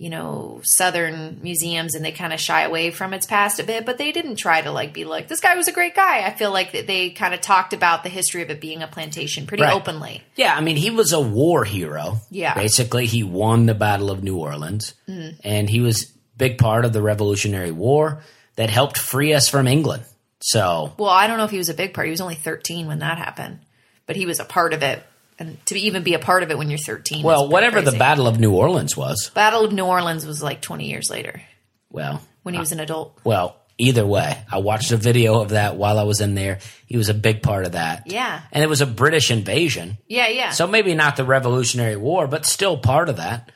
you 0.00 0.08
know, 0.08 0.62
southern 0.64 1.38
museums 1.42 1.94
and 1.94 2.02
they 2.02 2.10
kind 2.10 2.32
of 2.32 2.40
shy 2.40 2.62
away 2.62 2.90
from 2.90 3.12
its 3.12 3.26
past 3.26 3.60
a 3.60 3.62
bit, 3.62 3.84
but 3.84 3.98
they 3.98 4.12
didn't 4.12 4.36
try 4.36 4.62
to 4.62 4.72
like 4.72 4.94
be 4.94 5.04
like 5.04 5.28
this 5.28 5.40
guy 5.40 5.54
was 5.56 5.68
a 5.68 5.72
great 5.72 5.94
guy. 5.94 6.26
I 6.26 6.32
feel 6.32 6.50
like 6.50 6.72
they 6.72 7.10
kind 7.10 7.34
of 7.34 7.42
talked 7.42 7.74
about 7.74 8.02
the 8.02 8.08
history 8.08 8.40
of 8.40 8.48
it 8.48 8.62
being 8.62 8.82
a 8.82 8.86
plantation 8.86 9.46
pretty 9.46 9.62
Right. 9.62 9.74
openly. 9.74 10.22
Yeah, 10.36 10.56
I 10.56 10.62
mean, 10.62 10.76
he 10.76 10.88
was 10.88 11.12
a 11.12 11.20
war 11.20 11.66
hero. 11.66 12.16
Yeah. 12.30 12.54
Basically, 12.54 13.04
he 13.04 13.22
won 13.22 13.66
the 13.66 13.74
Battle 13.74 14.10
of 14.10 14.24
New 14.24 14.38
Orleans, 14.38 14.94
mm-hmm. 15.06 15.36
and 15.44 15.68
he 15.68 15.80
was 15.80 16.10
big 16.34 16.56
part 16.56 16.86
of 16.86 16.94
the 16.94 17.02
Revolutionary 17.02 17.70
War 17.70 18.22
that 18.56 18.70
helped 18.70 18.96
free 18.96 19.34
us 19.34 19.50
from 19.50 19.68
England. 19.68 20.04
So, 20.40 20.94
Well, 20.96 21.10
I 21.10 21.26
don't 21.26 21.36
know 21.36 21.44
if 21.44 21.50
he 21.50 21.58
was 21.58 21.68
a 21.68 21.74
big 21.74 21.92
part. 21.92 22.06
He 22.06 22.10
was 22.10 22.22
only 22.22 22.36
13 22.36 22.86
when 22.86 23.00
that 23.00 23.18
happened, 23.18 23.58
but 24.06 24.16
he 24.16 24.24
was 24.24 24.40
a 24.40 24.46
part 24.46 24.72
of 24.72 24.82
it 24.82 25.02
and 25.40 25.64
to 25.66 25.76
even 25.78 26.02
be 26.04 26.14
a 26.14 26.18
part 26.20 26.42
of 26.44 26.50
it 26.50 26.58
when 26.58 26.70
you're 26.70 26.78
13. 26.78 27.24
Well, 27.24 27.48
whatever 27.48 27.80
the. 27.80 27.92
Battle 27.92 28.28
of 28.28 28.38
New 28.38 28.52
Orleans 28.54 28.96
was. 28.96 29.30
Battle 29.34 29.64
of 29.64 29.72
New 29.72 29.84
Orleans 29.86 30.24
was 30.24 30.42
like 30.42 30.60
20 30.62 30.88
years 30.88 31.10
later 31.10 31.42
Well, 31.90 32.22
when 32.44 32.54
he 32.54 32.60
was 32.60 32.70
an 32.72 32.80
adult. 32.80 33.18
well, 33.24 33.56
either 33.78 34.06
way, 34.06 34.38
I 34.50 34.58
watched 34.58 34.92
a 34.92 34.96
video 34.96 35.40
of 35.40 35.48
that 35.50 35.76
while 35.76 35.98
I 35.98 36.02
was 36.04 36.20
in 36.20 36.34
there. 36.34 36.58
He 36.86 36.96
was 36.96 37.08
a 37.08 37.14
big 37.14 37.42
part 37.42 37.64
of 37.66 37.72
that. 37.72 38.04
Yeah. 38.06 38.40
And 38.52 38.62
it 38.62 38.68
was 38.68 38.80
a 38.82 38.86
British 38.86 39.30
invasion. 39.30 39.96
Yeah, 40.06 40.28
yeah. 40.28 40.50
So 40.50 40.66
maybe 40.66 40.94
not 40.94 41.16
the 41.16 41.24
Revolutionary 41.24 41.96
War, 41.96 42.26
but 42.26 42.44
still 42.46 42.76
part 42.76 43.08
of 43.08 43.16
that. 43.16 43.50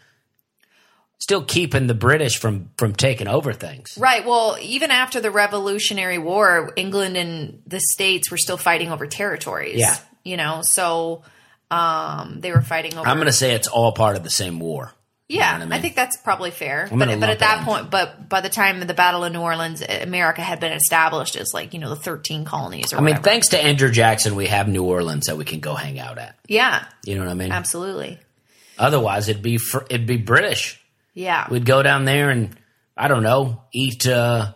Still 1.19 1.45
keeping 1.45 1.87
the 1.87 1.95
British 1.95 2.39
from 2.39 2.71
from 2.77 2.95
taking 2.95 3.29
over 3.29 3.53
things. 3.55 3.97
Right. 3.99 4.27
Well, 4.27 4.59
even 4.61 4.91
after 4.91 5.21
the 5.21 5.31
Revolutionary 5.31 6.19
War, 6.19 6.73
England 6.77 7.17
and 7.17 7.63
the 7.67 7.81
states 7.81 8.31
were 8.31 8.37
still 8.37 8.59
fighting 8.59 8.91
over 8.91 9.07
territories. 9.07 9.79
Yeah. 9.79 9.97
You 10.23 10.37
know, 10.37 10.61
so 10.63 11.23
um, 11.71 12.41
they 12.41 12.53
were 12.53 12.63
fighting 12.63 12.97
over. 12.97 13.09
I'm 13.09 13.17
going 13.17 13.27
to 13.27 13.33
say 13.33 13.55
it's 13.55 13.69
all 13.69 13.93
part 13.93 14.17
of 14.17 14.23
the 14.23 14.31
same 14.31 14.59
war. 14.61 14.93
yeah, 15.29 15.53
what 15.55 15.63
I 15.63 15.65
I, 15.65 15.69
mean? 15.69 15.81
think 15.81 15.97
that's 15.97 16.17
probably 16.19 16.51
fair. 16.51 16.89
But, 16.91 16.99
but 16.99 17.31
at 17.31 17.39
that 17.41 17.65
point, 17.65 17.91
but 17.91 18.29
by 18.29 18.41
the 18.43 18.49
time 18.51 18.83
of 18.83 18.89
the 18.89 18.95
Battle 18.95 19.25
of 19.25 19.33
New 19.33 19.41
Orleans, 19.41 19.83
America 19.83 20.43
had 20.43 20.61
been 20.61 20.73
established 20.73 21.35
as 21.37 21.53
like 21.55 21.73
you 21.75 21.81
know 21.81 21.89
the 21.89 21.97
13 21.97 22.45
colonies. 22.45 22.93
Or 22.93 22.97
I 22.97 23.01
mean, 23.01 23.15
whatever. 23.15 23.23
thanks 23.25 23.49
to 23.49 23.59
Andrew 23.59 23.91
Jackson, 23.91 24.35
we 24.37 24.47
have 24.47 24.69
New 24.69 24.85
Orleans 24.85 25.27
that 25.27 25.37
we 25.37 25.45
can 25.45 25.61
go 25.61 25.75
hang 25.75 25.99
out 25.99 26.19
at. 26.19 26.37
yeah, 26.47 26.85
You 27.05 27.15
know 27.17 27.23
what 27.25 27.31
I 27.31 27.35
mean? 27.35 27.53
absolutely. 27.53 28.19
Otherwise, 28.79 29.29
it'd 29.29 29.43
be 29.43 29.57
fr- 29.59 29.85
it'd 29.89 30.07
be 30.07 30.17
British. 30.19 30.81
Yeah. 31.15 31.47
We'd 31.51 31.65
go 31.65 31.83
down 31.83 32.05
there 32.05 32.31
and 32.31 32.57
I 32.97 33.09
don't 33.09 33.23
know, 33.23 33.63
eat 33.73 34.07
uh, 34.07 34.53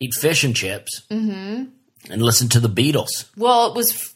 eat 0.00 0.12
fish 0.14 0.44
and 0.44 0.54
chips, 0.54 1.02
mm-hmm. 1.10 1.64
and 2.12 2.22
listen 2.22 2.48
to 2.50 2.60
the 2.60 2.68
Beatles. 2.68 3.26
Well, 3.36 3.68
it 3.70 3.74
was 3.76 4.14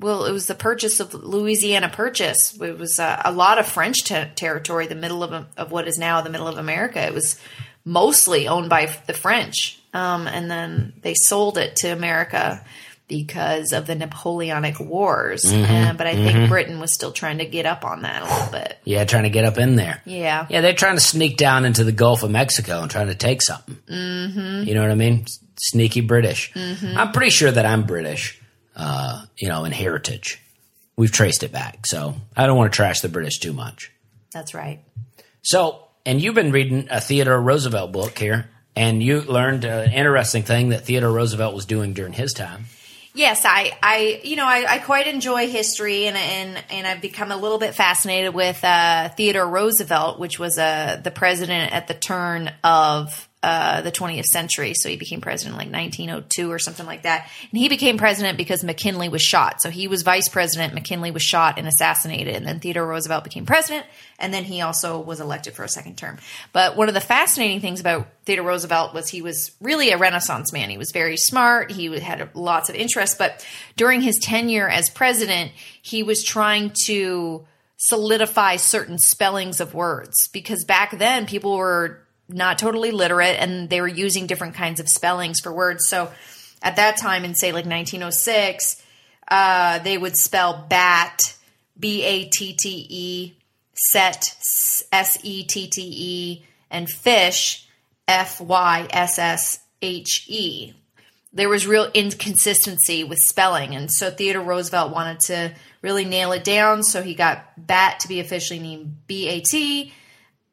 well, 0.00 0.24
it 0.24 0.32
was 0.32 0.46
the 0.46 0.54
purchase 0.54 1.00
of 1.00 1.14
Louisiana 1.14 1.88
Purchase. 1.88 2.58
It 2.60 2.78
was 2.78 2.98
uh, 2.98 3.20
a 3.24 3.32
lot 3.32 3.58
of 3.58 3.66
French 3.66 4.04
te- 4.04 4.30
territory, 4.34 4.86
the 4.86 4.94
middle 4.94 5.22
of 5.22 5.46
of 5.56 5.70
what 5.70 5.86
is 5.86 5.98
now 5.98 6.20
the 6.20 6.30
middle 6.30 6.48
of 6.48 6.58
America. 6.58 7.00
It 7.00 7.14
was 7.14 7.40
mostly 7.84 8.48
owned 8.48 8.68
by 8.68 8.86
the 9.06 9.12
French, 9.14 9.80
um, 9.94 10.26
and 10.26 10.50
then 10.50 10.94
they 11.02 11.14
sold 11.14 11.58
it 11.58 11.76
to 11.76 11.88
America 11.88 12.64
because 13.10 13.72
of 13.72 13.86
the 13.86 13.94
Napoleonic 13.96 14.78
Wars. 14.78 15.44
Uh, 15.44 15.92
but 15.98 16.06
I 16.06 16.14
think 16.14 16.48
Britain 16.48 16.78
was 16.78 16.94
still 16.94 17.10
trying 17.10 17.38
to 17.38 17.44
get 17.44 17.66
up 17.66 17.84
on 17.84 18.02
that 18.02 18.22
a 18.22 18.24
little 18.24 18.52
bit. 18.52 18.78
Yeah, 18.84 19.04
trying 19.04 19.24
to 19.24 19.30
get 19.30 19.44
up 19.44 19.58
in 19.58 19.74
there. 19.74 20.00
Yeah. 20.06 20.46
Yeah, 20.48 20.60
they're 20.60 20.74
trying 20.74 20.94
to 20.94 21.00
sneak 21.00 21.36
down 21.36 21.64
into 21.64 21.82
the 21.82 21.90
Gulf 21.90 22.22
of 22.22 22.30
Mexico 22.30 22.82
and 22.82 22.90
trying 22.90 23.08
to 23.08 23.16
take 23.16 23.42
something. 23.42 23.76
Mm-hmm. 23.88 24.68
You 24.68 24.74
know 24.76 24.82
what 24.82 24.92
I 24.92 24.94
mean? 24.94 25.26
Sneaky 25.58 26.02
British. 26.02 26.52
I'm 26.56 27.10
pretty 27.10 27.30
sure 27.30 27.50
that 27.50 27.66
I'm 27.66 27.82
British, 27.82 28.39
uh, 28.80 29.24
you 29.36 29.48
know, 29.48 29.64
in 29.64 29.72
heritage. 29.72 30.40
We've 30.96 31.12
traced 31.12 31.42
it 31.42 31.52
back, 31.52 31.86
so 31.86 32.14
I 32.36 32.46
don't 32.46 32.56
want 32.56 32.72
to 32.72 32.76
trash 32.76 33.00
the 33.00 33.08
British 33.08 33.38
too 33.38 33.52
much. 33.52 33.92
That's 34.32 34.54
right. 34.54 34.80
So, 35.42 35.84
and 36.06 36.20
you've 36.20 36.34
been 36.34 36.50
reading 36.50 36.88
a 36.90 37.00
Theodore 37.00 37.40
Roosevelt 37.40 37.92
book 37.92 38.18
here, 38.18 38.48
and 38.74 39.02
you 39.02 39.20
learned 39.20 39.64
an 39.64 39.92
interesting 39.92 40.42
thing 40.42 40.70
that 40.70 40.84
Theodore 40.84 41.12
Roosevelt 41.12 41.54
was 41.54 41.66
doing 41.66 41.92
during 41.92 42.12
his 42.12 42.32
time. 42.32 42.66
Yes, 43.14 43.44
I, 43.44 43.76
I, 43.82 44.20
you 44.22 44.36
know, 44.36 44.46
I, 44.46 44.64
I 44.68 44.78
quite 44.78 45.06
enjoy 45.06 45.48
history, 45.48 46.06
and 46.06 46.16
and 46.16 46.64
and 46.70 46.86
I've 46.86 47.02
become 47.02 47.32
a 47.32 47.36
little 47.36 47.58
bit 47.58 47.74
fascinated 47.74 48.34
with 48.34 48.62
uh, 48.64 49.08
Theodore 49.10 49.48
Roosevelt, 49.48 50.18
which 50.18 50.38
was 50.38 50.58
uh, 50.58 51.00
the 51.02 51.10
president 51.10 51.72
at 51.74 51.88
the 51.88 51.94
turn 51.94 52.52
of 52.62 53.28
uh, 53.42 53.80
the 53.80 53.90
20th 53.90 54.26
century. 54.26 54.74
So 54.74 54.88
he 54.88 54.96
became 54.96 55.20
president 55.20 55.56
like 55.56 55.72
1902 55.72 56.50
or 56.52 56.58
something 56.58 56.84
like 56.84 57.04
that, 57.04 57.28
and 57.50 57.58
he 57.58 57.68
became 57.68 57.96
president 57.96 58.36
because 58.36 58.62
McKinley 58.62 59.08
was 59.08 59.22
shot. 59.22 59.62
So 59.62 59.70
he 59.70 59.88
was 59.88 60.02
vice 60.02 60.28
president, 60.28 60.74
McKinley 60.74 61.10
was 61.10 61.22
shot 61.22 61.58
and 61.58 61.66
assassinated, 61.66 62.34
and 62.36 62.46
then 62.46 62.60
Theodore 62.60 62.86
Roosevelt 62.86 63.24
became 63.24 63.46
president, 63.46 63.86
and 64.18 64.34
then 64.34 64.44
he 64.44 64.60
also 64.60 65.00
was 65.00 65.20
elected 65.20 65.54
for 65.54 65.64
a 65.64 65.68
second 65.68 65.96
term. 65.96 66.18
But 66.52 66.76
one 66.76 66.88
of 66.88 66.94
the 66.94 67.00
fascinating 67.00 67.60
things 67.60 67.80
about 67.80 68.08
Theodore 68.26 68.46
Roosevelt 68.46 68.92
was 68.92 69.08
he 69.08 69.22
was 69.22 69.52
really 69.60 69.90
a 69.90 69.96
Renaissance 69.96 70.52
man. 70.52 70.68
He 70.68 70.78
was 70.78 70.90
very 70.92 71.16
smart. 71.16 71.70
He 71.70 71.86
had 71.98 72.28
lots 72.34 72.68
of 72.68 72.74
interests. 72.74 73.16
But 73.16 73.44
during 73.76 74.02
his 74.02 74.18
tenure 74.18 74.68
as 74.68 74.90
president, 74.90 75.52
he 75.80 76.02
was 76.02 76.22
trying 76.22 76.72
to 76.84 77.46
solidify 77.78 78.56
certain 78.56 78.98
spellings 78.98 79.60
of 79.60 79.72
words 79.72 80.28
because 80.28 80.64
back 80.64 80.98
then 80.98 81.24
people 81.24 81.56
were 81.56 82.02
not 82.32 82.58
totally 82.58 82.90
literate 82.90 83.36
and 83.38 83.68
they 83.68 83.80
were 83.80 83.88
using 83.88 84.26
different 84.26 84.54
kinds 84.54 84.80
of 84.80 84.88
spellings 84.88 85.40
for 85.40 85.52
words. 85.52 85.86
So 85.88 86.10
at 86.62 86.76
that 86.76 86.96
time, 86.96 87.24
in 87.24 87.34
say 87.34 87.52
like 87.52 87.66
1906, 87.66 88.82
uh, 89.28 89.78
they 89.80 89.96
would 89.96 90.16
spell 90.16 90.66
bat, 90.68 91.36
B 91.78 92.02
A 92.02 92.24
T 92.24 92.54
T 92.54 92.86
E, 92.88 93.34
set, 93.74 94.24
S 94.92 95.18
E 95.22 95.44
T 95.44 95.68
T 95.68 95.82
E, 95.82 96.46
and 96.70 96.88
fish, 96.88 97.66
F 98.06 98.40
Y 98.40 98.86
S 98.90 99.18
S 99.18 99.60
H 99.80 100.26
E. 100.28 100.74
There 101.32 101.48
was 101.48 101.66
real 101.66 101.88
inconsistency 101.94 103.04
with 103.04 103.20
spelling, 103.20 103.76
and 103.76 103.90
so 103.90 104.10
Theodore 104.10 104.42
Roosevelt 104.42 104.92
wanted 104.92 105.20
to 105.20 105.54
really 105.80 106.04
nail 106.04 106.32
it 106.32 106.42
down. 106.42 106.82
So 106.82 107.02
he 107.02 107.14
got 107.14 107.44
bat 107.56 108.00
to 108.00 108.08
be 108.08 108.18
officially 108.18 108.58
named 108.58 109.06
B 109.06 109.28
A 109.28 109.40
T, 109.40 109.92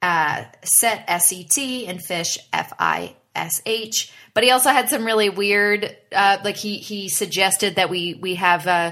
uh, 0.08 0.46
set 0.64 1.04
S 1.08 1.34
E 1.34 1.44
T, 1.44 1.88
and 1.88 2.02
fish 2.02 2.38
F 2.54 2.72
I 2.80 3.16
S 3.36 3.62
H. 3.66 4.12
But 4.34 4.44
he 4.44 4.52
also 4.52 4.70
had 4.70 4.88
some 4.90 5.04
really 5.06 5.30
weird, 5.30 5.96
uh, 6.16 6.38
like 6.44 6.56
he 6.56 6.78
he 6.78 7.10
suggested 7.10 7.76
that 7.76 7.90
we 7.90 8.14
we 8.14 8.36
have 8.36 8.68
uh, 8.68 8.92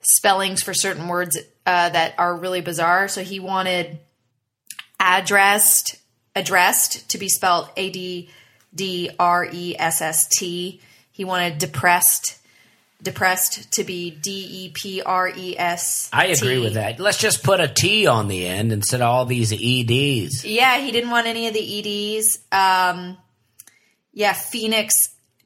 spellings 0.00 0.62
for 0.62 0.74
certain 0.74 1.06
words 1.08 1.36
uh, 1.66 1.88
that 1.90 2.14
are 2.18 2.36
really 2.36 2.62
bizarre. 2.62 3.08
So 3.08 3.22
he 3.22 3.38
wanted 3.40 3.98
addressed 4.98 5.96
addressed 6.34 7.10
to 7.10 7.18
be 7.18 7.28
spelled 7.28 7.68
A 7.76 7.90
D 7.90 8.30
D 8.74 9.10
R 9.18 9.48
E 9.52 9.76
S 9.78 10.00
S 10.00 10.28
T. 10.38 10.80
He 11.12 11.24
wanted 11.24 11.58
depressed 11.58 12.38
depressed 13.06 13.72
to 13.74 13.84
be 13.84 14.10
D 14.10 14.30
E 14.30 14.72
P 14.74 15.00
R 15.00 15.28
E 15.28 15.56
S. 15.56 16.10
I 16.12 16.26
agree 16.26 16.58
with 16.58 16.74
that. 16.74 17.00
Let's 17.00 17.18
just 17.18 17.42
put 17.42 17.60
a 17.60 17.68
T 17.68 18.06
on 18.06 18.28
the 18.28 18.46
end 18.46 18.72
instead 18.72 19.00
of 19.00 19.08
all 19.08 19.24
these 19.24 19.52
EDs. 19.52 20.44
Yeah, 20.44 20.78
he 20.80 20.90
didn't 20.90 21.10
want 21.10 21.26
any 21.26 21.46
of 21.46 21.54
the 21.54 22.18
EDs. 22.18 22.40
Um, 22.52 23.16
yeah, 24.12 24.32
Phoenix, 24.32 24.92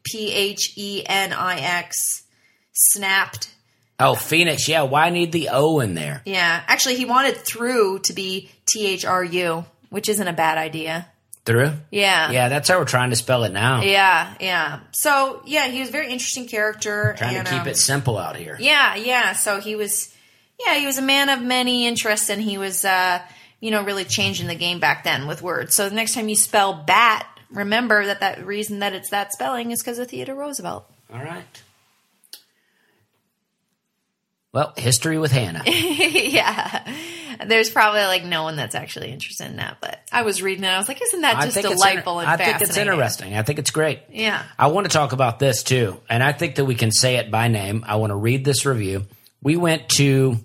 P 0.02 0.32
H 0.32 0.72
E 0.76 1.04
N 1.06 1.32
I 1.32 1.60
X, 1.60 2.24
snapped. 2.72 3.54
Oh, 4.00 4.14
Phoenix. 4.14 4.66
Yeah, 4.66 4.82
why 4.82 5.10
need 5.10 5.30
the 5.30 5.50
O 5.52 5.80
in 5.80 5.94
there? 5.94 6.22
Yeah, 6.24 6.62
actually, 6.66 6.96
he 6.96 7.04
wanted 7.04 7.36
through 7.36 8.00
to 8.04 8.14
be 8.14 8.50
T 8.66 8.86
H 8.86 9.04
R 9.04 9.22
U, 9.22 9.66
which 9.90 10.08
isn't 10.08 10.26
a 10.26 10.32
bad 10.32 10.56
idea. 10.56 11.06
Through? 11.50 11.72
Yeah. 11.90 12.30
Yeah, 12.30 12.48
that's 12.48 12.68
how 12.68 12.78
we're 12.78 12.84
trying 12.84 13.10
to 13.10 13.16
spell 13.16 13.42
it 13.42 13.52
now. 13.52 13.82
Yeah, 13.82 14.34
yeah. 14.40 14.80
So, 14.92 15.42
yeah, 15.44 15.66
he 15.66 15.80
was 15.80 15.88
a 15.88 15.92
very 15.92 16.10
interesting 16.10 16.46
character. 16.46 17.16
Trying 17.18 17.36
and, 17.36 17.46
to 17.46 17.52
keep 17.52 17.62
um, 17.62 17.68
it 17.68 17.76
simple 17.76 18.18
out 18.18 18.36
here. 18.36 18.56
Yeah, 18.60 18.94
yeah. 18.94 19.32
So 19.32 19.60
he 19.60 19.74
was, 19.74 20.14
yeah, 20.64 20.76
he 20.76 20.86
was 20.86 20.98
a 20.98 21.02
man 21.02 21.28
of 21.28 21.42
many 21.42 21.88
interests, 21.88 22.30
and 22.30 22.40
he 22.40 22.56
was, 22.56 22.84
uh, 22.84 23.20
you 23.58 23.70
know, 23.72 23.82
really 23.82 24.04
changing 24.04 24.46
the 24.46 24.54
game 24.54 24.78
back 24.78 25.02
then 25.02 25.26
with 25.26 25.42
words. 25.42 25.74
So 25.74 25.88
the 25.88 25.94
next 25.94 26.14
time 26.14 26.28
you 26.28 26.36
spell 26.36 26.72
bat, 26.72 27.26
remember 27.50 28.06
that 28.06 28.20
that 28.20 28.46
reason 28.46 28.78
that 28.78 28.92
it's 28.92 29.10
that 29.10 29.32
spelling 29.32 29.72
is 29.72 29.82
because 29.82 29.98
of 29.98 30.08
Theodore 30.08 30.36
Roosevelt. 30.36 30.88
All 31.12 31.18
right. 31.18 31.62
Well, 34.52 34.72
history 34.76 35.18
with 35.18 35.30
Hannah. 35.30 35.62
yeah, 35.66 36.92
there's 37.46 37.70
probably 37.70 38.02
like 38.02 38.24
no 38.24 38.42
one 38.42 38.56
that's 38.56 38.74
actually 38.74 39.12
interested 39.12 39.46
in 39.46 39.56
that, 39.56 39.78
but 39.80 40.00
I 40.12 40.22
was 40.22 40.42
reading 40.42 40.64
it. 40.64 40.68
I 40.68 40.78
was 40.78 40.88
like, 40.88 41.00
isn't 41.00 41.20
that 41.20 41.42
just 41.44 41.60
delightful 41.60 42.20
inter- 42.20 42.32
and 42.32 42.42
I 42.42 42.44
think 42.44 42.60
it's 42.60 42.76
interesting. 42.76 43.34
I 43.34 43.42
think 43.42 43.60
it's 43.60 43.70
great. 43.70 44.00
Yeah. 44.10 44.42
I 44.58 44.66
want 44.68 44.86
to 44.86 44.92
talk 44.92 45.12
about 45.12 45.38
this 45.38 45.62
too, 45.62 46.00
and 46.08 46.22
I 46.22 46.32
think 46.32 46.56
that 46.56 46.64
we 46.64 46.74
can 46.74 46.90
say 46.90 47.16
it 47.16 47.30
by 47.30 47.48
name. 47.48 47.84
I 47.86 47.96
want 47.96 48.10
to 48.10 48.16
read 48.16 48.44
this 48.44 48.66
review. 48.66 49.06
We 49.42 49.56
went 49.56 49.88
to 49.90 50.38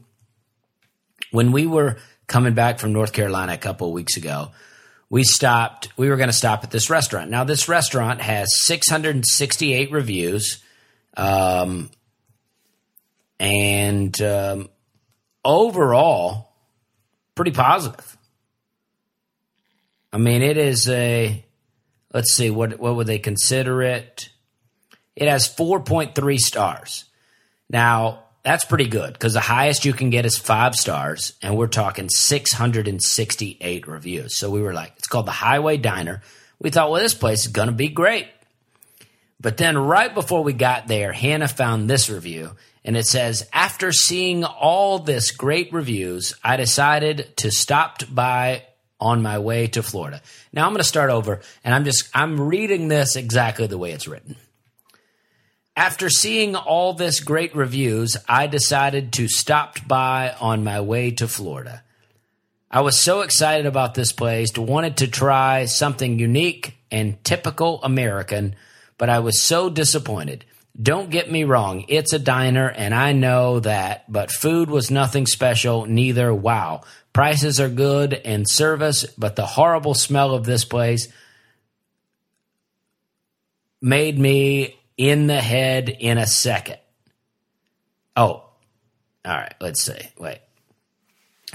when 1.32 1.52
we 1.52 1.66
were 1.66 1.98
coming 2.28 2.54
back 2.54 2.80
from 2.80 2.94
North 2.94 3.12
Carolina 3.14 3.54
a 3.54 3.58
couple 3.58 3.88
of 3.88 3.94
weeks 3.94 4.18
ago. 4.18 4.52
We 5.10 5.24
stopped. 5.24 5.90
We 5.98 6.10
were 6.10 6.16
going 6.18 6.30
to 6.30 6.34
stop 6.34 6.64
at 6.64 6.72
this 6.72 6.90
restaurant. 6.90 7.30
Now, 7.30 7.44
this 7.44 7.70
restaurant 7.70 8.22
has 8.22 8.50
668 8.66 9.92
reviews, 9.92 10.64
um, 11.16 11.92
and 13.40 14.20
um, 14.22 14.70
overall, 15.44 16.54
pretty 17.36 17.52
positive. 17.52 18.18
I 20.12 20.18
mean, 20.18 20.42
it 20.42 20.58
is 20.58 20.90
a. 20.90 21.44
Let's 22.14 22.34
see 22.34 22.50
what 22.50 22.80
what 22.80 22.96
would 22.96 23.08
they 23.08 23.20
consider 23.20 23.82
it? 23.82 24.30
It 25.16 25.28
has 25.28 25.48
4.3 25.48 26.38
stars. 26.38 27.06
Now, 27.70 28.24
that's 28.44 28.64
pretty 28.64 28.88
good 28.88 29.14
because 29.14 29.34
the 29.34 29.40
highest 29.40 29.86
you 29.86 29.94
can 29.94 30.10
get 30.12 30.26
is 30.26 30.38
five 30.38 30.76
stars, 30.76 31.34
and 31.42 31.58
we're 31.58 31.68
talking 31.68 32.10
668 32.10 33.88
reviews. 33.88 34.38
So 34.38 34.52
we 34.52 34.62
were 34.62 34.74
like, 34.74 34.94
it's 34.98 35.08
called 35.08 35.26
the 35.26 35.32
Highway 35.32 35.78
Diner. 35.78 36.22
We 36.60 36.70
thought, 36.70 36.92
well, 36.92 37.02
this 37.02 37.14
place 37.14 37.46
is 37.46 37.52
going 37.52 37.70
to 37.70 37.74
be 37.74 37.88
great. 37.88 38.28
But 39.42 39.58
then 39.58 39.78
right 39.78 40.14
before 40.14 40.44
we 40.44 40.54
got 40.54 40.88
there, 40.88 41.12
Hannah 41.12 41.48
found 41.48 41.90
this 41.90 42.10
review 42.10 42.52
and 42.86 42.96
it 42.96 43.08
says, 43.08 43.50
after 43.52 43.92
seeing 43.92 44.46
all 44.46 45.00
this 45.00 45.32
great 45.32 45.74
reviews, 45.74 46.36
I 46.44 46.56
decided 46.56 47.36
to 47.38 47.52
stop 47.52 48.04
by 48.10 48.64
on 49.00 49.24
my 49.24 49.40
way 49.40 49.66
to 49.68 49.82
Florida. 49.82 50.22
Now 50.54 50.66
I'm 50.66 50.72
going 50.72 50.78
to 50.78 50.84
start 50.84 51.10
over 51.10 51.42
and 51.64 51.74
I'm 51.74 51.84
just, 51.84 52.08
I'm 52.14 52.40
reading 52.40 52.88
this 52.88 53.16
exactly 53.16 53.66
the 53.66 53.80
way 53.80 53.92
it's 53.92 54.08
written. 54.08 54.36
After 55.76 56.12
seeing 56.12 56.56
all 56.56 56.94
this 56.94 57.20
great 57.20 57.56
reviews, 57.56 58.18
I 58.30 58.46
decided 58.46 59.14
to 59.14 59.28
stop 59.28 59.80
by 59.88 60.36
on 60.40 60.64
my 60.64 60.80
way 60.82 61.10
to 61.12 61.28
Florida. 61.28 61.84
I 62.70 62.82
was 62.82 63.00
so 63.00 63.22
excited 63.22 63.66
about 63.66 63.96
this 63.96 64.12
place, 64.12 64.56
wanted 64.56 64.98
to 64.98 65.08
try 65.08 65.66
something 65.66 66.20
unique 66.20 66.78
and 66.92 67.22
typical 67.24 67.82
American, 67.82 68.56
but 69.00 69.10
I 69.10 69.20
was 69.20 69.42
so 69.42 69.72
disappointed. 69.72 70.46
Don't 70.80 71.10
get 71.10 71.32
me 71.32 71.46
wrong, 71.46 71.86
it's 71.88 72.12
a 72.12 72.20
diner 72.20 72.70
and 72.70 72.94
I 72.94 73.14
know 73.14 73.62
that, 73.62 74.12
but 74.12 74.32
food 74.32 74.70
was 74.70 74.92
nothing 74.92 75.26
special, 75.26 75.86
neither 75.86 76.34
wow. 76.34 76.82
Prices 77.14 77.62
are 77.62 77.70
good 77.70 78.14
and 78.14 78.46
service, 78.48 79.06
but 79.18 79.38
the 79.38 79.46
horrible 79.46 79.94
smell 79.94 80.34
of 80.34 80.44
this 80.44 80.66
place 80.66 81.08
made 83.82 84.20
me 84.20 84.78
in 84.98 85.28
the 85.28 85.40
head 85.40 85.88
in 85.88 86.18
a 86.18 86.28
second. 86.28 86.78
Oh, 88.18 88.44
all 89.24 89.34
right, 89.34 89.56
let's 89.62 89.82
see. 89.82 90.00
Wait. 90.18 90.40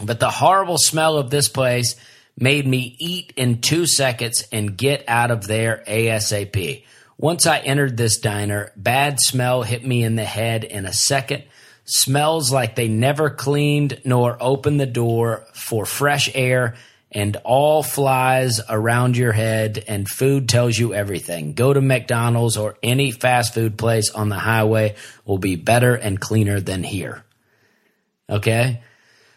But 0.03 0.19
the 0.19 0.31
horrible 0.31 0.79
smell 0.79 1.19
of 1.19 1.31
this 1.31 1.49
place 1.49 1.97
made 2.39 2.67
me 2.67 2.97
eat 2.99 3.35
in 3.37 3.61
two 3.61 3.87
seconds 3.87 4.45
and 4.51 4.77
get 4.77 5.05
out 5.09 5.31
of 5.31 5.47
there 5.47 5.85
ASAP. 5.87 6.85
Once 7.21 7.47
I 7.47 7.59
entered 7.59 7.99
this 7.99 8.19
diner, 8.19 8.73
bad 8.77 9.21
smell 9.21 9.63
hit 9.63 9.85
me 9.85 10.03
in 10.03 10.17
the 10.17 10.25
head 10.25 10.65
in 10.65 10.87
a 10.87 10.93
second. 10.93 11.45
Smells 11.85 12.51
like 12.51 12.77
they 12.77 12.89
never 12.89 13.29
cleaned 13.29 14.01
nor 14.07 14.39
opened 14.41 14.81
the 14.81 14.87
door 14.87 15.45
for 15.53 15.85
fresh 15.85 16.35
air 16.35 16.77
and 17.13 17.37
all 17.45 17.83
flies 17.83 18.59
around 18.71 19.19
your 19.19 19.33
head 19.33 19.85
and 19.87 20.09
food 20.09 20.49
tells 20.49 20.79
you 20.79 20.95
everything. 20.95 21.53
Go 21.53 21.75
to 21.75 21.83
McDonald's 21.83 22.57
or 22.57 22.79
any 22.83 23.11
fast 23.11 23.53
food 23.53 23.77
place 23.77 24.09
on 24.09 24.31
the 24.31 24.39
highway 24.39 24.95
will 25.27 25.37
be 25.37 25.57
better 25.57 25.95
and 25.95 26.19
cleaner 26.19 26.59
than 26.59 26.83
here. 26.83 27.23
Okay? 28.31 28.81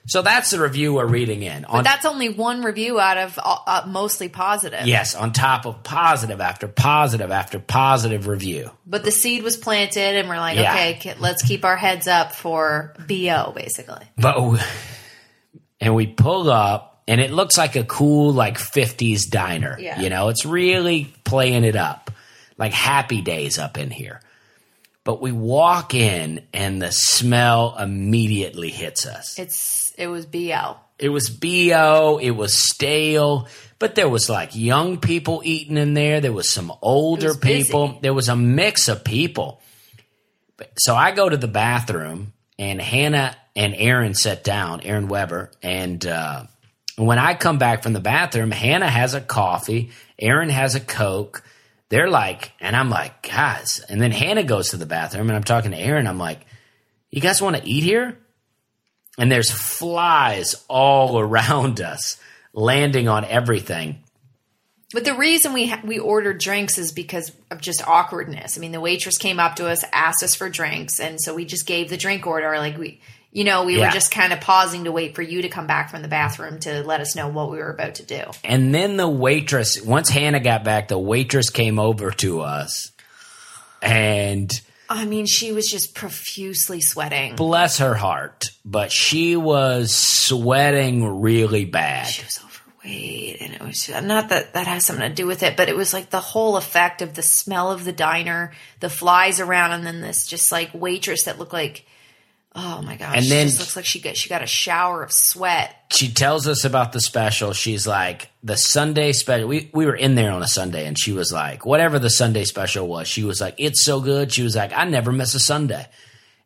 So 0.05 0.21
that's 0.21 0.51
the 0.51 0.59
review 0.59 0.95
we're 0.95 1.05
reading 1.05 1.43
in. 1.43 1.65
But 1.69 1.83
that's 1.83 2.05
only 2.05 2.27
one 2.29 2.61
review 2.61 2.99
out 2.99 3.17
of 3.17 3.39
uh, 3.41 3.57
uh, 3.65 3.83
mostly 3.87 4.27
positive. 4.27 4.85
yes, 4.85 5.15
on 5.15 5.31
top 5.31 5.65
of 5.65 5.81
positive 5.83 6.41
after 6.41 6.67
positive 6.67 7.31
after 7.31 7.57
positive 7.59 8.27
review. 8.27 8.69
But 8.85 9.03
the 9.05 9.11
seed 9.11 9.43
was 9.43 9.55
planted, 9.55 10.15
and 10.17 10.27
we're 10.27 10.37
like, 10.37 10.57
Yeah. 10.57 10.73
okay, 10.97 11.15
let's 11.19 11.41
keep 11.43 11.63
our 11.63 11.77
heads 11.77 12.07
up 12.07 12.33
for 12.33 12.93
BO, 13.07 13.53
basically. 13.55 14.05
But 14.17 14.61
and 15.79 15.95
we 15.95 16.07
pull 16.07 16.49
up 16.49 17.01
and 17.07 17.19
it 17.19 17.31
looks 17.31 17.57
like 17.57 17.75
a 17.75 17.83
cool 17.83 18.31
like 18.33 18.57
50s 18.57 19.29
diner. 19.29 19.77
Yeah. 19.79 19.99
You 20.01 20.09
know, 20.09 20.29
it's 20.29 20.45
really 20.45 21.13
playing 21.23 21.63
it 21.63 21.75
up. 21.75 22.11
Like 22.57 22.71
happy 22.73 23.21
days 23.21 23.59
up 23.59 23.77
in 23.77 23.89
here. 23.89 24.21
But 25.05 25.21
we 25.21 25.31
walk 25.33 25.93
in 25.93 26.45
and 26.53 26.81
the 26.81 26.91
smell 26.91 27.75
immediately 27.77 28.69
hits 28.69 29.05
us. 29.05 29.37
It's 29.37 29.91
it 29.97 30.07
was 30.07 30.25
BO. 30.25 30.77
It 30.99 31.09
was 31.09 31.29
BO, 31.29 32.19
it 32.21 32.31
was 32.31 32.53
stale, 32.57 33.47
but 33.79 33.95
there 33.95 34.07
was 34.07 34.29
like 34.29 34.55
young 34.55 34.97
people 34.97 35.41
eating 35.43 35.75
in 35.77 35.93
there, 35.95 36.21
there 36.21 36.31
was 36.31 36.47
some 36.47 36.71
older 36.81 37.29
was 37.29 37.37
busy. 37.37 37.63
people, 37.65 37.99
there 38.01 38.13
was 38.13 38.29
a 38.29 38.35
mix 38.35 38.87
of 38.87 39.03
people. 39.03 39.59
But- 40.55 40.71
So 40.77 40.95
I 40.95 41.11
go 41.11 41.27
to 41.27 41.35
the 41.35 41.47
bathroom 41.47 42.31
and 42.57 42.79
Hannah 42.79 43.35
and 43.55 43.73
Aaron 43.75 44.13
sit 44.13 44.43
down, 44.43 44.81
Aaron 44.81 45.09
Weber, 45.09 45.51
and 45.61 46.05
uh, 46.05 46.43
when 46.95 47.19
I 47.19 47.33
come 47.33 47.57
back 47.57 47.83
from 47.83 47.93
the 47.93 47.99
bathroom, 47.99 48.51
Hannah 48.51 48.89
has 48.89 49.13
a 49.15 49.21
coffee, 49.21 49.91
Aaron 50.19 50.49
has 50.49 50.75
a 50.75 50.79
Coke. 50.79 51.43
They're 51.93 52.09
like, 52.09 52.51
and 52.59 52.75
I'm 52.75 52.89
like, 52.89 53.21
guys, 53.21 53.79
and 53.87 54.01
then 54.01 54.11
Hannah 54.11 54.43
goes 54.43 54.69
to 54.69 54.77
the 54.77 54.87
bathroom 54.87 55.29
and 55.29 55.35
I'm 55.35 55.43
talking 55.43 55.71
to 55.71 55.77
Aaron. 55.77 56.07
I'm 56.07 56.17
like, 56.17 56.39
you 57.11 57.21
guys 57.21 57.39
want 57.39 57.55
to 57.55 57.67
eat 57.67 57.83
here? 57.83 58.17
and 59.17 59.31
there's 59.31 59.51
flies 59.51 60.55
all 60.67 61.19
around 61.27 61.81
us 61.81 62.17
landing 62.53 63.07
on 63.07 63.25
everything. 63.25 63.99
But 64.93 65.05
the 65.05 65.15
reason 65.15 65.53
we 65.53 65.67
ha- 65.67 65.81
we 65.83 65.97
ordered 65.97 66.39
drinks 66.39 66.77
is 66.77 66.91
because 66.91 67.31
of 67.49 67.59
just 67.61 67.87
awkwardness. 67.87 68.57
I 68.57 68.61
mean, 68.61 68.71
the 68.71 68.79
waitress 68.79 69.17
came 69.17 69.39
up 69.39 69.55
to 69.55 69.67
us, 69.67 69.83
asked 69.91 70.21
us 70.21 70.35
for 70.35 70.49
drinks, 70.49 70.99
and 70.99 71.19
so 71.19 71.33
we 71.33 71.45
just 71.45 71.65
gave 71.65 71.89
the 71.89 71.97
drink 71.97 72.27
order. 72.27 72.55
Like 72.57 72.77
we, 72.77 73.01
you 73.33 73.43
know, 73.43 73.63
we 73.63 73.77
Yeah. 73.77 73.87
were 73.87 73.91
just 73.91 74.11
kind 74.11 74.31
of 74.31 74.39
pausing 74.39 74.85
to 74.85 74.91
wait 74.91 75.15
for 75.15 75.21
you 75.23 75.41
to 75.41 75.49
come 75.49 75.67
back 75.67 75.89
from 75.91 76.01
the 76.03 76.07
bathroom 76.07 76.59
to 76.61 76.83
let 76.83 77.01
us 77.01 77.15
know 77.15 77.27
what 77.27 77.51
we 77.51 77.57
were 77.57 77.71
about 77.71 77.95
to 77.95 78.03
do. 78.03 78.21
And 78.43 78.73
then 78.73 78.95
the 78.95 79.07
waitress, 79.09 79.81
once 79.81 80.07
Hannah 80.09 80.39
got 80.39 80.63
back, 80.63 80.87
the 80.87 80.99
waitress 80.99 81.49
came 81.49 81.79
over 81.79 82.11
to 82.11 82.41
us 82.41 82.91
and 83.81 84.49
I 84.89 85.05
mean, 85.05 85.25
she 85.25 85.51
was 85.51 85.67
just 85.67 85.95
profusely 85.95 86.79
sweating. 86.81 87.35
bless 87.35 87.79
her 87.79 87.95
heart, 87.95 88.51
but 88.63 88.91
she 88.91 89.35
was 89.35 89.95
sweating 89.95 91.21
really 91.21 91.65
bad. 91.65 92.07
She 92.07 92.23
was 92.23 92.39
overweight, 92.43 93.37
and 93.41 93.53
it 93.53 93.61
was 93.61 93.89
not 93.89 94.29
that 94.29 94.53
that 94.53 94.67
has 94.67 94.85
something 94.85 95.07
to 95.09 95.13
do 95.15 95.25
with 95.25 95.41
it, 95.41 95.57
but 95.57 95.69
it 95.69 95.75
was 95.75 95.93
like 95.93 96.09
the 96.09 96.19
whole 96.19 96.57
effect 96.57 97.01
of 97.01 97.15
the 97.15 97.23
smell 97.23 97.71
of 97.71 97.85
the 97.85 97.91
diner, 97.91 98.51
the 98.79 98.89
flies 98.89 99.39
around, 99.39 99.71
and 99.71 99.85
then 99.85 100.01
this 100.01 100.27
just 100.27 100.51
like 100.51 100.69
waitress 100.73 101.23
that 101.25 101.39
looked 101.39 101.53
like. 101.53 101.85
Oh 102.55 102.83
my 102.83 102.97
gosh! 102.97 103.15
And 103.15 103.23
she 103.25 103.29
then- 103.31 103.47
just 103.47 103.59
looks 103.59 103.75
like 103.75 103.85
she 103.85 103.99
got 103.99 104.15
she 104.15 104.29
got 104.29 104.43
a 104.43 104.47
shower 104.47 105.01
of 105.01 105.11
sweat. 105.11 105.75
She 105.91 106.11
tells 106.11 106.47
us 106.47 106.65
about 106.65 106.91
the 106.91 107.01
special. 107.01 107.53
She's 107.53 107.87
like, 107.87 108.29
the 108.43 108.57
Sunday 108.57 109.11
special. 109.13 109.47
We, 109.47 109.69
we 109.73 109.85
were 109.85 109.95
in 109.95 110.13
there 110.15 110.31
on 110.31 110.43
a 110.43 110.47
Sunday 110.47 110.85
and 110.87 110.97
she 110.97 111.11
was 111.13 111.31
like, 111.31 111.65
whatever 111.65 111.97
the 111.99 112.09
Sunday 112.09 112.43
special 112.45 112.87
was, 112.87 113.07
she 113.07 113.23
was 113.23 113.39
like, 113.41 113.55
it's 113.57 113.83
so 113.83 114.01
good. 114.01 114.31
She 114.31 114.43
was 114.43 114.55
like, 114.55 114.71
I 114.73 114.85
never 114.85 115.11
miss 115.11 115.33
a 115.35 115.39
Sunday. 115.39 115.87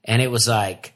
And 0.06 0.22
it 0.22 0.30
was 0.32 0.48
like, 0.48 0.94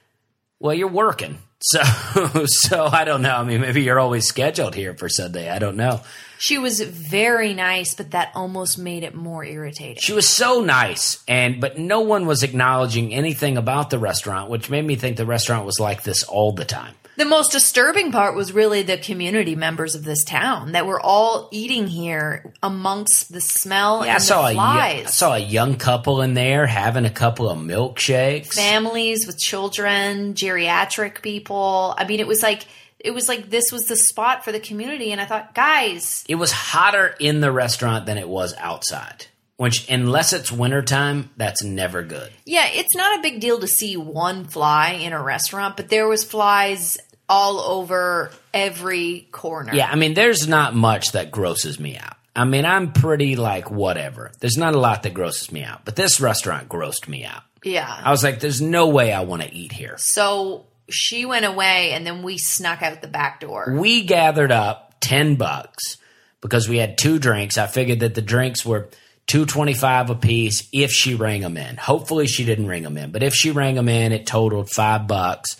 well, 0.60 0.74
you're 0.74 0.88
working. 0.88 1.38
So, 1.62 1.82
so 2.46 2.86
I 2.86 3.04
don't 3.04 3.22
know. 3.22 3.36
I 3.36 3.44
mean, 3.44 3.62
maybe 3.62 3.84
you're 3.84 4.00
always 4.00 4.28
scheduled 4.28 4.76
here 4.76 4.94
for 4.96 5.10
Sunday. 5.10 5.50
I 5.50 5.60
don't 5.60 5.78
know. 5.78 6.02
She 6.40 6.58
was 6.58 6.82
very 6.82 7.54
nice, 7.54 7.94
but 7.94 8.12
that 8.12 8.32
almost 8.34 8.80
made 8.80 9.04
it 9.04 9.14
more 9.14 9.46
irritating. 9.46 10.02
She 10.02 10.14
was 10.14 10.28
so 10.28 10.62
nice, 10.62 11.24
and 11.28 11.62
but 11.62 11.78
no 11.78 12.02
one 12.02 12.26
was 12.26 12.42
acknowledging 12.42 13.14
anything 13.14 13.58
about 13.58 13.92
the 13.92 14.00
restaurant, 14.00 14.50
which 14.50 14.68
made 14.68 14.84
me 14.84 14.96
think 14.96 15.18
the 15.18 15.26
restaurant 15.26 15.68
was 15.68 15.80
like 15.80 16.02
this 16.02 16.24
all 16.24 16.52
the 16.52 16.66
time. 16.66 16.96
The 17.22 17.28
most 17.28 17.52
disturbing 17.52 18.12
part 18.12 18.34
was 18.36 18.52
really 18.52 18.82
the 18.82 18.98
community 18.98 19.54
members 19.56 19.94
of 19.94 20.04
this 20.04 20.24
town 20.24 20.72
that 20.72 20.88
were 20.88 21.00
all 21.00 21.50
eating 21.52 21.86
here 21.86 22.52
amongst 22.64 23.32
the 23.32 23.40
smell 23.40 24.04
Yeah, 24.04 24.14
I 24.14 24.16
and 24.16 24.24
saw 24.24 24.42
the 24.42 24.48
a 24.48 24.54
flies. 24.56 24.98
young, 24.98 25.06
I 25.06 25.10
saw 25.12 25.34
a 25.36 25.38
young 25.38 25.76
couple 25.76 26.22
in 26.24 26.34
there 26.34 26.66
having 26.66 27.06
a 27.06 27.12
couple 27.12 27.48
of 27.48 27.60
milkshakes. 27.60 28.56
families 28.56 29.28
with 29.28 29.38
children, 29.38 30.34
geriatric 30.34 31.22
people. 31.22 31.94
I 31.96 32.08
mean, 32.08 32.20
it 32.20 32.26
was 32.26 32.42
like 32.42 32.66
it 32.98 33.12
was 33.12 33.28
like 33.28 33.52
this 33.52 33.72
was 33.72 33.84
the 33.84 33.98
spot 33.98 34.44
for 34.44 34.52
the 34.52 34.60
community, 34.60 35.12
and 35.12 35.22
I 35.22 35.26
thought, 35.26 35.54
guys, 35.54 36.26
it 36.28 36.36
was 36.36 36.52
hotter 36.52 37.16
in 37.20 37.40
the 37.40 37.52
restaurant 37.52 38.08
than 38.08 38.18
it 38.18 38.28
was 38.28 38.56
outside. 38.58 39.28
Which, 39.58 39.88
unless 39.92 40.34
it's 40.34 40.52
wintertime, 40.52 41.30
that's 41.38 41.62
never 41.64 42.02
good. 42.02 42.32
yeah, 42.48 42.68
it's 42.72 42.96
not 42.96 43.20
a 43.20 43.22
big 43.22 43.40
deal 43.40 43.60
to 43.60 43.68
see 43.68 43.96
one 43.96 44.46
fly 44.46 44.94
in 44.94 45.14
a 45.14 45.22
restaurant, 45.22 45.78
but 45.78 45.88
there 45.90 46.08
was 46.08 46.24
flies 46.24 46.98
all 47.32 47.62
over 47.62 48.30
every 48.54 49.26
corner. 49.32 49.74
Yeah, 49.74 49.90
I 49.90 49.96
mean, 49.96 50.14
there's 50.16 50.50
not 50.50 50.76
much 50.76 51.14
that 51.14 51.32
grosses 51.32 51.80
me 51.80 51.98
out. 51.98 52.18
I 52.36 52.44
mean, 52.44 52.66
I'm 52.66 52.92
pretty 52.92 53.38
like 53.38 53.72
whatever. 53.72 54.32
There's 54.42 54.58
not 54.58 54.76
a 54.76 54.80
lot 54.80 55.04
that 55.04 55.14
grosses 55.14 55.50
me 55.50 55.64
out, 55.64 55.86
but 55.86 55.96
this 55.96 56.20
restaurant 56.20 56.68
grossed 56.68 57.08
me 57.08 57.24
out. 57.24 57.44
yeah. 57.64 57.88
I 58.04 58.12
was 58.12 58.22
like, 58.22 58.42
there's 58.42 58.62
no 58.62 58.90
way 58.90 59.14
I 59.14 59.22
want 59.22 59.44
to 59.44 59.54
eat 59.54 59.72
here. 59.72 59.96
So 59.98 60.66
she 60.90 61.26
went 61.26 61.46
away, 61.46 61.92
and 61.94 62.06
then 62.06 62.22
we 62.22 62.38
snuck 62.38 62.82
out 62.82 63.02
the 63.02 63.08
back 63.08 63.40
door. 63.40 63.76
we 63.80 64.04
gathered 64.04 64.52
up 64.52 64.96
10 65.00 65.36
bucks 65.36 65.98
because 66.42 66.68
we 66.68 66.78
had 66.80 66.98
two 66.98 67.18
drinks. 67.18 67.58
I 67.58 67.68
figured 67.68 68.02
that 68.02 68.14
the 68.14 68.22
drinks 68.22 68.66
were 68.66 68.90
225 69.28 70.10
a 70.10 70.16
piece 70.16 70.68
if 70.74 70.92
she 70.92 71.16
rang 71.16 71.42
them 71.42 71.56
in. 71.56 71.78
Hopefully 71.78 72.28
she 72.28 72.44
didn't 72.44 72.68
ring 72.68 72.84
them 72.84 72.98
in, 72.98 73.12
but 73.12 73.24
if 73.24 73.34
she 73.34 73.52
rang 73.52 73.76
them 73.76 73.88
in, 73.88 74.12
it 74.12 74.26
totaled 74.26 74.70
5 74.70 75.08
bucks 75.08 75.56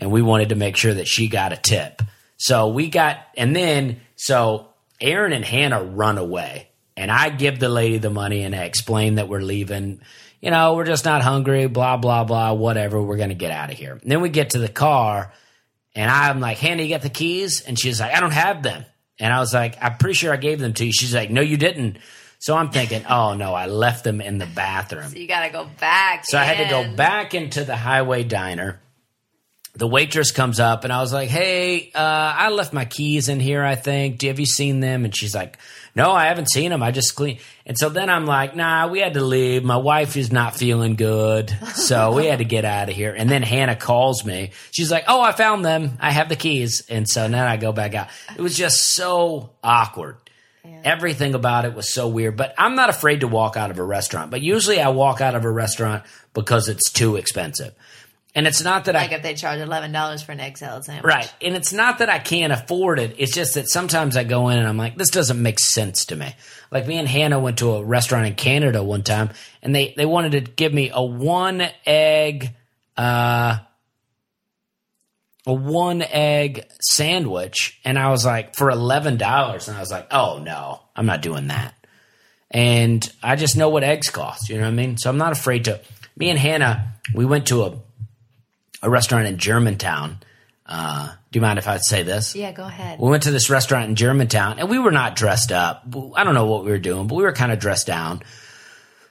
and 0.00 0.10
we 0.10 0.22
wanted 0.22 0.48
to 0.50 0.54
make 0.54 0.76
sure 0.76 0.94
that 0.94 1.06
she 1.06 1.28
got 1.28 1.52
a 1.52 1.56
tip. 1.56 2.02
So 2.36 2.68
we 2.68 2.88
got 2.88 3.18
and 3.36 3.54
then 3.54 4.00
so 4.16 4.68
Aaron 5.00 5.32
and 5.32 5.44
Hannah 5.44 5.82
run 5.82 6.18
away 6.18 6.68
and 6.96 7.10
I 7.10 7.30
give 7.30 7.58
the 7.58 7.68
lady 7.68 7.98
the 7.98 8.10
money 8.10 8.42
and 8.42 8.54
I 8.54 8.64
explain 8.64 9.16
that 9.16 9.28
we're 9.28 9.40
leaving. 9.40 10.00
You 10.40 10.50
know, 10.50 10.74
we're 10.74 10.86
just 10.86 11.04
not 11.04 11.22
hungry, 11.22 11.66
blah 11.66 11.96
blah 11.98 12.24
blah, 12.24 12.52
whatever. 12.52 13.00
We're 13.00 13.18
going 13.18 13.28
to 13.28 13.34
get 13.34 13.50
out 13.50 13.70
of 13.70 13.78
here. 13.78 13.92
And 13.92 14.10
then 14.10 14.20
we 14.20 14.30
get 14.30 14.50
to 14.50 14.58
the 14.58 14.68
car 14.68 15.32
and 15.94 16.10
I'm 16.10 16.40
like, 16.40 16.58
Hannah, 16.58 16.82
you 16.82 16.88
got 16.88 17.02
the 17.02 17.10
keys? 17.10 17.60
And 17.62 17.78
she's 17.78 18.00
like, 18.00 18.14
I 18.14 18.20
don't 18.20 18.32
have 18.32 18.62
them. 18.62 18.84
And 19.18 19.32
I 19.32 19.40
was 19.40 19.52
like, 19.52 19.76
I'm 19.82 19.98
pretty 19.98 20.14
sure 20.14 20.32
I 20.32 20.36
gave 20.36 20.60
them 20.60 20.72
to 20.74 20.86
you. 20.86 20.92
She's 20.92 21.14
like, 21.14 21.30
No, 21.30 21.42
you 21.42 21.56
didn't. 21.56 21.98
So 22.40 22.56
I'm 22.56 22.70
thinking, 22.70 23.04
oh 23.06 23.34
no, 23.34 23.52
I 23.52 23.66
left 23.66 24.02
them 24.02 24.22
in 24.22 24.38
the 24.38 24.46
bathroom. 24.46 25.10
So 25.10 25.18
you 25.18 25.28
got 25.28 25.44
to 25.44 25.52
go 25.52 25.68
back. 25.78 26.24
So 26.24 26.38
I 26.38 26.44
had 26.44 26.64
to 26.64 26.70
go 26.70 26.96
back 26.96 27.34
into 27.34 27.64
the 27.64 27.76
highway 27.76 28.24
diner. 28.24 28.80
The 29.80 29.86
waitress 29.86 30.30
comes 30.30 30.60
up 30.60 30.84
and 30.84 30.92
I 30.92 31.00
was 31.00 31.10
like, 31.10 31.30
"Hey, 31.30 31.90
uh, 31.94 31.98
I 31.98 32.50
left 32.50 32.74
my 32.74 32.84
keys 32.84 33.30
in 33.30 33.40
here. 33.40 33.64
I 33.64 33.76
think. 33.76 34.18
Do 34.18 34.26
have 34.26 34.38
you 34.38 34.44
seen 34.44 34.80
them?" 34.80 35.06
And 35.06 35.16
she's 35.16 35.34
like, 35.34 35.56
"No, 35.94 36.12
I 36.12 36.26
haven't 36.26 36.50
seen 36.50 36.68
them. 36.68 36.82
I 36.82 36.90
just 36.90 37.16
clean." 37.16 37.38
And 37.64 37.78
so 37.78 37.88
then 37.88 38.10
I'm 38.10 38.26
like, 38.26 38.54
"Nah, 38.54 38.88
we 38.88 39.00
had 39.00 39.14
to 39.14 39.24
leave. 39.24 39.64
My 39.64 39.78
wife 39.78 40.18
is 40.18 40.30
not 40.30 40.54
feeling 40.54 40.96
good, 40.96 41.56
so 41.74 42.12
we 42.12 42.26
had 42.26 42.40
to 42.40 42.44
get 42.44 42.66
out 42.66 42.90
of 42.90 42.94
here." 42.94 43.14
And 43.16 43.30
then 43.30 43.42
Hannah 43.42 43.74
calls 43.74 44.22
me. 44.22 44.50
She's 44.70 44.90
like, 44.90 45.04
"Oh, 45.08 45.22
I 45.22 45.32
found 45.32 45.64
them. 45.64 45.96
I 45.98 46.10
have 46.10 46.28
the 46.28 46.36
keys." 46.36 46.82
And 46.90 47.08
so 47.08 47.22
then 47.22 47.34
I 47.34 47.56
go 47.56 47.72
back 47.72 47.94
out. 47.94 48.08
It 48.36 48.42
was 48.42 48.58
just 48.58 48.94
so 48.94 49.48
awkward. 49.64 50.16
Everything 50.84 51.34
about 51.34 51.64
it 51.64 51.74
was 51.74 51.92
so 51.92 52.06
weird, 52.06 52.36
but 52.36 52.54
I'm 52.58 52.74
not 52.74 52.90
afraid 52.90 53.20
to 53.20 53.28
walk 53.28 53.56
out 53.56 53.70
of 53.70 53.78
a 53.78 53.82
restaurant. 53.82 54.30
But 54.30 54.42
usually 54.42 54.78
I 54.78 54.90
walk 54.90 55.22
out 55.22 55.34
of 55.34 55.46
a 55.46 55.50
restaurant 55.50 56.02
because 56.34 56.68
it's 56.68 56.90
too 56.90 57.16
expensive. 57.16 57.72
And 58.32 58.46
it's 58.46 58.62
not 58.62 58.84
that 58.84 58.94
Like 58.94 59.10
I 59.10 59.16
if 59.16 59.22
they 59.22 59.34
charge 59.34 59.58
eleven 59.58 59.90
dollars 59.90 60.22
for 60.22 60.30
an 60.30 60.38
egg 60.38 60.56
salad 60.56 60.84
sandwich, 60.84 61.04
right, 61.04 61.34
and 61.42 61.56
it's 61.56 61.72
not 61.72 61.98
that 61.98 62.08
I 62.08 62.20
can't 62.20 62.52
afford 62.52 63.00
it. 63.00 63.16
It's 63.18 63.34
just 63.34 63.54
that 63.54 63.68
sometimes 63.68 64.16
I 64.16 64.22
go 64.22 64.48
in 64.50 64.58
and 64.58 64.68
I'm 64.68 64.76
like, 64.76 64.96
this 64.96 65.10
doesn't 65.10 65.42
make 65.42 65.58
sense 65.58 66.04
to 66.06 66.16
me. 66.16 66.32
Like 66.70 66.86
me 66.86 66.96
and 66.98 67.08
Hannah 67.08 67.40
went 67.40 67.58
to 67.58 67.72
a 67.72 67.84
restaurant 67.84 68.26
in 68.28 68.34
Canada 68.36 68.84
one 68.84 69.02
time, 69.02 69.30
and 69.62 69.74
they 69.74 69.94
they 69.96 70.06
wanted 70.06 70.32
to 70.32 70.40
give 70.52 70.72
me 70.72 70.92
a 70.94 71.02
one 71.02 71.66
egg, 71.84 72.50
uh, 72.96 73.58
a 75.44 75.52
one 75.52 76.02
egg 76.02 76.66
sandwich, 76.80 77.80
and 77.84 77.98
I 77.98 78.10
was 78.10 78.24
like 78.24 78.54
for 78.54 78.70
eleven 78.70 79.16
dollars, 79.16 79.66
and 79.66 79.76
I 79.76 79.80
was 79.80 79.90
like, 79.90 80.06
oh 80.12 80.38
no, 80.38 80.80
I'm 80.94 81.06
not 81.06 81.20
doing 81.20 81.48
that. 81.48 81.74
And 82.52 83.12
I 83.24 83.34
just 83.34 83.56
know 83.56 83.70
what 83.70 83.82
eggs 83.82 84.08
cost. 84.08 84.48
You 84.48 84.56
know 84.58 84.62
what 84.62 84.68
I 84.68 84.74
mean? 84.74 84.96
So 84.98 85.10
I'm 85.10 85.18
not 85.18 85.32
afraid 85.32 85.64
to. 85.64 85.80
Me 86.16 86.30
and 86.30 86.38
Hannah, 86.38 86.92
we 87.14 87.24
went 87.24 87.46
to 87.48 87.62
a 87.62 87.76
a 88.82 88.90
restaurant 88.90 89.26
in 89.26 89.36
Germantown. 89.38 90.18
Uh, 90.66 91.08
do 91.32 91.36
you 91.38 91.40
mind 91.40 91.58
if 91.58 91.66
I 91.66 91.78
say 91.78 92.02
this? 92.04 92.34
Yeah, 92.36 92.52
go 92.52 92.64
ahead. 92.64 92.98
We 93.00 93.08
went 93.10 93.24
to 93.24 93.30
this 93.32 93.50
restaurant 93.50 93.88
in 93.88 93.96
Germantown, 93.96 94.58
and 94.60 94.68
we 94.68 94.78
were 94.78 94.92
not 94.92 95.16
dressed 95.16 95.50
up. 95.52 95.82
I 96.14 96.22
don't 96.24 96.34
know 96.34 96.46
what 96.46 96.64
we 96.64 96.70
were 96.70 96.78
doing, 96.78 97.06
but 97.08 97.16
we 97.16 97.24
were 97.24 97.32
kind 97.32 97.50
of 97.50 97.58
dressed 97.58 97.86
down. 97.88 98.22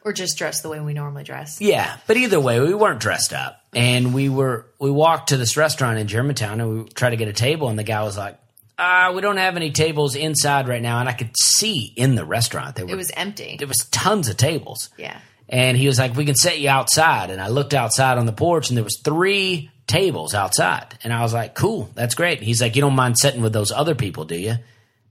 Or 0.05 0.13
just 0.13 0.37
dressed 0.37 0.63
the 0.63 0.69
way 0.69 0.79
we 0.79 0.93
normally 0.93 1.23
dress. 1.25 1.59
Yeah, 1.59 1.97
but 2.07 2.15
either 2.15 2.39
way, 2.39 2.61
we 2.61 2.73
weren't 2.73 3.01
dressed 3.01 3.33
up, 3.33 3.61
and 3.75 4.13
we 4.13 4.29
were. 4.29 4.65
We 4.79 4.89
walked 4.89 5.29
to 5.29 5.37
this 5.37 5.57
restaurant 5.57 5.99
in 5.99 6.07
Germantown, 6.07 6.61
and 6.61 6.83
we 6.85 6.89
tried 6.89 7.09
to 7.09 7.17
get 7.17 7.27
a 7.27 7.33
table, 7.33 7.67
and 7.67 7.77
the 7.77 7.83
guy 7.83 8.01
was 8.03 8.17
like, 8.17 8.39
"Ah, 8.77 9.11
we 9.13 9.19
don't 9.19 9.35
have 9.37 9.57
any 9.57 9.71
tables 9.71 10.15
inside 10.15 10.69
right 10.69 10.81
now." 10.81 10.99
And 11.01 11.09
I 11.09 11.13
could 11.13 11.31
see 11.37 11.91
in 11.97 12.15
the 12.15 12.23
restaurant 12.23 12.77
there 12.77 12.85
were 12.85 12.93
It 12.93 12.95
was 12.95 13.11
empty. 13.17 13.57
there 13.59 13.67
was 13.67 13.85
tons 13.91 14.29
of 14.29 14.37
tables. 14.37 14.89
Yeah. 14.97 15.17
And 15.49 15.75
he 15.75 15.87
was 15.87 15.97
like, 15.97 16.15
"We 16.15 16.25
can 16.25 16.35
set 16.35 16.59
you 16.59 16.69
outside." 16.69 17.31
And 17.31 17.41
I 17.41 17.47
looked 17.47 17.73
outside 17.73 18.17
on 18.17 18.27
the 18.27 18.31
porch, 18.31 18.69
and 18.69 18.77
there 18.77 18.83
was 18.83 19.01
three 19.03 19.71
tables 19.87 20.35
outside. 20.35 20.97
And 21.03 21.11
I 21.11 21.23
was 21.23 21.33
like, 21.33 21.55
"Cool, 21.55 21.89
that's 21.95 22.15
great." 22.15 22.41
He's 22.41 22.61
like, 22.61 22.75
"You 22.75 22.81
don't 22.81 22.95
mind 22.95 23.17
sitting 23.17 23.41
with 23.41 23.53
those 23.53 23.71
other 23.71 23.95
people, 23.95 24.25
do 24.25 24.35
you?" 24.35 24.55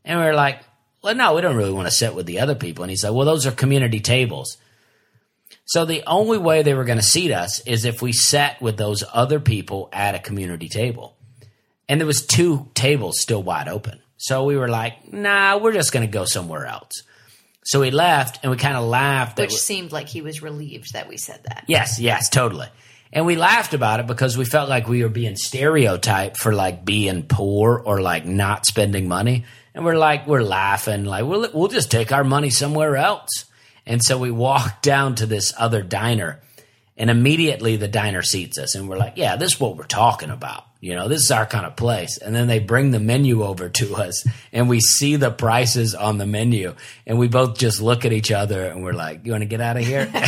And 0.04 0.20
we 0.20 0.24
were 0.24 0.34
like, 0.34 0.60
"Well, 1.02 1.16
no, 1.16 1.34
we 1.34 1.40
don't 1.42 1.56
really 1.56 1.72
want 1.72 1.88
to 1.88 1.94
sit 1.94 2.14
with 2.14 2.26
the 2.26 2.38
other 2.38 2.54
people." 2.54 2.84
And 2.84 2.90
he's 2.90 3.02
like, 3.02 3.12
"Well, 3.12 3.26
those 3.26 3.46
are 3.46 3.50
community 3.50 4.00
tables." 4.00 4.56
So 5.64 5.84
the 5.84 6.04
only 6.06 6.38
way 6.38 6.62
they 6.62 6.74
were 6.74 6.84
going 6.84 6.98
to 6.98 7.04
seat 7.04 7.32
us 7.32 7.60
is 7.66 7.84
if 7.84 8.00
we 8.00 8.12
sat 8.12 8.62
with 8.62 8.78
those 8.78 9.04
other 9.12 9.40
people 9.40 9.90
at 9.92 10.14
a 10.14 10.18
community 10.18 10.68
table. 10.68 11.16
And 11.88 12.00
there 12.00 12.06
was 12.06 12.24
two 12.24 12.68
tables 12.74 13.20
still 13.20 13.42
wide 13.42 13.68
open. 13.68 14.00
So 14.16 14.44
we 14.44 14.56
were 14.56 14.68
like, 14.68 15.12
"Nah, 15.12 15.58
we're 15.58 15.72
just 15.72 15.92
going 15.92 16.06
to 16.06 16.12
go 16.12 16.24
somewhere 16.24 16.66
else." 16.66 17.02
So 17.68 17.80
we 17.80 17.90
left, 17.90 18.38
and 18.42 18.50
we 18.50 18.56
kind 18.56 18.78
of 18.78 18.84
laughed. 18.86 19.36
Which 19.38 19.50
we- 19.50 19.56
seemed 19.56 19.92
like 19.92 20.08
he 20.08 20.22
was 20.22 20.40
relieved 20.40 20.94
that 20.94 21.06
we 21.06 21.18
said 21.18 21.40
that. 21.44 21.64
Yes, 21.66 22.00
yes, 22.00 22.30
totally. 22.30 22.66
And 23.12 23.26
we 23.26 23.36
laughed 23.36 23.74
about 23.74 24.00
it 24.00 24.06
because 24.06 24.38
we 24.38 24.46
felt 24.46 24.70
like 24.70 24.88
we 24.88 25.02
were 25.02 25.10
being 25.10 25.36
stereotyped 25.36 26.38
for 26.38 26.54
like 26.54 26.86
being 26.86 27.24
poor 27.24 27.78
or 27.78 28.00
like 28.00 28.24
not 28.24 28.64
spending 28.64 29.06
money. 29.06 29.44
And 29.74 29.84
we're 29.84 29.98
like, 29.98 30.26
we're 30.26 30.40
laughing, 30.42 31.04
like, 31.04 31.26
we'll, 31.26 31.46
we'll 31.52 31.68
just 31.68 31.90
take 31.90 32.10
our 32.10 32.24
money 32.24 32.48
somewhere 32.48 32.96
else. 32.96 33.44
And 33.84 34.02
so 34.02 34.16
we 34.16 34.30
walked 34.30 34.82
down 34.82 35.16
to 35.16 35.26
this 35.26 35.52
other 35.58 35.82
diner, 35.82 36.40
and 36.96 37.10
immediately 37.10 37.76
the 37.76 37.86
diner 37.86 38.22
seats 38.22 38.56
us. 38.56 38.76
And 38.76 38.88
we're 38.88 38.96
like, 38.96 39.14
yeah, 39.16 39.36
this 39.36 39.52
is 39.54 39.60
what 39.60 39.76
we're 39.76 39.84
talking 39.84 40.30
about. 40.30 40.64
You 40.80 40.94
know, 40.94 41.08
this 41.08 41.22
is 41.22 41.30
our 41.32 41.44
kind 41.44 41.66
of 41.66 41.74
place. 41.74 42.18
And 42.18 42.34
then 42.34 42.46
they 42.46 42.60
bring 42.60 42.92
the 42.92 43.00
menu 43.00 43.42
over 43.42 43.68
to 43.68 43.96
us, 43.96 44.24
and 44.52 44.68
we 44.68 44.78
see 44.80 45.16
the 45.16 45.30
prices 45.30 45.94
on 45.94 46.18
the 46.18 46.26
menu. 46.26 46.74
And 47.06 47.18
we 47.18 47.26
both 47.28 47.58
just 47.58 47.80
look 47.82 48.04
at 48.04 48.12
each 48.12 48.30
other, 48.30 48.64
and 48.66 48.84
we're 48.84 48.92
like, 48.92 49.26
you 49.26 49.32
want 49.32 49.42
to 49.42 49.46
get 49.46 49.60
out 49.60 49.76
of 49.76 49.84
here? 49.84 50.08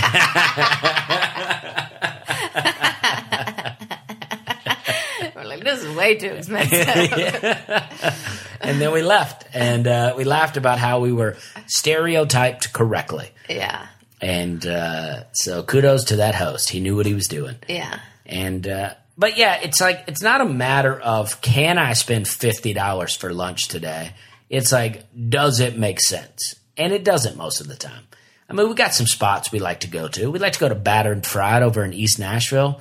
We're 5.35 5.45
like, 5.45 5.63
this 5.65 5.83
is 5.83 5.97
way 5.97 6.17
too 6.17 6.29
expensive. 6.29 6.87
and 8.61 8.81
then 8.81 8.93
we 8.93 9.03
left 9.03 9.45
and 9.55 9.87
uh, 9.87 10.15
we 10.17 10.25
laughed 10.25 10.57
about 10.57 10.79
how 10.79 11.01
we 11.01 11.13
were 11.13 11.37
stereotyped 11.67 12.73
correctly 12.73 13.29
yeah. 13.49 13.87
and 14.21 14.67
uh, 14.67 15.25
so 15.33 15.63
kudos 15.63 16.05
to 16.05 16.17
that 16.17 16.35
host 16.35 16.71
he 16.71 16.81
knew 16.81 16.97
what 16.97 17.07
he 17.07 17.15
was 17.15 17.27
doing 17.29 17.57
Yeah. 17.69 18.01
and 18.27 18.67
uh, 18.67 18.95
but 19.21 19.37
yeah 19.37 19.61
it's 19.63 19.81
like 19.81 20.03
it's 20.09 20.23
not 20.23 20.41
a 20.41 20.45
matter 20.47 20.99
of 20.99 21.41
can 21.41 21.79
i 21.79 21.93
spend 21.93 22.25
$50 22.27 23.17
for 23.17 23.33
lunch 23.33 23.69
today 23.69 24.13
it's 24.49 24.73
like 24.73 25.05
does 25.29 25.61
it 25.61 25.79
make 25.79 26.01
sense 26.01 26.57
and 26.77 26.93
it 26.93 27.05
doesn't 27.05 27.37
most 27.37 27.61
of 27.61 27.69
the 27.69 27.77
time 27.77 28.03
i 28.49 28.53
mean 28.53 28.69
we 28.69 28.75
got 28.75 28.95
some 28.95 29.07
spots 29.07 29.53
we 29.53 29.59
like 29.61 29.81
to 29.81 29.89
go 29.89 30.09
to 30.09 30.31
we 30.31 30.39
like 30.39 30.55
to 30.55 30.61
go 30.61 30.69
to 30.69 30.75
battered 30.75 31.27
fried 31.27 31.63
over 31.63 31.85
in 31.85 31.93
east 31.93 32.19
nashville 32.19 32.81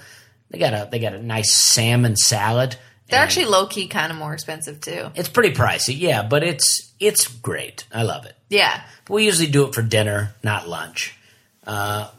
they 0.49 0.57
got 0.57 0.73
a 0.73 0.87
they 0.91 0.99
got 0.99 1.13
a 1.13 1.21
nice 1.21 1.51
salmon 1.53 2.15
salad 2.15 2.75
They're 3.09 3.19
actually 3.19 3.45
low 3.47 3.65
key 3.67 3.87
kind 3.87 4.11
of 4.11 4.17
more 4.17 4.33
expensive 4.33 4.81
too. 4.81 5.09
it's 5.15 5.29
pretty 5.29 5.53
pricey, 5.55 5.95
yeah, 5.97 6.21
but 6.23 6.43
it's 6.43 6.91
it's 6.99 7.27
great. 7.27 7.85
I 7.91 8.03
love 8.03 8.25
it. 8.25 8.35
Yeah. 8.49 8.81
But 9.05 9.13
we 9.15 9.25
usually 9.25 9.49
do 9.49 9.65
it 9.67 9.73
for 9.73 9.81
dinner, 9.81 10.33
not 10.43 10.67
lunch. 10.67 11.17
Uh, 11.65 12.09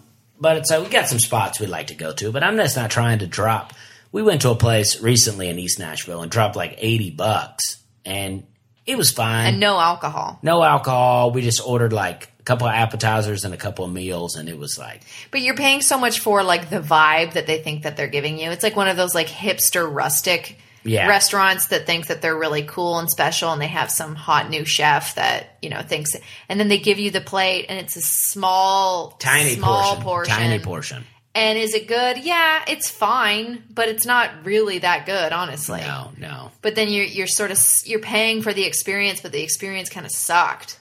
but 0.41 0.57
it's 0.57 0.71
like 0.71 0.83
we 0.83 0.89
got 0.89 1.07
some 1.09 1.19
spots 1.21 1.61
we 1.61 1.67
like 1.67 1.89
to 1.89 1.95
go 1.95 2.13
to, 2.15 2.33
but 2.33 2.43
I'm 2.43 2.57
just 2.57 2.77
not 2.77 2.91
trying 2.91 3.19
to 3.21 3.27
drop. 3.27 3.73
We 4.13 4.23
went 4.23 4.43
to 4.43 4.51
a 4.51 4.57
place 4.57 5.01
recently 5.01 5.49
in 5.49 5.59
East 5.59 5.79
Nashville 5.79 6.23
and 6.23 6.31
dropped 6.31 6.57
like 6.57 6.75
eighty 6.79 7.11
bucks, 7.11 7.79
and 8.05 8.45
it 8.87 8.97
was 8.99 9.11
fine. 9.13 9.47
And 9.47 9.61
no 9.61 9.79
alcohol. 9.79 10.39
no 10.43 10.63
alcohol. 10.63 11.31
We 11.31 11.43
just 11.43 11.61
ordered 11.65 11.93
like 11.93 12.29
a 12.41 12.43
couple 12.43 12.67
of 12.67 12.75
appetizers 12.75 13.45
and 13.45 13.55
a 13.55 13.57
couple 13.57 13.85
of 13.85 13.93
meals, 13.93 14.35
and 14.37 14.49
it 14.49 14.59
was 14.59 14.79
like 14.79 15.03
But 15.31 15.43
you're 15.43 15.55
paying 15.55 15.81
so 15.83 15.99
much 15.99 16.21
for 16.21 16.43
like 16.43 16.71
the 16.71 16.81
vibe 16.81 17.35
that 17.35 17.47
they 17.47 17.59
think 17.63 17.85
that 17.85 17.97
they're 17.97 18.09
giving 18.09 18.39
you. 18.39 18.51
It's 18.51 18.65
like 18.65 18.75
one 18.77 18.89
of 18.89 18.97
those 18.97 19.15
like 19.15 19.29
hipster 19.29 19.87
rustic 19.93 20.59
Yeah. 20.83 21.07
restaurants 21.07 21.67
that 21.69 21.87
think 21.87 22.07
that 22.09 22.21
they're 22.23 22.37
really 22.37 22.63
cool 22.63 22.99
and 22.99 23.09
special 23.09 23.53
and 23.53 23.61
they 23.63 23.69
have 23.69 23.91
some 23.91 24.15
hot 24.17 24.49
new 24.51 24.65
chef 24.65 25.15
that, 25.17 25.57
you 25.63 25.69
know, 25.69 25.83
thinks 25.83 26.17
and 26.49 26.59
then 26.59 26.69
they 26.69 26.79
give 26.79 26.99
you 26.99 27.11
the 27.13 27.21
plate 27.21 27.67
and 27.69 27.79
it's 27.79 27.95
a 27.97 28.01
small 28.03 29.11
tiny 29.21 29.55
small 29.57 29.97
portion, 30.01 30.35
tiny 30.35 30.59
portion. 30.59 31.05
And 31.35 31.57
is 31.57 31.75
it 31.75 31.87
good? 31.87 32.19
Yeah, 32.19 32.65
it's 32.67 32.91
fine, 32.91 33.63
but 33.71 33.89
it's 33.89 34.05
not 34.05 34.45
really 34.45 34.79
that 34.79 35.07
good, 35.07 35.33
honestly. 35.33 35.81
No, 35.81 36.11
no. 36.19 36.51
But 36.61 36.75
then 36.75 36.89
you're 36.89 37.05
you're 37.05 37.29
sort 37.29 37.53
of 37.53 37.59
you're 37.85 38.01
paying 38.01 38.43
for 38.43 38.53
the 38.53 38.65
experience, 38.65 39.21
but 39.21 39.31
the 39.31 39.43
experience 39.43 39.89
kind 39.89 40.05
of 40.05 40.13
sucked. 40.13 40.80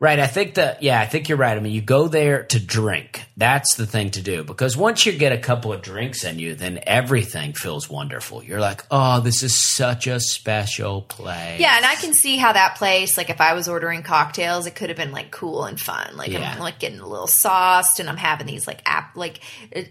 Right. 0.00 0.20
I 0.20 0.28
think 0.28 0.54
that, 0.54 0.80
yeah, 0.80 1.00
I 1.00 1.06
think 1.06 1.28
you're 1.28 1.38
right. 1.38 1.56
I 1.56 1.60
mean, 1.60 1.72
you 1.72 1.80
go 1.80 2.06
there 2.06 2.44
to 2.44 2.60
drink. 2.60 3.24
That's 3.36 3.74
the 3.74 3.84
thing 3.86 4.10
to 4.12 4.22
do 4.22 4.44
because 4.44 4.76
once 4.76 5.04
you 5.04 5.12
get 5.12 5.32
a 5.32 5.38
couple 5.38 5.72
of 5.72 5.82
drinks 5.82 6.22
in 6.22 6.38
you, 6.38 6.54
then 6.54 6.78
everything 6.86 7.52
feels 7.52 7.90
wonderful. 7.90 8.44
You're 8.44 8.60
like, 8.60 8.84
oh, 8.92 9.18
this 9.20 9.42
is 9.42 9.74
such 9.74 10.06
a 10.06 10.20
special 10.20 11.02
place. 11.02 11.58
Yeah, 11.60 11.76
and 11.76 11.84
I 11.84 11.96
can 11.96 12.14
see 12.14 12.36
how 12.36 12.52
that 12.52 12.76
place, 12.76 13.16
like 13.16 13.28
if 13.28 13.40
I 13.40 13.54
was 13.54 13.68
ordering 13.68 14.04
cocktails, 14.04 14.66
it 14.66 14.76
could 14.76 14.88
have 14.88 14.96
been 14.96 15.10
like 15.10 15.32
cool 15.32 15.64
and 15.64 15.80
fun. 15.80 16.16
Like 16.16 16.28
Yeah. 16.30 16.52
I'm 16.52 16.60
like 16.60 16.78
getting 16.78 17.00
a 17.00 17.06
little 17.06 17.26
sauced, 17.26 17.98
and 17.98 18.08
I'm 18.08 18.16
having 18.16 18.46
these 18.46 18.68
like 18.68 18.82
app 18.86 19.16
like 19.16 19.40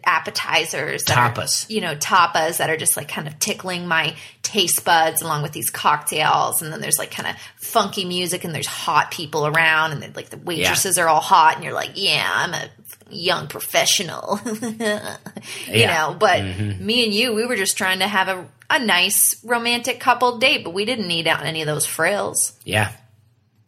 appetizers, 0.06 1.04
that 1.04 1.18
are, 1.18 1.32
Tapas. 1.34 1.70
you 1.70 1.82
know, 1.82 1.96
tapas 1.96 2.58
that 2.58 2.70
are 2.70 2.78
just 2.78 2.96
like 2.98 3.10
kind 3.10 3.28
of 3.28 3.38
tickling 3.40 3.88
my 3.88 4.16
taste 4.48 4.84
buds, 4.86 5.22
along 5.22 5.44
with 5.44 5.52
these 5.52 5.70
cocktails. 5.70 6.62
And 6.62 6.72
then 6.74 6.82
there's 6.82 6.98
like 6.98 7.12
kind 7.12 7.28
of 7.30 7.36
funky 7.58 8.06
music, 8.06 8.44
and 8.44 8.54
there's 8.56 8.68
hot 8.68 9.12
people 9.12 9.46
around, 9.46 9.92
and 9.92 10.02
then 10.02 10.14
like 10.16 10.30
the 10.30 10.38
waitresses 10.38 10.98
are 10.98 11.08
all 11.08 11.22
hot, 11.22 11.56
and 11.56 11.64
you're 11.64 11.74
like, 11.74 11.92
yeah, 11.96 12.28
I'm 12.34 12.54
a 12.54 12.70
young 13.10 13.48
professional, 13.48 14.40
you 14.46 14.52
Yeah. 14.80 15.18
Mm-hmm. 15.68 15.88
know. 15.88 16.16
But 16.20 16.44
me 16.80 17.04
and 17.06 17.14
you, 17.14 17.34
we 17.34 17.46
were 17.46 17.56
just 17.56 17.78
trying 17.78 18.00
to 18.00 18.08
have 18.08 18.28
a 18.28 18.48
a 18.70 18.80
nice 18.84 19.42
romantic 19.46 19.98
couple 20.02 20.40
date, 20.40 20.64
but 20.66 20.74
we 20.74 20.84
didn't 20.84 21.08
need 21.08 21.26
out 21.26 21.46
any 21.46 21.62
of 21.62 21.68
those 21.68 21.86
frills. 21.86 22.52
Yeah, 22.66 22.92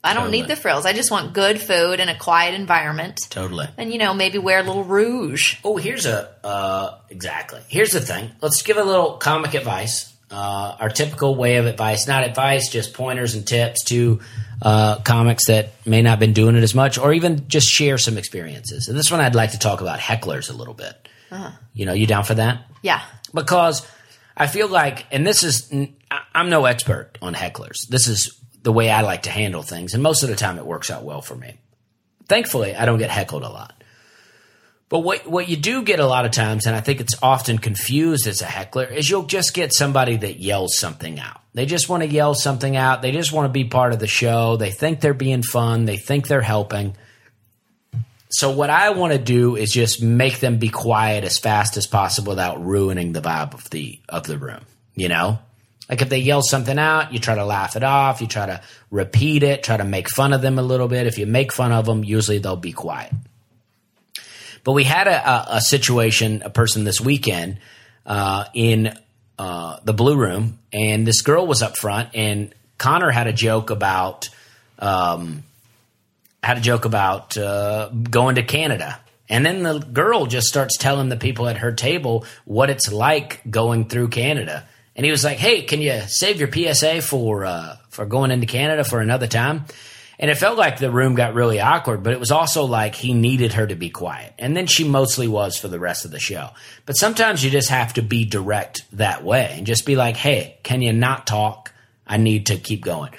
I 0.04 0.14
don't 0.14 0.24
Totally. 0.26 0.42
need 0.42 0.50
the 0.50 0.58
frills. 0.58 0.86
I 0.86 0.92
just 0.92 1.10
want 1.10 1.32
good 1.34 1.58
food 1.60 2.02
and 2.02 2.10
a 2.10 2.18
quiet 2.18 2.54
environment. 2.54 3.18
totally. 3.30 3.68
And, 3.78 3.94
you 3.94 3.98
know, 3.98 4.14
maybe 4.14 4.38
wear 4.40 4.60
a 4.60 4.64
little 4.64 4.84
rouge. 4.84 5.56
Oh, 5.64 5.78
here's 5.78 6.06
a, 6.06 6.30
uh, 6.46 6.98
exactly. 7.10 7.62
Here's 7.70 7.92
the 7.92 8.02
thing. 8.02 8.32
Let's 8.42 8.62
give 8.62 8.76
a 8.78 8.84
little 8.84 9.14
comic 9.14 9.54
advice. 9.54 10.09
Uh, 10.32 10.76
our 10.80 10.90
typical 10.90 11.36
way 11.36 11.58
of 11.58 11.66
advice, 11.66 12.08
not 12.08 12.24
advice, 12.24 12.70
just 12.70 12.94
pointers 12.94 13.36
and 13.36 13.46
tips 13.48 13.84
to 13.86 14.20
uh, 14.62 15.00
comics 15.00 15.48
that 15.48 15.72
may 15.86 16.02
not 16.02 16.12
have 16.12 16.20
been 16.20 16.34
doing 16.34 16.56
it 16.56 16.64
as 16.64 16.76
much, 16.76 16.98
or 16.98 17.14
even 17.14 17.48
just 17.48 17.68
share 17.68 17.98
some 17.98 18.18
experiences. 18.18 18.88
And 18.88 18.98
this 18.98 19.10
one, 19.12 19.22
I'd 19.22 19.36
like 19.36 19.52
to 19.52 19.60
talk 19.60 19.82
about 19.82 20.00
hecklers 20.00 20.50
a 20.50 20.54
little 20.54 20.74
bit. 20.74 21.08
You 21.74 21.86
know, 21.86 21.94
you 21.94 22.06
down 22.08 22.24
for 22.24 22.36
that? 22.36 22.66
Yeah. 22.82 23.02
because 23.34 23.88
I 24.36 24.48
feel 24.48 24.68
like, 24.68 25.06
and 25.12 25.26
this 25.26 25.44
is, 25.44 25.72
I'm 26.34 26.50
no 26.50 26.66
expert 26.66 27.18
on 27.22 27.34
hecklers. 27.34 27.88
This 27.88 28.08
is 28.08 28.40
the 28.64 28.72
way 28.74 28.90
I 28.90 29.02
like 29.02 29.24
to 29.24 29.30
handle 29.30 29.64
things, 29.64 29.94
and 29.94 30.04
most 30.04 30.24
of 30.24 30.30
the 30.30 30.36
time 30.36 30.58
it 30.58 30.66
works 30.66 30.90
out 30.92 31.04
well 31.04 31.22
for 31.22 31.36
me. 31.36 31.60
Thankfully, 32.28 32.76
I 32.76 32.86
don't 32.86 33.00
get 33.00 33.10
heckled 33.10 33.44
a 33.44 33.50
lot. 33.50 33.79
But 34.90 35.00
what 35.00 35.28
what 35.28 35.48
you 35.48 35.56
do 35.56 35.84
get 35.84 36.00
a 36.00 36.06
lot 36.06 36.26
of 36.26 36.32
times, 36.32 36.66
and 36.66 36.76
I 36.76 36.82
think 36.82 37.00
it's 37.00 37.16
often 37.22 37.60
confused 37.60 38.26
as 38.26 38.42
a 38.42 38.46
heckler, 38.46 38.86
is 38.86 39.08
you'll 39.08 39.24
just 39.24 39.54
get 39.54 39.72
somebody 39.74 40.18
that 40.18 40.40
yells 40.40 40.78
something 40.78 41.20
out. 41.20 41.42
They 41.54 41.68
just 41.68 41.90
want 41.90 42.02
to 42.02 42.10
yell 42.10 42.34
something 42.34 42.76
out. 42.76 43.04
They 43.04 43.12
just 43.12 43.32
want 43.32 43.46
to 43.46 43.54
be 43.54 43.66
part 43.66 43.94
of 43.94 44.00
the 44.00 44.08
show. 44.08 44.58
They 44.58 44.72
think 44.72 45.00
they're 45.00 45.14
being 45.14 45.44
fun. 45.44 45.86
They 45.86 45.98
think 45.98 46.28
they're 46.28 46.42
helping. 46.42 46.96
So 48.32 48.52
what 48.52 48.70
I 48.70 48.92
want 48.92 49.14
to 49.14 49.20
do 49.20 49.56
is 49.56 49.72
just 49.72 50.02
make 50.02 50.40
them 50.40 50.58
be 50.58 50.70
quiet 50.70 51.24
as 51.24 51.38
fast 51.38 51.78
as 51.78 51.88
possible 51.88 52.32
without 52.32 52.64
ruining 52.64 53.12
the 53.12 53.22
vibe 53.22 53.54
of 53.54 53.70
the 53.70 54.00
of 54.10 54.26
the 54.26 54.40
room. 54.40 54.62
You 54.96 55.08
know, 55.10 55.40
like 55.88 56.02
if 56.02 56.10
they 56.10 56.20
yell 56.20 56.42
something 56.42 56.78
out, 56.80 57.14
you 57.14 57.20
try 57.20 57.36
to 57.36 57.46
laugh 57.46 57.76
it 57.76 57.84
off. 57.84 58.22
You 58.22 58.28
try 58.28 58.48
to 58.48 58.62
repeat 58.90 59.44
it. 59.44 59.62
Try 59.62 59.78
to 59.78 59.84
make 59.84 60.10
fun 60.10 60.34
of 60.34 60.42
them 60.42 60.58
a 60.58 60.64
little 60.64 60.88
bit. 60.88 61.06
If 61.06 61.20
you 61.20 61.28
make 61.28 61.52
fun 61.52 61.72
of 61.72 61.86
them, 61.86 62.04
usually 62.04 62.40
they'll 62.40 62.56
be 62.56 62.72
quiet. 62.72 63.12
But 64.64 64.74
we 64.74 64.84
had 64.84 65.08
a, 65.08 65.30
a, 65.30 65.48
a 65.58 65.62
situation, 65.62 66.42
a 66.44 66.50
person 66.50 66.84
this 66.84 67.00
weekend 67.02 67.60
uh, 68.06 68.46
in 68.54 68.98
uh, 69.38 69.80
the 69.84 69.94
blue 69.94 70.18
room, 70.18 70.60
and 70.74 71.08
this 71.08 71.22
girl 71.22 71.48
was 71.48 71.62
up 71.62 71.78
front, 71.78 72.10
and 72.14 72.54
Connor 72.78 73.12
had 73.12 73.28
a 73.28 73.34
joke 73.34 73.70
about 73.70 74.30
um, 74.80 75.44
had 76.44 76.58
a 76.58 76.62
joke 76.62 76.86
about 76.86 77.38
uh, 77.38 77.90
going 77.90 78.36
to 78.36 78.44
Canada. 78.44 79.00
And 79.28 79.46
then 79.46 79.62
the 79.62 79.80
girl 79.80 80.26
just 80.26 80.48
starts 80.48 80.78
telling 80.78 81.10
the 81.10 81.18
people 81.18 81.48
at 81.48 81.58
her 81.58 81.72
table 81.72 82.26
what 82.46 82.70
it's 82.70 82.92
like 82.92 83.42
going 83.50 83.88
through 83.88 84.08
Canada. 84.08 84.68
And 84.96 85.06
he 85.06 85.12
was 85.12 85.24
like, 85.24 85.38
"Hey, 85.38 85.62
can 85.62 85.82
you 85.82 86.02
save 86.08 86.40
your 86.40 86.52
PSA 86.52 87.02
for 87.02 87.46
uh, 87.46 87.78
for 87.90 88.06
going 88.06 88.32
into 88.32 88.48
Canada 88.48 88.84
for 88.84 89.00
another 89.00 89.28
time?" 89.28 89.66
And 90.22 90.30
it 90.30 90.36
felt 90.36 90.58
like 90.58 90.78
the 90.78 90.92
room 90.92 91.16
got 91.16 91.34
really 91.34 91.62
awkward, 91.62 92.04
but 92.04 92.12
it 92.12 92.20
was 92.20 92.30
also 92.30 92.66
like 92.66 92.94
he 92.94 93.14
needed 93.14 93.54
her 93.54 93.66
to 93.66 93.76
be 93.76 93.90
quiet. 93.90 94.34
And 94.38 94.56
then 94.56 94.68
she 94.68 94.84
mostly 94.84 95.30
was 95.30 95.58
for 95.58 95.70
the 95.70 95.80
rest 95.80 96.04
of 96.04 96.12
the 96.12 96.20
show. 96.20 96.50
But 96.86 96.98
sometimes 96.98 97.44
you 97.44 97.50
just 97.50 97.70
have 97.70 97.94
to 97.94 98.02
be 98.02 98.26
direct 98.26 98.84
that 98.98 99.24
way 99.24 99.54
and 99.58 99.66
just 99.66 99.86
be 99.86 99.96
like, 99.96 100.18
"Hey, 100.18 100.58
can 100.64 100.82
you 100.82 100.92
not 100.92 101.26
talk? 101.26 101.72
I 102.06 102.18
need 102.18 102.48
to 102.48 102.58
keep 102.58 102.84
going." 102.84 103.14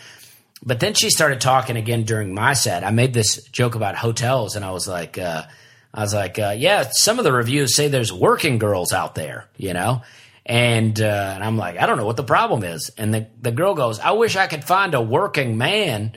But 0.62 0.80
then 0.80 0.92
she 0.92 1.08
started 1.08 1.40
talking 1.40 1.76
again 1.78 2.04
during 2.04 2.34
my 2.34 2.52
set. 2.52 2.84
I 2.84 2.90
made 2.90 3.14
this 3.14 3.42
joke 3.44 3.74
about 3.74 3.96
hotels, 3.96 4.56
and 4.56 4.64
I 4.64 4.72
was 4.72 4.86
like, 4.86 5.16
uh, 5.16 5.44
I 5.92 6.02
was 6.02 6.14
like, 6.14 6.38
uh, 6.38 6.54
yeah, 6.56 6.90
some 6.90 7.18
of 7.18 7.24
the 7.24 7.32
reviews 7.32 7.74
say 7.74 7.88
there's 7.88 8.12
working 8.12 8.58
girls 8.58 8.92
out 8.92 9.14
there, 9.14 9.48
you 9.56 9.72
know, 9.72 10.02
and 10.46 11.00
uh, 11.00 11.32
and 11.34 11.42
I'm 11.42 11.56
like, 11.56 11.78
I 11.78 11.86
don't 11.86 11.96
know 11.96 12.06
what 12.06 12.16
the 12.16 12.24
problem 12.24 12.62
is. 12.62 12.90
And 12.96 13.12
the 13.14 13.26
the 13.40 13.52
girl 13.52 13.74
goes, 13.74 13.98
I 13.98 14.12
wish 14.12 14.36
I 14.36 14.46
could 14.46 14.64
find 14.64 14.94
a 14.94 15.00
working 15.00 15.56
man. 15.56 16.12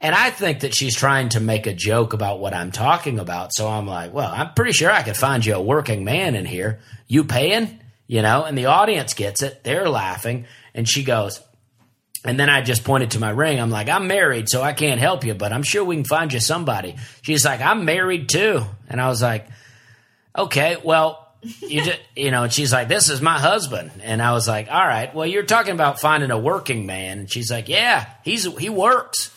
And 0.00 0.14
I 0.14 0.30
think 0.30 0.60
that 0.60 0.74
she's 0.74 0.96
trying 0.96 1.30
to 1.30 1.40
make 1.40 1.66
a 1.66 1.74
joke 1.74 2.14
about 2.14 2.40
what 2.40 2.54
I'm 2.54 2.72
talking 2.72 3.18
about. 3.18 3.52
So 3.52 3.68
I'm 3.68 3.86
like, 3.86 4.14
well, 4.14 4.32
I'm 4.34 4.54
pretty 4.54 4.72
sure 4.72 4.90
I 4.90 5.02
could 5.02 5.16
find 5.16 5.44
you 5.44 5.54
a 5.54 5.62
working 5.62 6.04
man 6.04 6.34
in 6.34 6.46
here. 6.46 6.80
You 7.06 7.24
paying? 7.24 7.78
You 8.06 8.22
know, 8.22 8.44
and 8.44 8.56
the 8.56 8.66
audience 8.66 9.14
gets 9.14 9.42
it. 9.42 9.62
They're 9.62 9.88
laughing. 9.88 10.46
And 10.74 10.88
she 10.88 11.04
goes, 11.04 11.40
and 12.24 12.38
then 12.38 12.50
I 12.50 12.60
just 12.62 12.82
pointed 12.84 13.12
to 13.12 13.20
my 13.20 13.30
ring. 13.30 13.60
I'm 13.60 13.70
like, 13.70 13.88
I'm 13.88 14.06
married, 14.06 14.48
so 14.48 14.62
I 14.62 14.72
can't 14.72 15.00
help 15.00 15.24
you, 15.24 15.34
but 15.34 15.52
I'm 15.52 15.62
sure 15.62 15.84
we 15.84 15.96
can 15.96 16.04
find 16.04 16.32
you 16.32 16.40
somebody. 16.40 16.96
She's 17.22 17.44
like, 17.44 17.60
I'm 17.60 17.84
married 17.84 18.28
too. 18.28 18.62
And 18.88 19.00
I 19.00 19.08
was 19.08 19.22
like, 19.22 19.46
okay, 20.36 20.76
well, 20.82 21.32
you 21.60 21.82
just, 21.82 22.00
you 22.16 22.30
know, 22.30 22.44
and 22.44 22.52
she's 22.52 22.72
like, 22.72 22.88
this 22.88 23.08
is 23.08 23.22
my 23.22 23.38
husband. 23.38 23.90
And 24.02 24.20
I 24.20 24.32
was 24.32 24.46
like, 24.46 24.68
all 24.70 24.86
right, 24.86 25.14
well, 25.14 25.26
you're 25.26 25.44
talking 25.44 25.72
about 25.72 26.00
finding 26.00 26.30
a 26.30 26.38
working 26.38 26.84
man. 26.84 27.20
And 27.20 27.32
she's 27.32 27.50
like, 27.50 27.68
yeah, 27.68 28.06
he's, 28.24 28.44
he 28.58 28.68
works. 28.68 29.30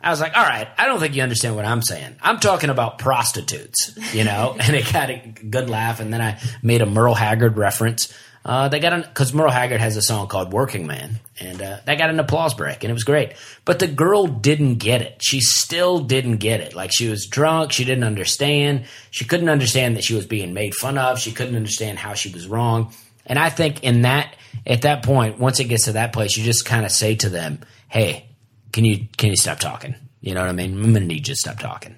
I 0.00 0.10
was 0.10 0.20
like, 0.20 0.36
all 0.36 0.44
right, 0.44 0.68
I 0.78 0.86
don't 0.86 1.00
think 1.00 1.16
you 1.16 1.22
understand 1.22 1.56
what 1.56 1.64
I'm 1.64 1.82
saying. 1.82 2.16
I'm 2.22 2.38
talking 2.38 2.70
about 2.70 2.98
prostitutes, 2.98 3.98
you 4.14 4.24
know? 4.24 4.56
and 4.60 4.76
it 4.76 4.92
got 4.92 5.10
a 5.10 5.18
good 5.18 5.68
laugh. 5.68 6.00
And 6.00 6.12
then 6.12 6.20
I 6.20 6.40
made 6.62 6.82
a 6.82 6.86
Merle 6.86 7.14
Haggard 7.14 7.56
reference. 7.56 8.12
Uh, 8.44 8.68
they 8.68 8.78
got 8.78 8.92
an, 8.92 9.04
cause 9.12 9.34
Merle 9.34 9.50
Haggard 9.50 9.80
has 9.80 9.96
a 9.96 10.02
song 10.02 10.28
called 10.28 10.52
Working 10.52 10.86
Man 10.86 11.18
and, 11.40 11.60
uh, 11.60 11.80
they 11.84 11.96
got 11.96 12.08
an 12.08 12.20
applause 12.20 12.54
break 12.54 12.82
and 12.82 12.90
it 12.90 12.94
was 12.94 13.04
great. 13.04 13.32
But 13.64 13.80
the 13.80 13.88
girl 13.88 14.26
didn't 14.26 14.76
get 14.76 15.02
it. 15.02 15.20
She 15.20 15.40
still 15.40 15.98
didn't 15.98 16.36
get 16.36 16.60
it. 16.60 16.74
Like 16.74 16.90
she 16.92 17.08
was 17.08 17.26
drunk. 17.26 17.72
She 17.72 17.84
didn't 17.84 18.04
understand. 18.04 18.84
She 19.10 19.24
couldn't 19.24 19.48
understand 19.48 19.96
that 19.96 20.04
she 20.04 20.14
was 20.14 20.26
being 20.26 20.54
made 20.54 20.74
fun 20.76 20.96
of. 20.96 21.18
She 21.18 21.32
couldn't 21.32 21.56
understand 21.56 21.98
how 21.98 22.14
she 22.14 22.32
was 22.32 22.46
wrong. 22.46 22.92
And 23.26 23.38
I 23.38 23.50
think 23.50 23.82
in 23.82 24.02
that, 24.02 24.34
at 24.64 24.82
that 24.82 25.02
point, 25.02 25.38
once 25.38 25.60
it 25.60 25.64
gets 25.64 25.84
to 25.86 25.92
that 25.92 26.12
place, 26.12 26.36
you 26.36 26.44
just 26.44 26.64
kind 26.64 26.86
of 26.86 26.92
say 26.92 27.16
to 27.16 27.28
them, 27.28 27.60
Hey, 27.88 28.27
can 28.72 28.84
you 28.84 29.08
can 29.16 29.30
you 29.30 29.36
stop 29.36 29.58
talking? 29.58 29.94
You 30.20 30.34
know 30.34 30.40
what 30.40 30.48
I 30.48 30.52
mean? 30.52 30.74
I'm 30.74 30.92
gonna 30.92 31.06
need 31.06 31.28
you 31.28 31.34
to 31.34 31.36
stop 31.36 31.58
talking. 31.58 31.96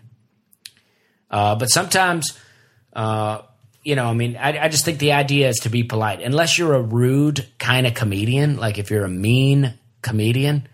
Uh, 1.30 1.54
but 1.54 1.70
sometimes, 1.70 2.38
uh, 2.92 3.42
you 3.84 3.94
know, 3.94 4.06
I 4.06 4.14
mean, 4.14 4.36
I, 4.36 4.64
I 4.64 4.68
just 4.68 4.84
think 4.84 4.98
the 4.98 5.12
idea 5.12 5.48
is 5.48 5.58
to 5.60 5.68
be 5.68 5.84
polite. 5.84 6.20
Unless 6.22 6.58
you're 6.58 6.74
a 6.74 6.82
rude 6.82 7.46
kind 7.58 7.86
of 7.86 7.94
comedian, 7.94 8.56
like 8.56 8.78
if 8.78 8.90
you're 8.90 9.04
a 9.04 9.08
mean 9.08 9.74
comedian, 10.02 10.66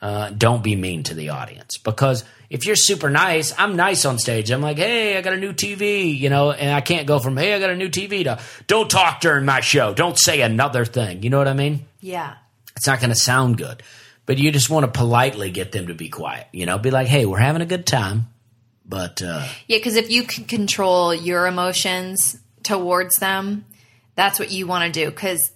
uh, 0.00 0.30
don't 0.30 0.62
be 0.62 0.76
mean 0.76 1.02
to 1.04 1.14
the 1.14 1.30
audience 1.30 1.78
because 1.78 2.24
if 2.50 2.66
you're 2.66 2.76
super 2.76 3.08
nice, 3.08 3.54
I'm 3.56 3.76
nice 3.76 4.04
on 4.04 4.18
stage. 4.18 4.50
I'm 4.50 4.60
like, 4.60 4.76
hey, 4.76 5.16
I 5.16 5.22
got 5.22 5.32
a 5.32 5.38
new 5.38 5.52
TV, 5.52 6.16
you 6.16 6.28
know, 6.28 6.50
and 6.50 6.74
I 6.74 6.80
can't 6.82 7.06
go 7.06 7.18
from 7.18 7.36
hey, 7.36 7.54
I 7.54 7.58
got 7.58 7.70
a 7.70 7.76
new 7.76 7.88
TV 7.88 8.24
to 8.24 8.38
don't 8.66 8.90
talk 8.90 9.20
during 9.20 9.44
my 9.44 9.60
show, 9.60 9.94
don't 9.94 10.18
say 10.18 10.42
another 10.42 10.84
thing. 10.84 11.22
You 11.22 11.30
know 11.30 11.38
what 11.38 11.48
I 11.48 11.54
mean? 11.54 11.86
Yeah. 12.00 12.34
it's 12.76 12.86
not 12.86 13.00
going 13.00 13.10
to 13.10 13.16
sound 13.16 13.56
good. 13.56 13.82
But 14.26 14.38
you 14.38 14.52
just 14.52 14.70
want 14.70 14.84
to 14.86 14.90
politely 14.98 15.50
get 15.50 15.72
them 15.72 15.88
to 15.88 15.94
be 15.94 16.08
quiet. 16.08 16.46
You 16.52 16.66
know, 16.66 16.78
be 16.78 16.90
like, 16.90 17.08
hey, 17.08 17.26
we're 17.26 17.38
having 17.40 17.62
a 17.62 17.66
good 17.66 17.86
time, 17.86 18.28
but 18.86 19.20
uh, 19.20 19.46
Yeah, 19.66 19.78
because 19.78 19.96
if 19.96 20.10
you 20.10 20.22
can 20.22 20.44
control 20.44 21.12
your 21.14 21.46
emotions 21.46 22.38
towards 22.62 23.16
them, 23.16 23.64
that's 24.14 24.38
what 24.38 24.52
you 24.52 24.66
want 24.66 24.92
to 24.92 25.04
do. 25.04 25.10
Because 25.10 25.50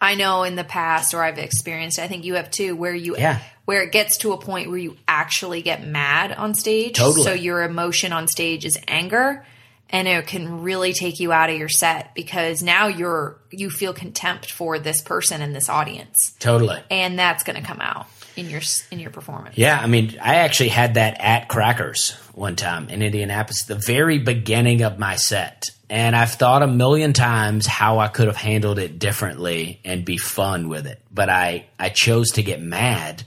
I 0.00 0.14
know 0.14 0.44
in 0.44 0.54
the 0.56 0.64
past, 0.64 1.14
or 1.14 1.22
I've 1.24 1.38
experienced, 1.38 1.98
I 1.98 2.06
think 2.06 2.24
you 2.24 2.34
have 2.34 2.50
too, 2.50 2.76
where 2.76 2.94
you 2.94 3.16
Yeah. 3.16 3.40
where 3.64 3.82
it 3.82 3.90
gets 3.90 4.18
to 4.18 4.32
a 4.32 4.38
point 4.38 4.68
where 4.68 4.78
you 4.78 4.96
actually 5.08 5.60
get 5.62 5.84
mad 5.84 6.30
on 6.32 6.54
stage. 6.54 6.94
Totally. 6.96 7.24
So 7.24 7.32
your 7.32 7.62
emotion 7.64 8.12
on 8.12 8.28
stage 8.28 8.64
is 8.64 8.78
anger, 8.86 9.44
and 9.90 10.08
it 10.08 10.26
can 10.26 10.62
really 10.62 10.92
take 10.92 11.20
you 11.20 11.32
out 11.32 11.50
of 11.50 11.56
your 11.56 11.68
set 11.68 12.14
because 12.14 12.62
now 12.62 12.88
you're 12.88 13.38
you 13.50 13.70
feel 13.70 13.92
contempt 13.92 14.50
for 14.50 14.78
this 14.78 15.00
person 15.00 15.42
and 15.42 15.54
this 15.54 15.68
audience, 15.68 16.34
totally. 16.38 16.80
and 16.90 17.18
that's 17.18 17.44
going 17.44 17.60
to 17.60 17.66
come 17.66 17.80
out 17.80 18.06
in 18.36 18.50
your 18.50 18.60
in 18.90 18.98
your 18.98 19.10
performance. 19.10 19.56
Yeah, 19.56 19.78
I 19.80 19.86
mean, 19.86 20.16
I 20.20 20.36
actually 20.36 20.68
had 20.68 20.94
that 20.94 21.16
at 21.20 21.48
Crackers 21.48 22.12
one 22.36 22.54
time 22.54 22.88
in 22.90 23.02
Indianapolis, 23.02 23.64
the 23.64 23.74
very 23.74 24.18
beginning 24.18 24.82
of 24.82 24.98
my 24.98 25.16
set. 25.16 25.70
And 25.88 26.16
I've 26.16 26.32
thought 26.32 26.62
a 26.62 26.66
million 26.66 27.12
times 27.12 27.66
how 27.66 28.00
I 28.00 28.08
could 28.08 28.26
have 28.26 28.36
handled 28.36 28.78
it 28.78 28.98
differently 28.98 29.80
and 29.84 30.04
be 30.04 30.18
fun 30.18 30.68
with 30.68 30.86
it. 30.86 31.00
But 31.12 31.30
I, 31.30 31.66
I 31.78 31.88
chose 31.88 32.32
to 32.32 32.42
get 32.42 32.60
mad. 32.60 33.22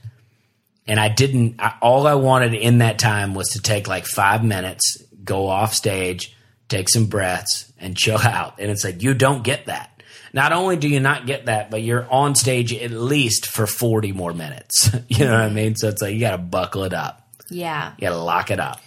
And 0.86 1.00
I 1.00 1.08
didn't, 1.08 1.56
I, 1.60 1.76
all 1.82 2.06
I 2.06 2.16
wanted 2.16 2.54
in 2.54 2.80
that 2.80 3.00
time 3.00 3.34
was 3.34 3.50
to 3.50 3.62
take 3.62 3.88
like 3.88 4.06
five 4.06 4.44
minutes, 4.44 5.02
go 5.24 5.48
off 5.48 5.74
stage, 5.74 6.36
take 6.70 6.88
some 6.90 7.08
breaths, 7.08 7.72
and 7.80 7.98
chill 7.98 8.18
out. 8.24 8.56
And 8.60 8.72
it's 8.72 8.84
like, 8.86 9.02
you 9.04 9.14
don't 9.14 9.44
get 9.44 9.66
that. 9.66 10.02
Not 10.32 10.54
only 10.54 10.78
do 10.78 10.88
you 10.88 11.00
not 11.00 11.26
get 11.26 11.48
that, 11.48 11.72
but 11.72 11.82
you're 11.82 12.08
on 12.10 12.36
stage 12.36 12.72
at 12.74 12.92
least 12.92 13.48
for 13.48 13.66
40 13.66 14.12
more 14.12 14.32
minutes. 14.32 14.90
you 15.08 15.26
know 15.26 15.32
what 15.32 15.42
I 15.42 15.50
mean? 15.50 15.76
So 15.76 15.88
it's 15.90 16.02
like, 16.02 16.14
you 16.14 16.20
got 16.20 16.32
to 16.32 16.38
buckle 16.38 16.84
it 16.84 16.94
up. 16.94 17.28
Yeah, 17.50 17.94
You 17.98 18.08
got 18.08 18.14
to 18.14 18.22
lock 18.22 18.52
it 18.52 18.60
up. 18.60 18.80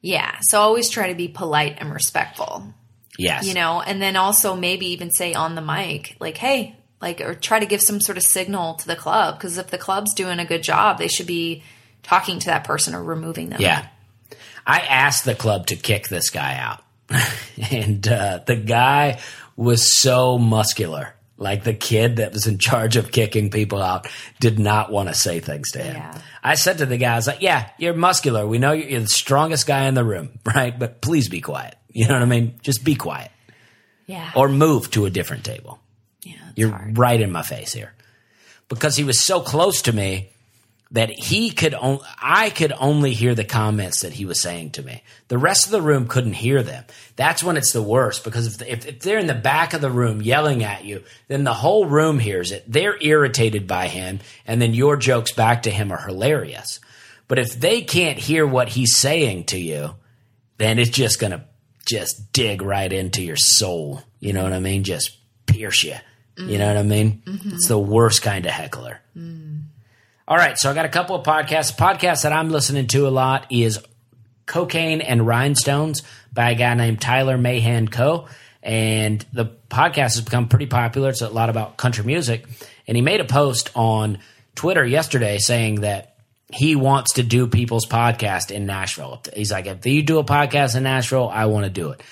yeah. 0.00 0.38
So 0.40 0.58
always 0.58 0.88
try 0.88 1.08
to 1.08 1.14
be 1.14 1.28
polite 1.28 1.76
and 1.80 1.92
respectful. 1.92 2.72
Yes. 3.18 3.46
you 3.46 3.52
know, 3.54 3.80
and 3.82 4.00
then 4.00 4.16
also 4.16 4.56
maybe 4.56 4.86
even 4.88 5.10
say 5.10 5.32
on 5.34 5.54
the 5.54 5.60
mic, 5.62 6.16
like, 6.20 6.36
hey, 6.38 6.76
like, 7.00 7.20
or 7.20 7.34
try 7.34 7.58
to 7.60 7.66
give 7.66 7.82
some 7.82 8.00
sort 8.00 8.16
of 8.18 8.24
signal 8.24 8.74
to 8.74 8.86
the 8.86 8.96
club. 8.96 9.36
Because 9.38 9.58
if 9.58 9.68
the 9.68 9.78
club's 9.78 10.14
doing 10.14 10.38
a 10.38 10.44
good 10.46 10.62
job, 10.62 10.96
they 10.98 11.08
should 11.08 11.26
be 11.26 11.62
talking 12.02 12.38
to 12.38 12.46
that 12.46 12.64
person 12.64 12.94
or 12.94 13.02
removing 13.04 13.50
them. 13.50 13.60
Yeah. 13.60 13.86
I 14.66 14.80
asked 14.80 15.24
the 15.26 15.34
club 15.34 15.66
to 15.68 15.76
kick 15.76 16.08
this 16.08 16.30
guy 16.30 16.56
out. 16.56 16.82
and 17.70 18.06
uh, 18.08 18.40
the 18.46 18.56
guy 18.56 19.20
was 19.56 19.96
so 20.00 20.38
muscular. 20.38 21.14
Like 21.38 21.64
the 21.64 21.74
kid 21.74 22.16
that 22.16 22.32
was 22.32 22.46
in 22.46 22.56
charge 22.56 22.96
of 22.96 23.12
kicking 23.12 23.50
people 23.50 23.82
out 23.82 24.08
did 24.40 24.58
not 24.58 24.90
want 24.90 25.10
to 25.10 25.14
say 25.14 25.38
things 25.40 25.72
to 25.72 25.82
him. 25.82 25.96
Yeah. 25.96 26.18
I 26.42 26.54
said 26.54 26.78
to 26.78 26.86
the 26.86 26.96
guy, 26.96 27.12
I 27.12 27.16
was 27.16 27.26
like, 27.26 27.42
yeah, 27.42 27.68
you're 27.78 27.92
muscular. 27.92 28.46
We 28.46 28.58
know 28.58 28.72
you're, 28.72 29.00
the 29.00 29.06
strongest 29.06 29.66
guy 29.66 29.84
in 29.84 29.92
the 29.94 30.04
room, 30.04 30.30
right? 30.46 30.76
But 30.78 31.02
please 31.02 31.28
be 31.28 31.42
quiet. 31.42 31.74
You 31.92 32.08
know 32.08 32.14
what 32.14 32.22
I 32.22 32.26
mean? 32.26 32.58
Just 32.62 32.84
be 32.84 32.94
quiet 32.94 33.30
Yeah. 34.06 34.30
or 34.34 34.48
move 34.48 34.90
to 34.92 35.04
a 35.04 35.10
different 35.10 35.44
table. 35.44 35.78
Yeah, 36.22 36.34
You're 36.54 36.70
hard. 36.70 36.96
right 36.98 37.20
in 37.20 37.30
my 37.32 37.42
face 37.42 37.72
here. 37.74 37.92
Because 38.68 38.96
he 38.96 39.04
was 39.04 39.20
so 39.20 39.40
close 39.40 39.82
to 39.82 39.92
me 39.92 40.30
that 40.92 41.10
he 41.10 41.50
could 41.50 41.74
on, 41.74 41.98
I 42.20 42.50
could 42.50 42.72
only 42.78 43.12
hear 43.12 43.34
the 43.34 43.44
comments 43.44 44.02
that 44.02 44.12
he 44.12 44.24
was 44.24 44.40
saying 44.40 44.70
to 44.72 44.82
me. 44.82 45.02
The 45.28 45.38
rest 45.38 45.66
of 45.66 45.72
the 45.72 45.82
room 45.82 46.06
couldn't 46.06 46.34
hear 46.34 46.62
them. 46.62 46.84
That's 47.16 47.42
when 47.42 47.56
it's 47.56 47.72
the 47.72 47.82
worst 47.82 48.22
because 48.22 48.46
if, 48.46 48.68
if, 48.68 48.86
if 48.86 49.00
they're 49.00 49.18
in 49.18 49.26
the 49.26 49.34
back 49.34 49.74
of 49.74 49.80
the 49.80 49.90
room 49.90 50.22
yelling 50.22 50.62
at 50.62 50.84
you, 50.84 51.02
then 51.26 51.44
the 51.44 51.54
whole 51.54 51.86
room 51.86 52.18
hears 52.18 52.52
it. 52.52 52.64
They're 52.68 52.96
irritated 53.00 53.66
by 53.66 53.88
him, 53.88 54.20
and 54.46 54.62
then 54.62 54.74
your 54.74 54.96
jokes 54.96 55.32
back 55.32 55.64
to 55.64 55.70
him 55.70 55.90
are 55.90 56.06
hilarious. 56.06 56.78
But 57.28 57.40
if 57.40 57.58
they 57.58 57.82
can't 57.82 58.18
hear 58.18 58.46
what 58.46 58.68
he's 58.68 58.96
saying 58.96 59.44
to 59.46 59.58
you, 59.58 59.96
then 60.58 60.78
it's 60.78 60.90
just 60.90 61.18
gonna 61.18 61.46
just 61.84 62.32
dig 62.32 62.62
right 62.62 62.92
into 62.92 63.22
your 63.22 63.36
soul. 63.36 64.02
You 64.20 64.32
know 64.32 64.44
what 64.44 64.52
I 64.52 64.60
mean? 64.60 64.84
Just 64.84 65.16
pierce 65.46 65.82
you. 65.82 65.96
You 66.38 66.58
know 66.58 66.68
what 66.68 66.76
I 66.76 66.82
mean? 66.82 67.22
Mm-hmm. 67.24 67.54
It's 67.54 67.68
the 67.68 67.78
worst 67.78 68.20
kind 68.20 68.44
of 68.44 68.52
heckler. 68.52 69.00
Mm. 69.16 69.55
All 70.28 70.36
right, 70.36 70.58
so 70.58 70.68
I 70.68 70.74
got 70.74 70.84
a 70.84 70.88
couple 70.88 71.14
of 71.14 71.24
podcasts. 71.24 71.72
Podcast 71.72 72.24
that 72.24 72.32
I'm 72.32 72.50
listening 72.50 72.88
to 72.88 73.06
a 73.06 73.10
lot 73.10 73.46
is 73.48 73.78
Cocaine 74.44 75.00
and 75.00 75.24
Rhinestones 75.24 76.02
by 76.32 76.50
a 76.50 76.54
guy 76.56 76.74
named 76.74 77.00
Tyler 77.00 77.38
Mahan 77.38 77.86
Coe. 77.86 78.26
And 78.60 79.24
the 79.32 79.46
podcast 79.70 80.16
has 80.16 80.22
become 80.22 80.48
pretty 80.48 80.66
popular. 80.66 81.10
It's 81.10 81.20
a 81.20 81.28
lot 81.28 81.48
about 81.48 81.76
country 81.76 82.04
music. 82.04 82.44
And 82.88 82.96
he 82.96 83.02
made 83.02 83.20
a 83.20 83.24
post 83.24 83.70
on 83.76 84.18
Twitter 84.56 84.84
yesterday 84.84 85.38
saying 85.38 85.82
that 85.82 86.16
he 86.52 86.74
wants 86.74 87.12
to 87.14 87.22
do 87.22 87.46
people's 87.46 87.86
podcast 87.86 88.50
in 88.50 88.66
Nashville. 88.66 89.22
He's 89.32 89.52
like, 89.52 89.66
if 89.66 89.86
you 89.86 90.02
do 90.02 90.18
a 90.18 90.24
podcast 90.24 90.74
in 90.74 90.82
Nashville, 90.82 91.28
I 91.28 91.46
want 91.46 91.66
to 91.66 91.70
do 91.70 91.90
it. 91.90 92.02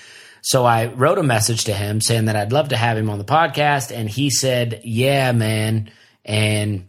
So 0.41 0.65
I 0.65 0.87
wrote 0.87 1.19
a 1.19 1.25
message 1.25 1.65
to 1.65 1.75
him 1.75 2.01
saying 2.01 2.27
that 2.27 2.37
I'd 2.37 2.53
love 2.53 2.69
to 2.69 2.77
have 2.77 2.97
him 2.97 3.11
on 3.11 3.19
the 3.19 3.25
podcast. 3.25 3.91
And 3.93 4.09
he 4.09 4.31
said, 4.31 4.83
yeah, 4.85 5.33
man. 5.33 5.91
And 6.25 6.87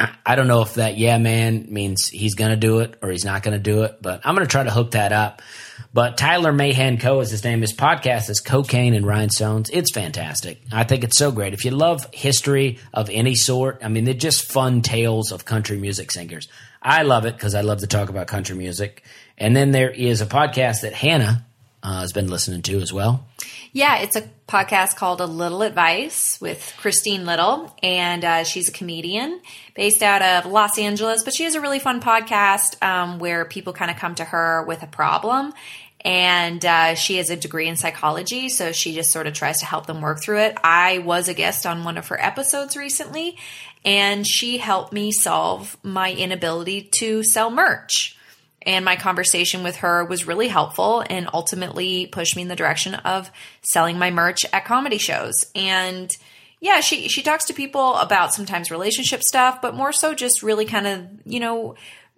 I- 0.00 0.34
don't 0.34 0.48
know 0.48 0.62
if 0.62 0.74
that 0.74 0.98
yeah 0.98 1.18
man 1.18 1.66
means 1.68 2.08
he's 2.08 2.34
going 2.34 2.50
to 2.50 2.56
do 2.56 2.80
it 2.80 2.96
or 3.00 3.10
he's 3.10 3.24
not 3.24 3.42
going 3.42 3.56
to 3.56 3.62
do 3.62 3.84
it, 3.84 3.98
but 4.02 4.20
I'm 4.24 4.34
going 4.34 4.46
to 4.46 4.50
try 4.50 4.64
to 4.64 4.70
hook 4.70 4.92
that 4.92 5.12
up. 5.12 5.40
But 5.92 6.18
Tyler 6.18 6.52
Mahan 6.52 6.98
Coe 6.98 7.20
is 7.20 7.30
his 7.30 7.44
name. 7.44 7.60
His 7.60 7.72
podcast 7.72 8.28
is 8.28 8.40
Cocaine 8.40 8.94
and 8.94 9.06
Rhinestones. 9.06 9.70
It's 9.70 9.92
fantastic. 9.92 10.60
I 10.72 10.82
think 10.82 11.04
it's 11.04 11.16
so 11.16 11.30
great. 11.30 11.54
If 11.54 11.64
you 11.64 11.70
love 11.70 12.06
history 12.12 12.78
of 12.92 13.08
any 13.10 13.36
sort, 13.36 13.78
I 13.84 13.88
mean, 13.88 14.04
they're 14.04 14.14
just 14.14 14.50
fun 14.50 14.82
tales 14.82 15.30
of 15.30 15.44
country 15.44 15.78
music 15.78 16.10
singers. 16.10 16.48
I 16.82 17.02
love 17.02 17.26
it 17.26 17.34
because 17.36 17.54
I 17.54 17.60
love 17.60 17.78
to 17.78 17.86
talk 17.86 18.08
about 18.08 18.26
country 18.26 18.56
music. 18.56 19.04
And 19.38 19.54
then 19.54 19.70
there 19.70 19.90
is 19.90 20.20
a 20.20 20.26
podcast 20.26 20.80
that 20.82 20.92
Hannah 20.92 21.46
uh, 21.82 22.00
has 22.00 22.12
been 22.12 22.28
listening 22.28 22.62
to 22.62 22.80
as 22.80 22.92
well. 22.92 23.26
Yeah, 23.76 23.96
it's 23.96 24.14
a 24.14 24.22
podcast 24.46 24.94
called 24.94 25.20
A 25.20 25.26
Little 25.26 25.62
Advice 25.62 26.40
with 26.40 26.76
Christine 26.78 27.26
Little, 27.26 27.74
and 27.82 28.24
uh, 28.24 28.44
she's 28.44 28.68
a 28.68 28.72
comedian 28.72 29.40
based 29.74 30.00
out 30.00 30.22
of 30.22 30.48
Los 30.48 30.78
Angeles. 30.78 31.24
But 31.24 31.34
she 31.34 31.42
has 31.42 31.56
a 31.56 31.60
really 31.60 31.80
fun 31.80 32.00
podcast 32.00 32.80
um, 32.84 33.18
where 33.18 33.44
people 33.44 33.72
kind 33.72 33.90
of 33.90 33.96
come 33.96 34.14
to 34.14 34.24
her 34.24 34.62
with 34.62 34.84
a 34.84 34.86
problem. 34.86 35.52
And 36.02 36.64
uh, 36.64 36.94
she 36.94 37.16
has 37.16 37.30
a 37.30 37.36
degree 37.36 37.66
in 37.66 37.74
psychology, 37.74 38.48
so 38.48 38.70
she 38.70 38.94
just 38.94 39.10
sort 39.10 39.26
of 39.26 39.34
tries 39.34 39.58
to 39.58 39.66
help 39.66 39.86
them 39.86 40.02
work 40.02 40.22
through 40.22 40.42
it. 40.42 40.56
I 40.62 40.98
was 40.98 41.28
a 41.28 41.34
guest 41.34 41.66
on 41.66 41.82
one 41.82 41.98
of 41.98 42.06
her 42.08 42.22
episodes 42.22 42.76
recently, 42.76 43.38
and 43.84 44.24
she 44.24 44.58
helped 44.58 44.92
me 44.92 45.10
solve 45.10 45.76
my 45.82 46.12
inability 46.12 46.90
to 47.00 47.24
sell 47.24 47.50
merch 47.50 48.16
and 48.66 48.84
my 48.84 48.96
conversation 48.96 49.62
with 49.62 49.76
her 49.76 50.04
was 50.04 50.26
really 50.26 50.48
helpful 50.48 51.04
and 51.08 51.28
ultimately 51.32 52.06
pushed 52.06 52.36
me 52.36 52.42
in 52.42 52.48
the 52.48 52.56
direction 52.56 52.94
of 52.94 53.30
selling 53.62 53.98
my 53.98 54.10
merch 54.10 54.44
at 54.52 54.64
comedy 54.64 54.98
shows. 54.98 55.34
And 55.54 56.10
yeah 56.64 56.80
she 56.80 57.08
she 57.08 57.22
talks 57.22 57.44
to 57.44 57.52
people 57.52 57.94
about 57.96 58.32
sometimes 58.32 58.70
relationship 58.70 59.22
stuff 59.22 59.60
but 59.60 59.74
more 59.74 59.92
so 59.92 60.14
just 60.14 60.42
really 60.42 60.64
kind 60.64 60.86
of 60.86 61.06
you 61.26 61.38
know 61.38 61.74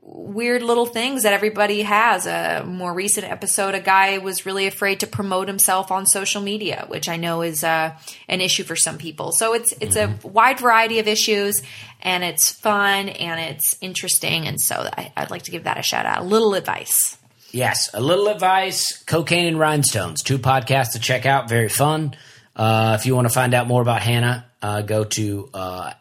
weird 0.09 0.63
little 0.63 0.87
things 0.87 1.25
that 1.25 1.33
everybody 1.33 1.83
has 1.83 2.27
a 2.27 2.63
more 2.65 2.95
recent 2.95 3.29
episode 3.29 3.75
a 3.75 3.81
guy 3.81 4.19
was 4.19 4.47
really 4.47 4.69
afraid 4.69 5.01
to 5.01 5.07
promote 5.07 5.49
himself 5.49 5.91
on 5.91 6.07
social 6.07 6.41
media 6.41 6.85
which 6.87 7.09
i 7.09 7.17
know 7.17 7.43
is 7.43 7.65
uh, 7.65 7.93
an 8.29 8.41
issue 8.41 8.63
for 8.63 8.77
some 8.77 8.99
people 8.99 9.33
so 9.33 9.53
it's 9.53 9.75
it's 9.81 9.97
a 9.97 10.17
wide 10.23 10.61
variety 10.61 11.01
of 11.01 11.09
issues 11.09 11.61
and 12.03 12.23
it's 12.23 12.53
fun 12.53 13.09
and 13.09 13.41
it's 13.41 13.77
interesting 13.81 14.47
and 14.47 14.61
so 14.61 14.89
I, 14.97 15.13
i'd 15.17 15.31
like 15.33 15.43
to 15.43 15.51
give 15.51 15.65
that 15.65 15.77
a 15.77 15.83
shout 15.83 16.07
out 16.07 16.21
a 16.21 16.25
little 16.25 16.55
advice 16.55 17.19
Yes, 17.53 17.89
a 17.95 18.01
little 18.03 18.29
advice, 18.29 19.03
cocaine 19.05 19.47
and 19.47 19.59
rhinestones, 19.59 20.23
two 20.23 20.39
podcasts 20.39 20.93
to 20.93 20.99
check 20.99 21.25
out. 21.25 21.49
Very 21.49 21.71
fun. 21.71 22.15
Uh, 22.55 22.99
if 23.01 23.07
you 23.07 23.15
want 23.15 23.27
to 23.27 23.33
find 23.33 23.55
out 23.55 23.67
more 23.67 23.81
about 23.81 24.03
Hannah, 24.03 24.45
uh, 24.61 24.83
go 24.83 25.05
to 25.05 25.49
uh, 25.55 25.93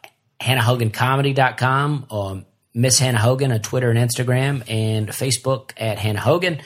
hannahhogancomedy.com 0.42 2.08
or 2.10 2.44
Miss 2.76 3.00
Hannah 3.00 3.20
Hogan 3.20 3.52
on 3.52 3.60
Twitter 3.62 3.90
and 3.90 3.98
Instagram 3.98 4.64
and 4.70 5.08
Facebook 5.08 5.72
at 5.78 5.98
Hannah 5.98 6.20
Hogan. 6.20 6.62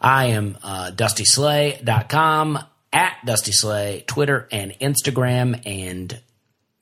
I 0.00 0.26
am 0.26 0.56
uh, 0.62 0.92
DustySlay.com 0.94 2.58
at 2.92 3.16
Dusty 3.24 3.52
Slay, 3.52 4.04
Twitter 4.06 4.48
and 4.52 4.72
Instagram, 4.80 5.60
and 5.66 6.20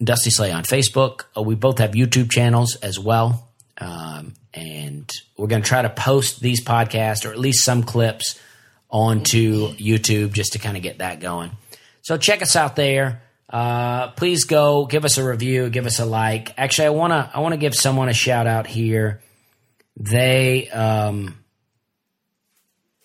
Dusty 0.03 0.31
Slay 0.31 0.53
on 0.53 0.65
Facebook. 0.65 1.25
Uh, 1.37 1.43
we 1.43 1.55
both 1.55 1.79
have 1.79 1.93
YouTube 1.93 2.31
channels 2.31 2.77
as 2.77 2.99
well. 2.99 3.49
Um, 3.79 4.35
and 4.55 5.11
we're 5.37 5.47
going 5.47 5.63
to 5.63 5.69
try 5.69 5.83
to 5.83 5.91
post 5.91 6.41
these 6.41 6.65
podcasts 6.65 7.25
or 7.25 7.31
at 7.31 7.39
least 7.39 7.65
some 7.65 7.85
clips 7.85 8.41
onto 8.91 9.69
YouTube 9.75 10.33
just 10.33 10.55
to 10.55 10.59
kind 10.59 10.77
of 10.77 10.83
get 10.83 10.99
that 10.99 11.21
going. 11.21 11.51
So 12.03 12.17
check 12.17 12.43
us 12.43 12.57
out 12.57 12.75
there. 12.75 13.23
Uh, 13.49 14.09
please 14.13 14.45
go 14.45 14.85
give 14.87 15.05
us 15.05 15.17
a 15.17 15.25
review, 15.27 15.71
give 15.71 15.87
us 15.87 15.99
a 15.99 16.05
like. 16.05 16.53
Actually, 16.59 16.87
I 16.89 16.91
want 16.91 17.13
to 17.13 17.31
I 17.35 17.41
want 17.41 17.55
to 17.55 17.59
give 17.59 17.75
someone 17.75 18.09
a 18.09 18.15
shout 18.15 18.47
out 18.47 18.67
here. 18.67 19.23
They 19.97 20.69
um, 20.69 21.43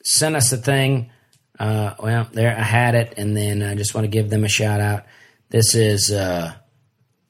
sent 0.04 0.36
us 0.36 0.52
a 0.52 0.58
thing. 0.58 1.12
Uh, 1.58 1.94
well, 2.02 2.28
there 2.34 2.56
I 2.58 2.62
had 2.64 2.96
it, 2.96 3.14
and 3.18 3.38
then 3.38 3.62
I 3.64 3.76
just 3.76 3.96
want 3.96 4.06
to 4.06 4.10
give 4.10 4.30
them 4.30 4.44
a 4.44 4.50
shout 4.50 4.82
out. 4.82 5.06
This 5.50 5.76
is 5.76 6.12
uh, 6.12 6.54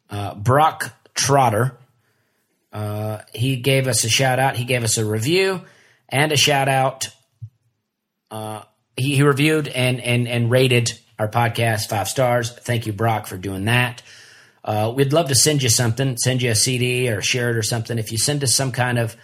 uh, 0.09 0.35
Brock 0.35 0.93
Trotter. 1.13 1.77
Uh, 2.71 3.19
he 3.33 3.57
gave 3.57 3.87
us 3.87 4.03
a 4.03 4.09
shout 4.09 4.39
out. 4.39 4.55
He 4.55 4.65
gave 4.65 4.83
us 4.83 4.97
a 4.97 5.05
review 5.05 5.61
and 6.09 6.31
a 6.31 6.37
shout 6.37 6.67
out. 6.67 7.09
Uh, 8.31 8.63
he, 8.97 9.15
he 9.15 9.23
reviewed 9.23 9.67
and, 9.67 9.99
and, 10.01 10.27
and 10.27 10.49
rated 10.49 10.99
our 11.19 11.27
podcast 11.27 11.89
five 11.89 12.07
stars. 12.07 12.51
Thank 12.51 12.85
you, 12.85 12.93
Brock, 12.93 13.27
for 13.27 13.37
doing 13.37 13.65
that. 13.65 14.01
Uh, 14.63 14.93
we'd 14.95 15.13
love 15.13 15.27
to 15.27 15.35
send 15.35 15.61
you 15.61 15.69
something, 15.69 16.17
send 16.17 16.41
you 16.41 16.51
a 16.51 16.55
CD 16.55 17.09
or 17.09 17.21
share 17.21 17.49
it 17.49 17.57
or 17.57 17.63
something. 17.63 17.99
If 17.99 18.11
you 18.11 18.17
send 18.17 18.43
us 18.43 18.55
some 18.55 18.71
kind 18.71 18.97
of 18.97 19.15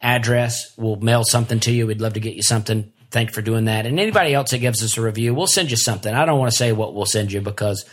address, 0.00 0.72
we'll 0.76 0.96
mail 0.96 1.24
something 1.24 1.60
to 1.60 1.72
you. 1.72 1.86
We'd 1.86 2.00
love 2.00 2.14
to 2.14 2.20
get 2.20 2.34
you 2.34 2.42
something. 2.42 2.92
Thank 3.10 3.30
you 3.30 3.34
for 3.34 3.42
doing 3.42 3.66
that. 3.66 3.86
And 3.86 4.00
anybody 4.00 4.34
else 4.34 4.50
that 4.50 4.58
gives 4.58 4.82
us 4.82 4.96
a 4.96 5.02
review, 5.02 5.34
we'll 5.34 5.46
send 5.46 5.70
you 5.70 5.76
something. 5.76 6.12
I 6.12 6.24
don't 6.24 6.38
want 6.38 6.50
to 6.50 6.56
say 6.56 6.72
what 6.72 6.94
we'll 6.94 7.06
send 7.06 7.30
you 7.30 7.40
because 7.40 7.84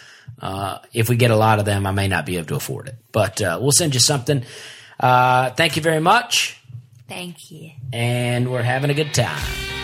uh, 0.41 0.79
if 0.93 1.09
we 1.09 1.15
get 1.15 1.31
a 1.31 1.35
lot 1.35 1.59
of 1.59 1.65
them, 1.65 1.85
I 1.85 1.91
may 1.91 2.07
not 2.07 2.25
be 2.25 2.37
able 2.37 2.47
to 2.47 2.55
afford 2.55 2.87
it. 2.87 2.95
But 3.11 3.41
uh, 3.41 3.59
we'll 3.61 3.71
send 3.71 3.93
you 3.93 3.99
something. 3.99 4.43
Uh, 4.99 5.51
thank 5.51 5.75
you 5.75 5.81
very 5.81 5.99
much, 5.99 6.61
thank 7.09 7.51
you 7.51 7.71
and 7.91 8.49
we're 8.51 8.63
having 8.63 8.89
a 8.89 8.93
good 8.93 9.13
time. 9.13 9.82